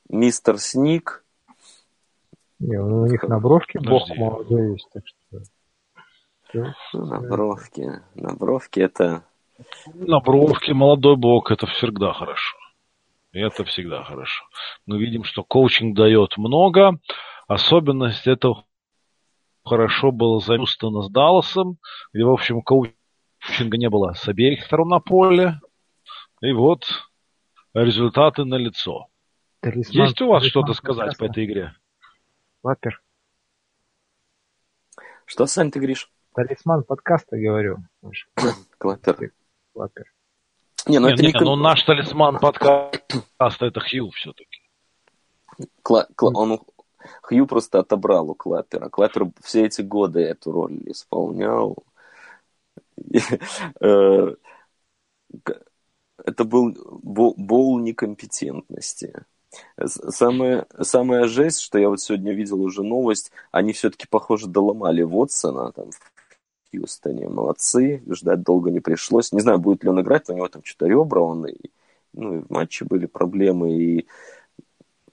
мистер 0.08 0.58
Сник. 0.58 1.24
Не, 2.58 2.80
ну, 2.80 3.02
у 3.02 3.06
них 3.06 3.22
на 3.24 3.38
бровке 3.38 3.78
бог 3.80 4.08
молодой 4.16 4.72
есть, 4.72 4.88
так 4.92 5.06
что... 5.06 5.18
На 6.54 7.20
бровке. 7.20 8.02
На 8.14 8.34
бровке 8.34 8.82
это... 8.82 9.24
На 9.94 10.20
бровке 10.20 10.74
молодой 10.74 11.16
бог, 11.16 11.50
это 11.50 11.66
всегда 11.66 12.12
хорошо. 12.12 12.56
Это 13.32 13.64
всегда 13.64 14.02
хорошо. 14.02 14.44
Мы 14.86 14.98
видим, 14.98 15.24
что 15.24 15.44
коучинг 15.44 15.96
дает 15.96 16.36
много. 16.36 16.98
Особенность 17.46 18.26
этого 18.26 18.64
хорошо 19.64 20.10
было 20.12 20.40
за 20.40 20.56
Хьюстона 20.56 21.02
с 21.02 21.10
Далласом, 21.10 21.78
где, 22.12 22.24
в 22.24 22.30
общем, 22.30 22.62
коучинга 22.62 23.76
не 23.76 23.90
было 23.90 24.14
с 24.14 24.26
обеих 24.28 24.64
сторон 24.64 24.88
на 24.88 25.00
поле. 25.00 25.60
И 26.40 26.52
вот 26.52 26.86
результаты 27.74 28.44
на 28.44 28.54
лицо. 28.54 29.08
Есть 29.62 30.20
у 30.20 30.28
вас 30.28 30.44
что-то 30.44 30.72
сказать 30.72 31.16
по 31.18 31.24
этой 31.24 31.44
игре? 31.44 31.74
Вапер. 32.62 33.02
Что, 35.24 35.46
Сань, 35.46 35.70
ты 35.70 35.78
говоришь? 35.78 36.10
Талисман 36.36 36.84
подкаста, 36.84 37.38
говорю. 37.38 37.78
Клапер. 38.76 39.32
Клапер. 39.72 40.12
Не, 40.86 40.98
ну 40.98 41.08
нет, 41.08 41.14
это 41.14 41.22
нет, 41.22 41.34
не... 41.34 41.40
ну 41.40 41.56
наш 41.56 41.82
талисман 41.82 42.38
подкаста 42.38 43.66
это 43.66 43.80
Хью 43.80 44.10
все-таки. 44.10 44.60
Кла... 45.82 46.06
Кла... 46.14 46.32
Он 46.34 46.60
Хью 47.22 47.46
просто 47.46 47.78
отобрал 47.78 48.28
у 48.28 48.34
Клапера. 48.34 48.90
Клапер 48.90 49.30
все 49.42 49.64
эти 49.64 49.80
годы 49.80 50.20
эту 50.20 50.52
роль 50.52 50.82
исполнял. 50.90 51.78
Э, 53.80 54.34
это 56.24 56.44
был 56.44 56.76
бол 56.92 57.78
некомпетентности. 57.78 59.24
Самая, 59.86 60.66
самая 60.82 61.28
жесть, 61.28 61.60
что 61.60 61.78
я 61.78 61.88
вот 61.88 62.00
сегодня 62.00 62.34
видел 62.34 62.60
уже 62.60 62.82
новость, 62.82 63.32
они 63.52 63.72
все-таки, 63.72 64.06
похоже, 64.06 64.48
доломали 64.48 65.02
Вотсона 65.02 65.72
там, 65.72 65.90
в 65.90 65.98
Хьюстоне. 66.76 67.28
Молодцы, 67.28 68.02
ждать 68.08 68.42
долго 68.42 68.70
не 68.70 68.80
пришлось. 68.80 69.32
Не 69.32 69.40
знаю, 69.40 69.58
будет 69.58 69.84
ли 69.84 69.90
он 69.90 70.00
играть, 70.00 70.28
но 70.28 70.34
у 70.34 70.36
него 70.36 70.48
там 70.48 70.62
что-то 70.64 70.86
ребра, 70.86 71.20
он 71.20 71.46
и, 71.46 71.70
ну, 72.12 72.36
и 72.36 72.38
в 72.42 72.50
матче 72.50 72.84
были 72.84 73.06
проблемы, 73.06 73.72
и 73.72 74.06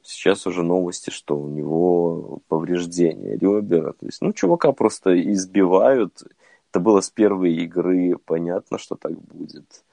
сейчас 0.01 0.45
уже 0.47 0.63
новости, 0.63 1.09
что 1.09 1.37
у 1.37 1.47
него 1.47 2.39
повреждение 2.47 3.37
ребер. 3.37 3.93
То 3.93 4.05
есть, 4.05 4.21
ну, 4.21 4.33
чувака 4.33 4.71
просто 4.71 5.19
избивают. 5.31 6.23
Это 6.71 6.79
было 6.79 7.01
с 7.01 7.09
первой 7.09 7.53
игры, 7.55 8.17
понятно, 8.17 8.77
что 8.77 8.95
так 8.95 9.13
будет. 9.13 9.83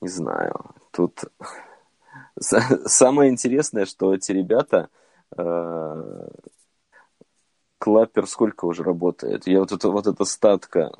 Не 0.00 0.08
знаю. 0.08 0.74
Тут 0.90 1.24
самое 2.86 3.30
интересное, 3.30 3.84
что 3.84 4.14
эти 4.14 4.32
ребята 4.32 4.88
э, 5.36 6.28
Клаппер 7.80 8.26
сколько 8.26 8.66
уже 8.66 8.82
работает? 8.82 9.46
Я 9.46 9.60
вот 9.60 9.72
это 9.72 9.88
вот 9.88 10.06
эта 10.06 10.26
статка 10.26 10.92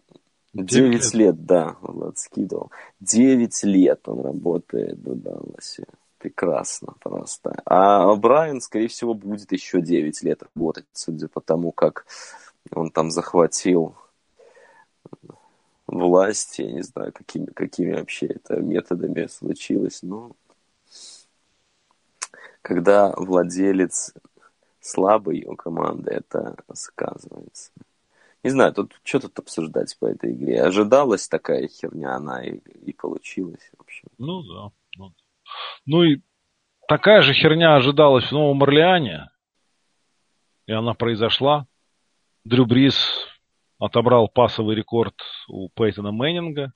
9 0.55 0.93
лет. 0.93 1.15
лет, 1.15 1.45
да, 1.45 1.77
Влад 1.83 2.19
скидывал. 2.19 2.71
9 3.01 3.65
лет 3.65 4.09
он 4.09 4.21
работает 4.23 4.99
в 4.99 5.15
Далласе. 5.15 5.85
Прекрасно 6.17 6.95
просто. 7.01 7.61
А 7.67 8.15
Брайан, 8.17 8.63
скорее 8.63 8.89
всего, 8.89 9.13
будет 9.13 9.53
еще 9.53 9.83
9 9.83 10.23
лет 10.23 10.43
работать, 10.43 10.87
судя 10.95 11.29
по 11.29 11.43
тому, 11.43 11.71
как 11.71 12.07
он 12.75 12.91
там 12.91 13.11
захватил 13.11 13.95
власть. 15.87 16.61
Я 16.61 16.73
не 16.73 16.83
знаю, 16.83 17.13
какими, 17.13 17.45
какими 17.45 17.93
вообще 17.93 18.27
это 18.27 18.57
методами 18.57 19.27
случилось. 19.27 20.03
Но 20.03 20.33
когда 22.63 23.13
владелец 23.19 24.15
слабый 24.81 25.45
у 25.45 25.57
команды, 25.57 26.11
это 26.11 26.57
сказывается. 26.75 27.73
Не 28.43 28.51
знаю, 28.51 28.73
тут 28.73 28.99
что 29.03 29.21
тут 29.21 29.39
обсуждать 29.39 29.97
по 29.99 30.07
этой 30.07 30.33
игре. 30.33 30.63
Ожидалась 30.63 31.29
такая 31.29 31.69
херня, 31.69 32.17
она 32.17 32.43
и, 32.43 32.57
и 32.57 32.93
получилась. 32.93 33.71
В 33.77 33.83
общем. 33.83 34.09
Ну 34.19 34.43
да. 34.43 34.71
Ну, 34.97 35.13
ну 35.85 36.05
и 36.05 36.21
такая 36.89 37.21
же 37.23 37.35
херня 37.35 37.77
ожидалась 37.77 38.25
в 38.27 38.33
Новом 38.33 38.63
Орлеане. 38.63 39.31
И 40.67 40.73
она 40.73 40.95
произошла. 40.95 41.67
Дрю 42.45 42.65
Брис 42.65 42.97
отобрал 43.79 44.29
пасовый 44.29 44.75
рекорд 44.75 45.17
у 45.49 45.69
Пейтона 45.69 46.11
Мэннинга. 46.11 46.73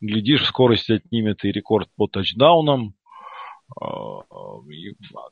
Глядишь, 0.00 0.46
скорость 0.46 0.90
отнимет 0.90 1.44
и 1.44 1.52
рекорд 1.52 1.88
по 1.94 2.08
тачдаунам. 2.08 2.94
А, 3.80 4.22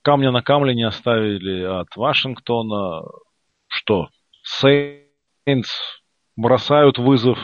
камня 0.03 0.31
на 0.31 0.43
камне 0.43 0.75
не 0.75 0.87
оставили 0.87 1.63
от 1.63 1.95
Вашингтона. 1.97 3.03
Что? 3.67 4.09
Сейнс 4.43 5.69
бросают 6.37 6.99
вызов 6.99 7.39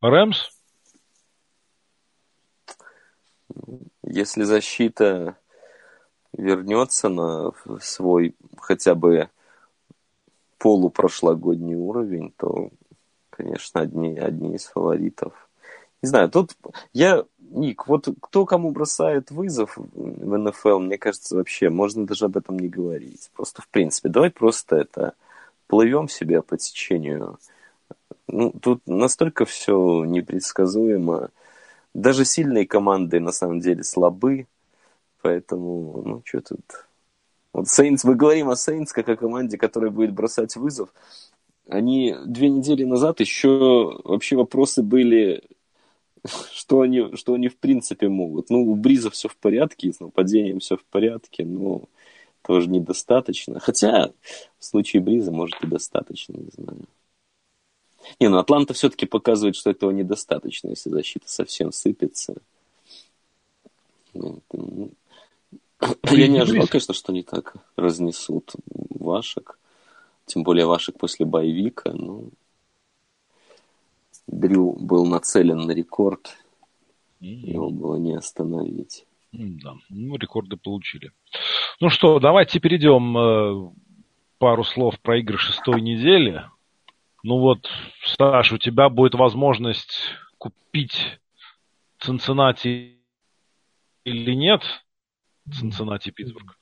Рэмс? 0.00 0.48
Если 4.02 4.44
защита 4.44 5.36
вернется 6.32 7.08
на 7.08 7.52
свой 7.80 8.36
хотя 8.58 8.94
бы 8.94 9.30
полупрошлогодний 10.58 11.74
уровень, 11.74 12.32
то, 12.36 12.70
конечно, 13.30 13.80
одни, 13.80 14.18
одни 14.18 14.54
из 14.54 14.66
фаворитов. 14.66 15.48
Не 16.02 16.08
знаю, 16.08 16.30
тут 16.30 16.56
я 16.92 17.24
Ник, 17.50 17.86
вот 17.86 18.08
кто 18.20 18.44
кому 18.44 18.70
бросает 18.70 19.30
вызов 19.30 19.76
в 19.76 20.36
НФЛ, 20.36 20.78
мне 20.78 20.98
кажется, 20.98 21.36
вообще 21.36 21.70
можно 21.70 22.06
даже 22.06 22.26
об 22.26 22.36
этом 22.36 22.58
не 22.58 22.68
говорить. 22.68 23.30
Просто, 23.34 23.62
в 23.62 23.68
принципе, 23.68 24.08
давай 24.08 24.30
просто 24.30 24.76
это 24.76 25.14
плывем 25.66 26.08
себе 26.08 26.42
по 26.42 26.56
течению. 26.56 27.38
Ну, 28.28 28.50
тут 28.50 28.82
настолько 28.86 29.44
все 29.44 30.04
непредсказуемо. 30.04 31.30
Даже 31.94 32.24
сильные 32.24 32.66
команды 32.66 33.20
на 33.20 33.32
самом 33.32 33.60
деле 33.60 33.84
слабы, 33.84 34.46
поэтому, 35.22 36.02
ну, 36.04 36.22
что 36.24 36.40
тут... 36.40 36.86
Вот 37.52 37.68
Сейнс, 37.68 38.04
мы 38.04 38.14
говорим 38.16 38.50
о 38.50 38.56
Сейнс 38.56 38.92
как 38.92 39.08
о 39.08 39.16
команде, 39.16 39.56
которая 39.56 39.90
будет 39.90 40.12
бросать 40.12 40.56
вызов. 40.56 40.90
Они 41.68 42.14
две 42.26 42.50
недели 42.50 42.84
назад 42.84 43.20
еще 43.20 43.98
вообще 44.04 44.36
вопросы 44.36 44.82
были 44.82 45.42
что 46.52 46.80
они, 46.80 47.16
что 47.16 47.34
они 47.34 47.48
в 47.48 47.56
принципе 47.56 48.08
могут. 48.08 48.50
Ну, 48.50 48.62
у 48.62 48.74
Бриза 48.74 49.10
все 49.10 49.28
в 49.28 49.36
порядке, 49.36 49.92
с 49.92 50.00
нападением 50.00 50.60
все 50.60 50.76
в 50.76 50.84
порядке, 50.84 51.44
но 51.44 51.84
тоже 52.42 52.68
недостаточно. 52.68 53.60
Хотя 53.60 54.12
в 54.58 54.64
случае 54.64 55.02
Бриза, 55.02 55.32
может, 55.32 55.62
и 55.62 55.66
достаточно, 55.66 56.34
не 56.34 56.50
знаю. 56.52 56.86
Не, 58.20 58.28
ну 58.28 58.38
Атланта 58.38 58.72
все-таки 58.72 59.06
показывает, 59.06 59.56
что 59.56 59.70
этого 59.70 59.90
недостаточно, 59.90 60.68
если 60.68 60.90
защита 60.90 61.28
совсем 61.28 61.72
сыпется. 61.72 62.36
Ну, 64.14 64.40
ну, 64.52 64.90
я 66.04 66.28
не 66.28 66.38
ожидал, 66.38 66.66
конечно, 66.68 66.94
что 66.94 67.12
они 67.12 67.22
так 67.22 67.54
разнесут 67.76 68.54
Вашек. 68.66 69.58
Тем 70.24 70.42
более 70.42 70.66
Вашек 70.66 70.98
после 70.98 71.26
боевика. 71.26 71.92
Ну, 71.92 72.30
Дрю 74.26 74.72
был 74.72 75.06
нацелен 75.06 75.58
на 75.58 75.72
рекорд. 75.72 76.36
Mm-hmm. 77.20 77.52
Его 77.52 77.70
было 77.70 77.96
не 77.96 78.14
остановить. 78.14 79.06
Да, 79.32 79.74
ну, 79.90 80.16
рекорды 80.16 80.56
получили. 80.56 81.12
Ну 81.80 81.90
что, 81.90 82.18
давайте 82.18 82.58
перейдем 82.58 83.16
э, 83.16 83.70
пару 84.38 84.64
слов 84.64 84.98
про 85.00 85.18
игры 85.18 85.36
шестой 85.36 85.80
недели. 85.80 86.42
Ну 87.22 87.38
вот, 87.40 87.68
Саш, 88.16 88.52
у 88.52 88.58
тебя 88.58 88.88
будет 88.88 89.14
возможность 89.14 90.12
купить 90.38 91.18
Цинциннати 91.98 92.98
или 94.04 94.34
нет? 94.34 94.62
Цинциннати 95.52 96.10
Питтсбург. 96.10 96.58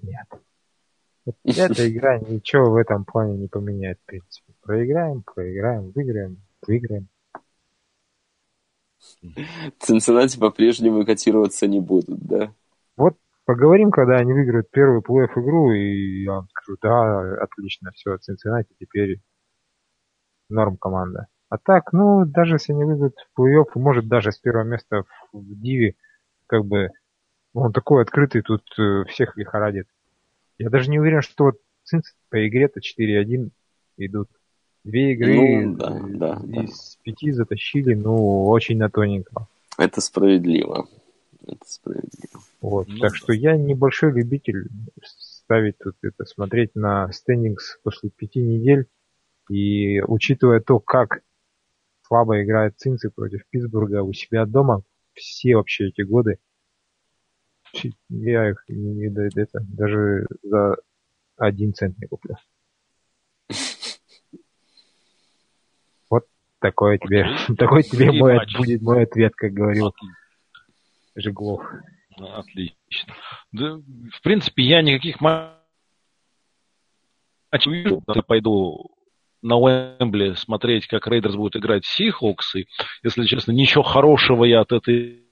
Нет. 0.00 0.26
Эта 1.44 1.90
игра 1.90 2.18
ничего 2.18 2.70
в 2.70 2.76
этом 2.76 3.04
плане 3.04 3.36
не 3.36 3.48
поменяет, 3.48 3.98
в 4.00 4.06
принципе. 4.06 4.52
Проиграем, 4.62 5.22
проиграем, 5.22 5.90
выиграем 5.90 6.43
выиграем. 6.66 7.08
Цинциннати 9.78 10.38
по-прежнему 10.38 11.04
котироваться 11.04 11.66
не 11.66 11.80
будут, 11.80 12.20
да? 12.26 12.52
Вот 12.96 13.16
поговорим, 13.44 13.90
когда 13.90 14.16
они 14.16 14.32
выиграют 14.32 14.70
первую 14.70 15.02
плей 15.02 15.26
игру, 15.26 15.72
и 15.72 16.22
я 16.24 16.32
вам 16.32 16.48
скажу, 16.48 16.78
да, 16.82 17.42
отлично, 17.42 17.90
все, 17.92 18.16
Цинциннати 18.18 18.74
теперь 18.78 19.20
норм 20.48 20.76
команда. 20.76 21.26
А 21.48 21.58
так, 21.58 21.92
ну, 21.92 22.24
даже 22.24 22.56
если 22.56 22.72
они 22.72 22.84
выиграют 22.84 23.16
в 23.16 23.40
плей-офф, 23.40 23.70
может 23.76 24.08
даже 24.08 24.32
с 24.32 24.38
первого 24.38 24.64
места 24.64 25.04
в 25.32 25.60
Диве, 25.60 25.94
как 26.46 26.64
бы, 26.64 26.90
он 27.52 27.72
такой 27.72 28.02
открытый, 28.02 28.42
тут 28.42 28.62
э, 28.78 29.04
всех 29.08 29.36
лихорадит. 29.36 29.86
Я 30.58 30.70
даже 30.70 30.90
не 30.90 30.98
уверен, 30.98 31.22
что 31.22 31.44
вот 31.44 31.60
Цинц 31.84 32.12
по 32.30 32.48
игре-то 32.48 32.80
4-1 32.80 33.50
идут. 33.98 34.28
Две 34.84 35.12
игры 35.12 35.66
ну, 35.66 35.76
да, 35.76 36.00
да, 36.08 36.62
из 36.62 36.96
да. 36.96 37.02
пяти 37.02 37.32
затащили, 37.32 37.94
ну, 37.94 38.44
очень 38.46 38.76
на 38.76 38.90
тоненько. 38.90 39.48
Это 39.78 40.00
справедливо. 40.00 40.86
Это 41.46 41.64
справедливо. 41.64 42.40
Вот, 42.60 42.88
ну, 42.88 42.98
так 42.98 43.12
да. 43.12 43.16
что 43.16 43.32
я 43.32 43.56
небольшой 43.56 44.12
любитель 44.12 44.68
ставить 45.04 45.78
тут 45.78 45.96
это, 46.02 46.24
смотреть 46.26 46.74
на 46.74 47.10
стендингс 47.12 47.78
после 47.82 48.10
пяти 48.10 48.42
недель. 48.42 48.86
И 49.50 50.00
учитывая 50.02 50.60
то, 50.60 50.80
как 50.80 51.20
слабо 52.06 52.42
играет 52.42 52.78
Цинцы 52.78 53.10
против 53.10 53.46
Питтсбурга 53.50 54.02
у 54.02 54.12
себя 54.12 54.46
дома, 54.46 54.82
все 55.14 55.56
вообще 55.56 55.88
эти 55.88 56.02
годы, 56.02 56.38
я 58.08 58.50
их 58.50 58.64
не, 58.68 59.08
не, 59.08 59.40
это, 59.40 59.60
даже 59.60 60.26
за 60.42 60.76
один 61.36 61.74
цент 61.74 61.98
не 61.98 62.06
куплю. 62.06 62.36
Такой 66.70 66.98
тебе, 66.98 67.26
такой 67.58 67.82
тебе 67.82 68.10
мой, 68.10 68.40
будет 68.56 68.80
мой 68.80 69.02
ответ, 69.02 69.34
как 69.36 69.52
говорил 69.52 69.94
Жиглов. 71.14 71.62
Отлично. 72.16 73.14
Да, 73.52 73.76
в 73.76 74.22
принципе, 74.22 74.62
я 74.62 74.80
никаких 74.80 75.20
матчей 75.20 75.60
не. 77.66 78.02
Я 78.14 78.22
пойду 78.22 78.90
на 79.42 79.56
Уэмбли 79.56 80.36
смотреть, 80.36 80.86
как 80.86 81.06
Raiders 81.06 81.36
будет 81.36 81.56
играть 81.56 81.84
Seahawks. 81.84 82.54
И, 82.54 82.66
если 83.02 83.26
честно, 83.26 83.52
ничего 83.52 83.82
хорошего 83.82 84.44
я 84.44 84.62
от 84.62 84.72
этой 84.72 85.24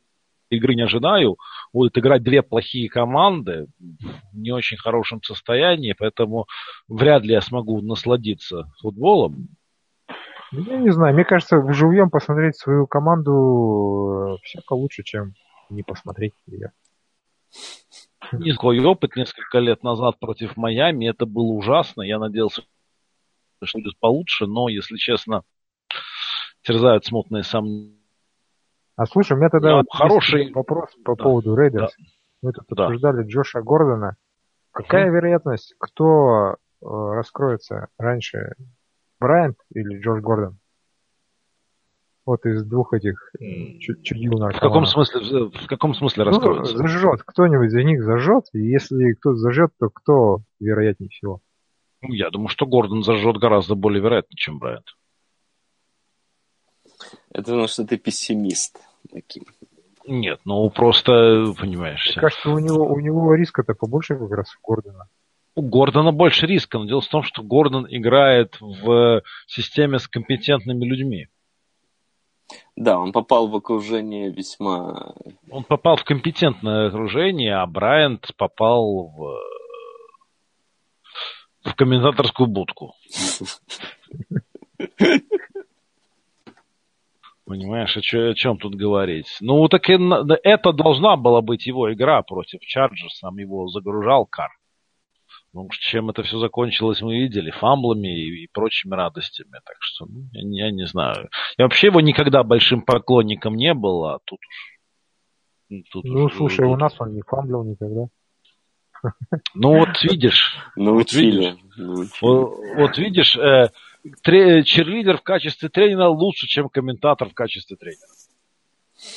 игры 0.51 0.75
не 0.75 0.83
ожидаю. 0.83 1.39
Будут 1.73 1.97
играть 1.97 2.23
две 2.23 2.43
плохие 2.43 2.91
команды 2.91 3.69
в 3.79 4.37
не 4.37 4.53
очень 4.53 4.77
хорошем 4.77 5.23
состоянии, 5.23 5.95
поэтому 5.99 6.47
вряд 6.89 7.23
ли 7.23 7.33
я 7.33 7.41
смогу 7.41 7.81
насладиться 7.81 8.71
футболом. 8.83 9.49
Я 10.53 10.77
не 10.77 10.91
знаю, 10.91 11.15
мне 11.15 11.25
кажется, 11.25 11.63
живьем 11.73 12.11
посмотреть 12.11 12.57
свою 12.57 12.87
команду 12.87 14.37
э, 14.37 14.45
всяко 14.45 14.75
лучше, 14.75 15.03
чем 15.03 15.33
не 15.71 15.83
посмотреть 15.83 16.35
ее. 16.47 16.73
Никакой 18.33 18.79
опыт 18.85 19.17
несколько 19.17 19.59
лет 19.59 19.83
назад 19.83 20.19
против 20.21 20.57
Майами, 20.57 21.09
это 21.09 21.25
было 21.25 21.53
ужасно. 21.53 22.03
Я 22.03 22.19
надеялся, 22.19 22.63
что 23.63 23.79
будет 23.79 23.99
получше, 23.99 24.47
но, 24.47 24.69
если 24.69 24.97
честно, 24.97 25.43
терзают 26.63 27.07
смутные 27.07 27.43
сомнения. 27.43 27.97
А 28.97 29.07
слушай, 29.07 29.33
у 29.33 29.37
меня 29.37 29.49
тогда 29.49 29.77
вот 29.77 29.87
хороший 29.91 30.53
вопрос 30.53 30.91
по 31.05 31.17
да. 31.17 31.23
поводу 31.23 31.57
Raiders. 31.57 31.95
Да. 31.97 32.05
Мы 32.43 32.53
тут 32.53 32.65
да. 32.71 32.85
обсуждали 32.85 33.27
Джоша 33.27 33.63
Гордона. 33.63 34.17
Какая 34.71 35.07
угу. 35.07 35.17
вероятность, 35.17 35.75
кто 35.79 36.55
э, 36.55 36.55
раскроется 36.81 37.89
раньше, 37.99 38.55
Брайант 39.23 39.57
или 39.75 40.01
Джош 40.01 40.21
Гордон? 40.21 40.59
Вот 42.25 42.45
из 42.47 42.65
двух 42.65 42.93
этих 42.93 43.33
чудил 43.81 44.33
В 44.39 44.61
каком 44.61 44.87
смысле, 44.87 45.49
в 45.49 45.67
каком 45.67 45.95
смысле 45.95 46.25
ну, 46.25 46.65
Зажжет. 46.65 47.23
Кто-нибудь 47.25 47.71
за 47.71 47.83
них 47.83 48.05
зажжет. 48.05 48.45
И 48.53 48.59
если 48.61 49.15
кто-то 49.15 49.37
зажжет, 49.37 49.71
то 49.81 49.89
кто 49.91 50.39
вероятнее 50.61 51.11
всего? 51.11 51.41
Ну, 52.01 52.13
я 52.13 52.31
думаю, 52.31 52.49
что 52.49 52.67
Гордон 52.67 53.03
зажжет 53.03 53.39
гораздо 53.39 53.75
более 53.75 54.03
вероятно, 54.03 54.37
чем 54.37 54.59
Брайант. 54.59 54.87
Это 57.31 57.45
потому 57.45 57.67
что 57.67 57.85
ты 57.85 57.97
пессимист. 57.99 58.79
Таким. 59.11 59.45
Нет, 60.07 60.41
ну 60.45 60.69
просто, 60.71 61.53
понимаешь. 61.59 62.07
Мне 62.07 62.21
кажется, 62.21 62.51
у 62.51 62.59
него, 62.59 62.87
у 62.87 63.01
него 63.01 63.35
риска-то 63.35 63.75
побольше 63.75 64.17
как 64.17 64.31
раз 64.31 64.55
у 64.57 64.67
Гордона. 64.67 65.09
У 65.55 65.63
Гордона 65.63 66.13
больше 66.13 66.47
риска, 66.47 66.79
но 66.79 66.87
дело 66.87 67.01
в 67.03 67.09
том, 67.09 67.23
что 67.23 67.43
Гордон 67.43 67.87
играет 67.89 68.57
в 68.61 69.23
системе 69.47 69.99
с 69.99 70.09
компетентными 70.09 70.85
людьми. 70.85 71.29
Да, 72.77 72.99
он 72.99 73.13
попал 73.13 73.49
в 73.49 73.57
окружение 73.57 74.31
весьма... 74.31 75.15
Он 75.51 75.65
попал 75.65 75.97
в 75.97 76.05
компетентное 76.05 76.89
окружение, 76.89 77.57
а 77.57 77.67
Брайант 77.67 78.31
попал 78.37 79.09
в, 79.09 79.41
в 81.65 81.75
комментаторскую 81.75 82.47
будку. 82.47 82.95
Понимаешь, 87.45 87.95
о, 87.97 88.35
чем 88.35 88.57
тут 88.57 88.75
говорить? 88.75 89.37
Ну, 89.41 89.69
так 89.69 89.91
и, 89.91 89.99
это 90.43 90.73
должна 90.73 91.17
была 91.17 91.43
быть 91.43 91.67
его 91.67 91.93
игра 91.93 92.23
против 92.23 92.61
Чарджерс. 92.61 93.19
Сам 93.19 93.37
его 93.37 93.69
загружал 93.69 94.25
Кар. 94.25 94.51
Ну, 95.55 95.69
чем 95.71 96.09
это 96.09 96.23
все 96.23 96.39
закончилось, 96.39 97.03
мы 97.03 97.19
видели, 97.19 97.51
фамблами 97.51 98.09
и, 98.09 98.45
и 98.45 98.49
прочими 98.51 98.95
радостями. 98.95 99.61
Так 99.65 99.77
что, 99.81 100.07
ну, 100.07 100.25
я, 100.33 100.67
я 100.67 100.71
не 100.73 100.87
знаю. 100.87 101.29
Я 101.59 101.67
вообще 101.67 101.89
его 101.89 102.01
никогда 102.01 102.43
большим 102.43 102.81
поклонником 102.83 103.55
не 103.57 103.75
был, 103.75 104.07
а 104.07 104.19
тут 104.25 104.39
уж... 104.39 104.79
Ну, 105.69 105.83
тут 105.91 106.05
ну 106.05 106.25
уж, 106.25 106.37
слушай, 106.37 106.67
у 106.67 106.77
нас 106.77 106.95
он 106.99 107.15
не 107.15 107.23
фамблил 107.23 107.65
никогда. 107.65 108.07
Ну, 109.55 109.79
вот 109.79 110.03
видишь. 110.03 110.57
Научили. 110.77 111.57
Вот, 112.23 112.57
вот 112.77 112.99
видишь, 112.99 113.37
э, 113.37 113.69
черлидер 114.65 115.19
в 115.19 115.23
качестве 115.23 115.69
тренера 115.69 116.09
лучше, 116.09 116.47
чем 116.47 116.71
комментатор 116.71 117.29
в 117.29 117.35
качестве 117.35 117.77
тренера. 117.77 118.09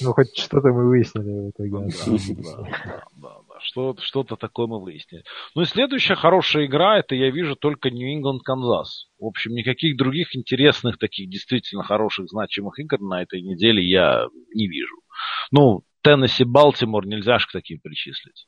Ну, 0.01 0.13
хоть 0.13 0.37
что-то 0.37 0.69
мы 0.69 0.87
выяснили 0.87 1.47
в 1.47 1.49
итоге. 1.51 1.71
Да, 1.71 2.57
да, 2.57 2.99
да, 3.15 3.37
да. 3.44 3.44
Что, 3.59 3.95
что-то 3.99 4.35
такое 4.35 4.67
мы 4.67 4.81
выяснили. 4.81 5.23
Ну 5.55 5.61
и 5.61 5.65
следующая 5.65 6.15
хорошая 6.15 6.65
игра, 6.65 6.99
это 6.99 7.15
я 7.15 7.29
вижу 7.31 7.55
только 7.55 7.89
Нью-Ингланд 7.89 8.43
Канзас. 8.43 9.07
В 9.17 9.25
общем, 9.25 9.53
никаких 9.53 9.97
других 9.97 10.35
интересных, 10.35 10.97
таких 10.97 11.29
действительно 11.29 11.83
хороших, 11.83 12.27
значимых 12.29 12.79
игр 12.79 12.99
на 12.99 13.21
этой 13.21 13.41
неделе 13.41 13.83
я 13.83 14.27
не 14.53 14.67
вижу. 14.67 14.95
Ну, 15.51 15.83
Теннесси, 16.01 16.43
Балтимор 16.43 17.05
нельзя 17.05 17.39
же 17.39 17.47
к 17.47 17.51
таким 17.51 17.79
причислить. 17.79 18.47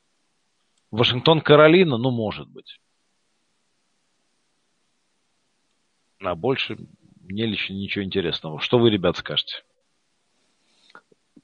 Вашингтон, 0.90 1.40
Каролина, 1.40 1.98
ну, 1.98 2.10
может 2.10 2.48
быть. 2.48 2.78
А 6.20 6.34
больше 6.34 6.76
мне 7.22 7.46
лично 7.46 7.74
ничего 7.74 8.04
интересного. 8.04 8.60
Что 8.60 8.78
вы, 8.78 8.90
ребят, 8.90 9.16
скажете? 9.16 9.62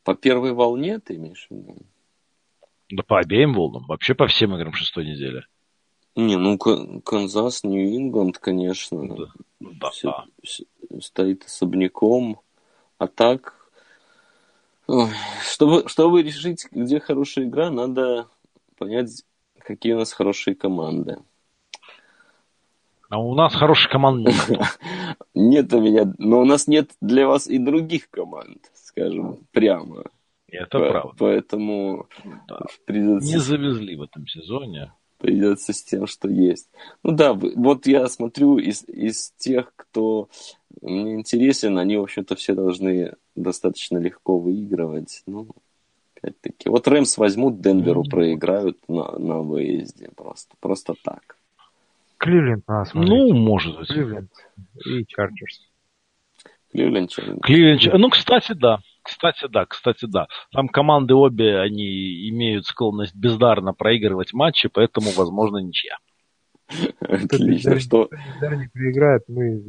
По 0.03 0.15
первой 0.15 0.53
волне 0.53 0.99
ты 0.99 1.17
имеешь 1.17 1.47
в 1.49 1.55
виду? 1.55 1.87
Да 2.95 3.03
по 3.03 3.19
обеим 3.19 3.55
волнам. 3.55 3.85
Вообще 3.89 4.15
по 4.15 4.29
всем 4.29 4.55
играм 4.55 4.73
шестой 4.73 5.05
недели. 5.05 5.45
Не, 6.15 6.37
ну 6.37 6.57
Канзас, 6.57 7.65
Нью-Ингланд, 7.65 8.39
конечно. 8.39 9.17
Да, 9.17 9.27
да, 9.59 9.91
все, 9.91 10.11
да. 10.11 10.25
Все, 10.45 10.65
стоит 11.01 11.45
особняком. 11.45 12.41
А 12.99 13.09
так, 13.09 13.69
чтобы, 15.43 15.89
чтобы 15.89 16.23
решить, 16.23 16.69
где 16.71 17.01
хорошая 17.01 17.47
игра, 17.47 17.69
надо 17.69 18.29
понять, 18.79 19.25
какие 19.59 19.95
у 19.95 19.99
нас 19.99 20.13
хорошие 20.13 20.55
команды. 20.55 21.17
А 23.09 23.19
у 23.19 23.35
нас 23.35 23.57
хороших 23.57 23.91
команд 23.91 24.29
нет. 24.29 24.79
Нет 25.35 25.73
у 25.73 25.81
меня, 25.81 26.13
но 26.19 26.41
у 26.41 26.45
нас 26.45 26.69
нет 26.69 26.93
для 27.01 27.27
вас 27.27 27.49
и 27.49 27.59
других 27.59 28.09
команд, 28.09 28.71
скажем, 28.73 29.39
прямо. 29.53 30.05
Это 30.55 30.79
По- 30.79 30.91
правда. 30.91 31.15
Поэтому 31.19 32.09
да. 32.49 32.61
придется... 32.87 33.27
Не 33.27 33.39
завезли 33.39 33.97
в 33.97 34.03
этом 34.03 34.27
сезоне. 34.27 34.93
Придется 35.19 35.73
с 35.73 35.83
тем, 35.83 36.07
что 36.07 36.29
есть. 36.29 36.69
Ну 37.03 37.13
да, 37.13 37.33
вот 37.33 37.87
я 37.87 38.07
смотрю 38.09 38.59
из, 38.59 38.85
из 38.87 39.31
тех, 39.39 39.73
кто 39.75 40.29
мне 40.83 41.15
интересен, 41.15 41.79
они, 41.79 41.97
в 41.97 42.03
общем-то, 42.03 42.37
все 42.37 42.55
должны 42.55 43.15
достаточно 43.35 43.99
легко 43.99 44.39
выигрывать. 44.39 45.23
Ну, 45.27 45.49
опять-таки. 46.17 46.69
Вот 46.69 46.87
Рэмс 46.87 47.17
возьмут, 47.17 47.61
Денверу 47.61 48.03
ну, 48.05 48.11
проиграют 48.11 48.79
на, 48.89 49.19
на 49.19 49.41
выезде. 49.41 50.11
Просто, 50.15 50.55
просто 50.61 50.95
так. 51.03 51.37
Кливленд 52.19 52.65
смотреть. 52.65 53.09
Ну, 53.09 53.35
может 53.35 53.79
быть. 53.79 53.89
Кливленд 53.89 54.31
и 54.87 55.05
Чарджерс. 55.07 55.61
Кливленд, 56.73 57.11
Чарджерс. 57.11 57.41
Кливленд, 57.43 57.83
ну, 57.95 58.11
кстати, 58.11 58.53
да. 58.53 58.81
Кстати, 59.05 59.47
да, 59.49 59.67
кстати, 59.67 60.07
да. 60.07 60.27
Там 60.51 60.69
команды 60.69 61.15
обе, 61.15 61.61
они 61.61 62.29
имеют 62.31 62.67
склонность 62.67 63.15
бездарно 63.15 63.75
проигрывать 63.75 64.33
матчи, 64.33 64.69
поэтому, 64.69 65.11
возможно, 65.15 65.59
ничья. 65.59 65.99
Отлично, 67.01 67.79
что... 67.79 68.09
Не 68.41 68.69
проиграет, 68.73 69.23
мы... 69.29 69.63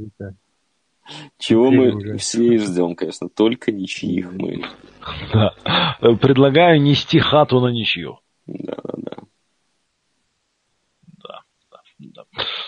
Чего 1.38 1.70
мы 1.70 2.18
все 2.18 2.56
и 2.56 2.58
ждем, 2.58 2.96
конечно, 2.96 3.30
только 3.30 3.72
ничьих 3.72 4.32
мы. 4.32 4.64
Да. 5.34 5.54
Предлагаю 6.22 6.82
нести 6.82 7.20
хату 7.20 7.60
на 7.60 7.68
ничью. 7.68 8.20
Да, 8.48 8.78
да, 8.98 9.18
да. 12.00 12.24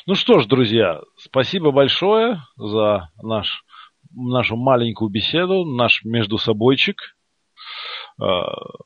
Ну 0.06 0.16
что 0.16 0.40
ж, 0.40 0.46
друзья, 0.46 1.02
спасибо 1.16 1.72
большое 1.72 2.44
за 2.58 3.10
наш, 3.24 3.64
нашу 4.18 4.56
маленькую 4.56 5.10
беседу, 5.10 5.66
наш 5.66 6.04
между 6.04 6.38
собойчик. 6.38 7.16
Э, 8.20 8.26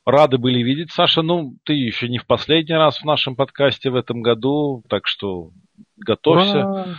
рады 0.05 0.37
были 0.37 0.61
видеть, 0.61 0.91
Саша. 0.91 1.21
Ну, 1.21 1.55
ты 1.63 1.73
еще 1.73 2.09
не 2.09 2.17
в 2.17 2.25
последний 2.25 2.75
раз 2.75 2.99
в 2.99 3.05
нашем 3.05 3.35
подкасте 3.35 3.89
в 3.89 3.95
этом 3.95 4.21
году, 4.21 4.83
так 4.89 5.07
что 5.07 5.51
готовься. 5.97 6.65
Ура! 6.65 6.95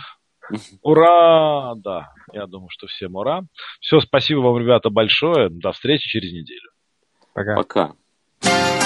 Ура! 0.81 1.75
Да, 1.75 2.13
я 2.33 2.47
думаю, 2.47 2.69
что 2.69 2.87
всем 2.87 3.15
ура. 3.15 3.43
Все, 3.79 3.99
спасибо 4.01 4.39
вам, 4.39 4.57
ребята, 4.57 4.89
большое. 4.89 5.49
До 5.49 5.71
встречи 5.71 6.07
через 6.09 6.33
неделю. 6.33 6.69
Пока. 7.33 7.55
Пока. 7.55 8.82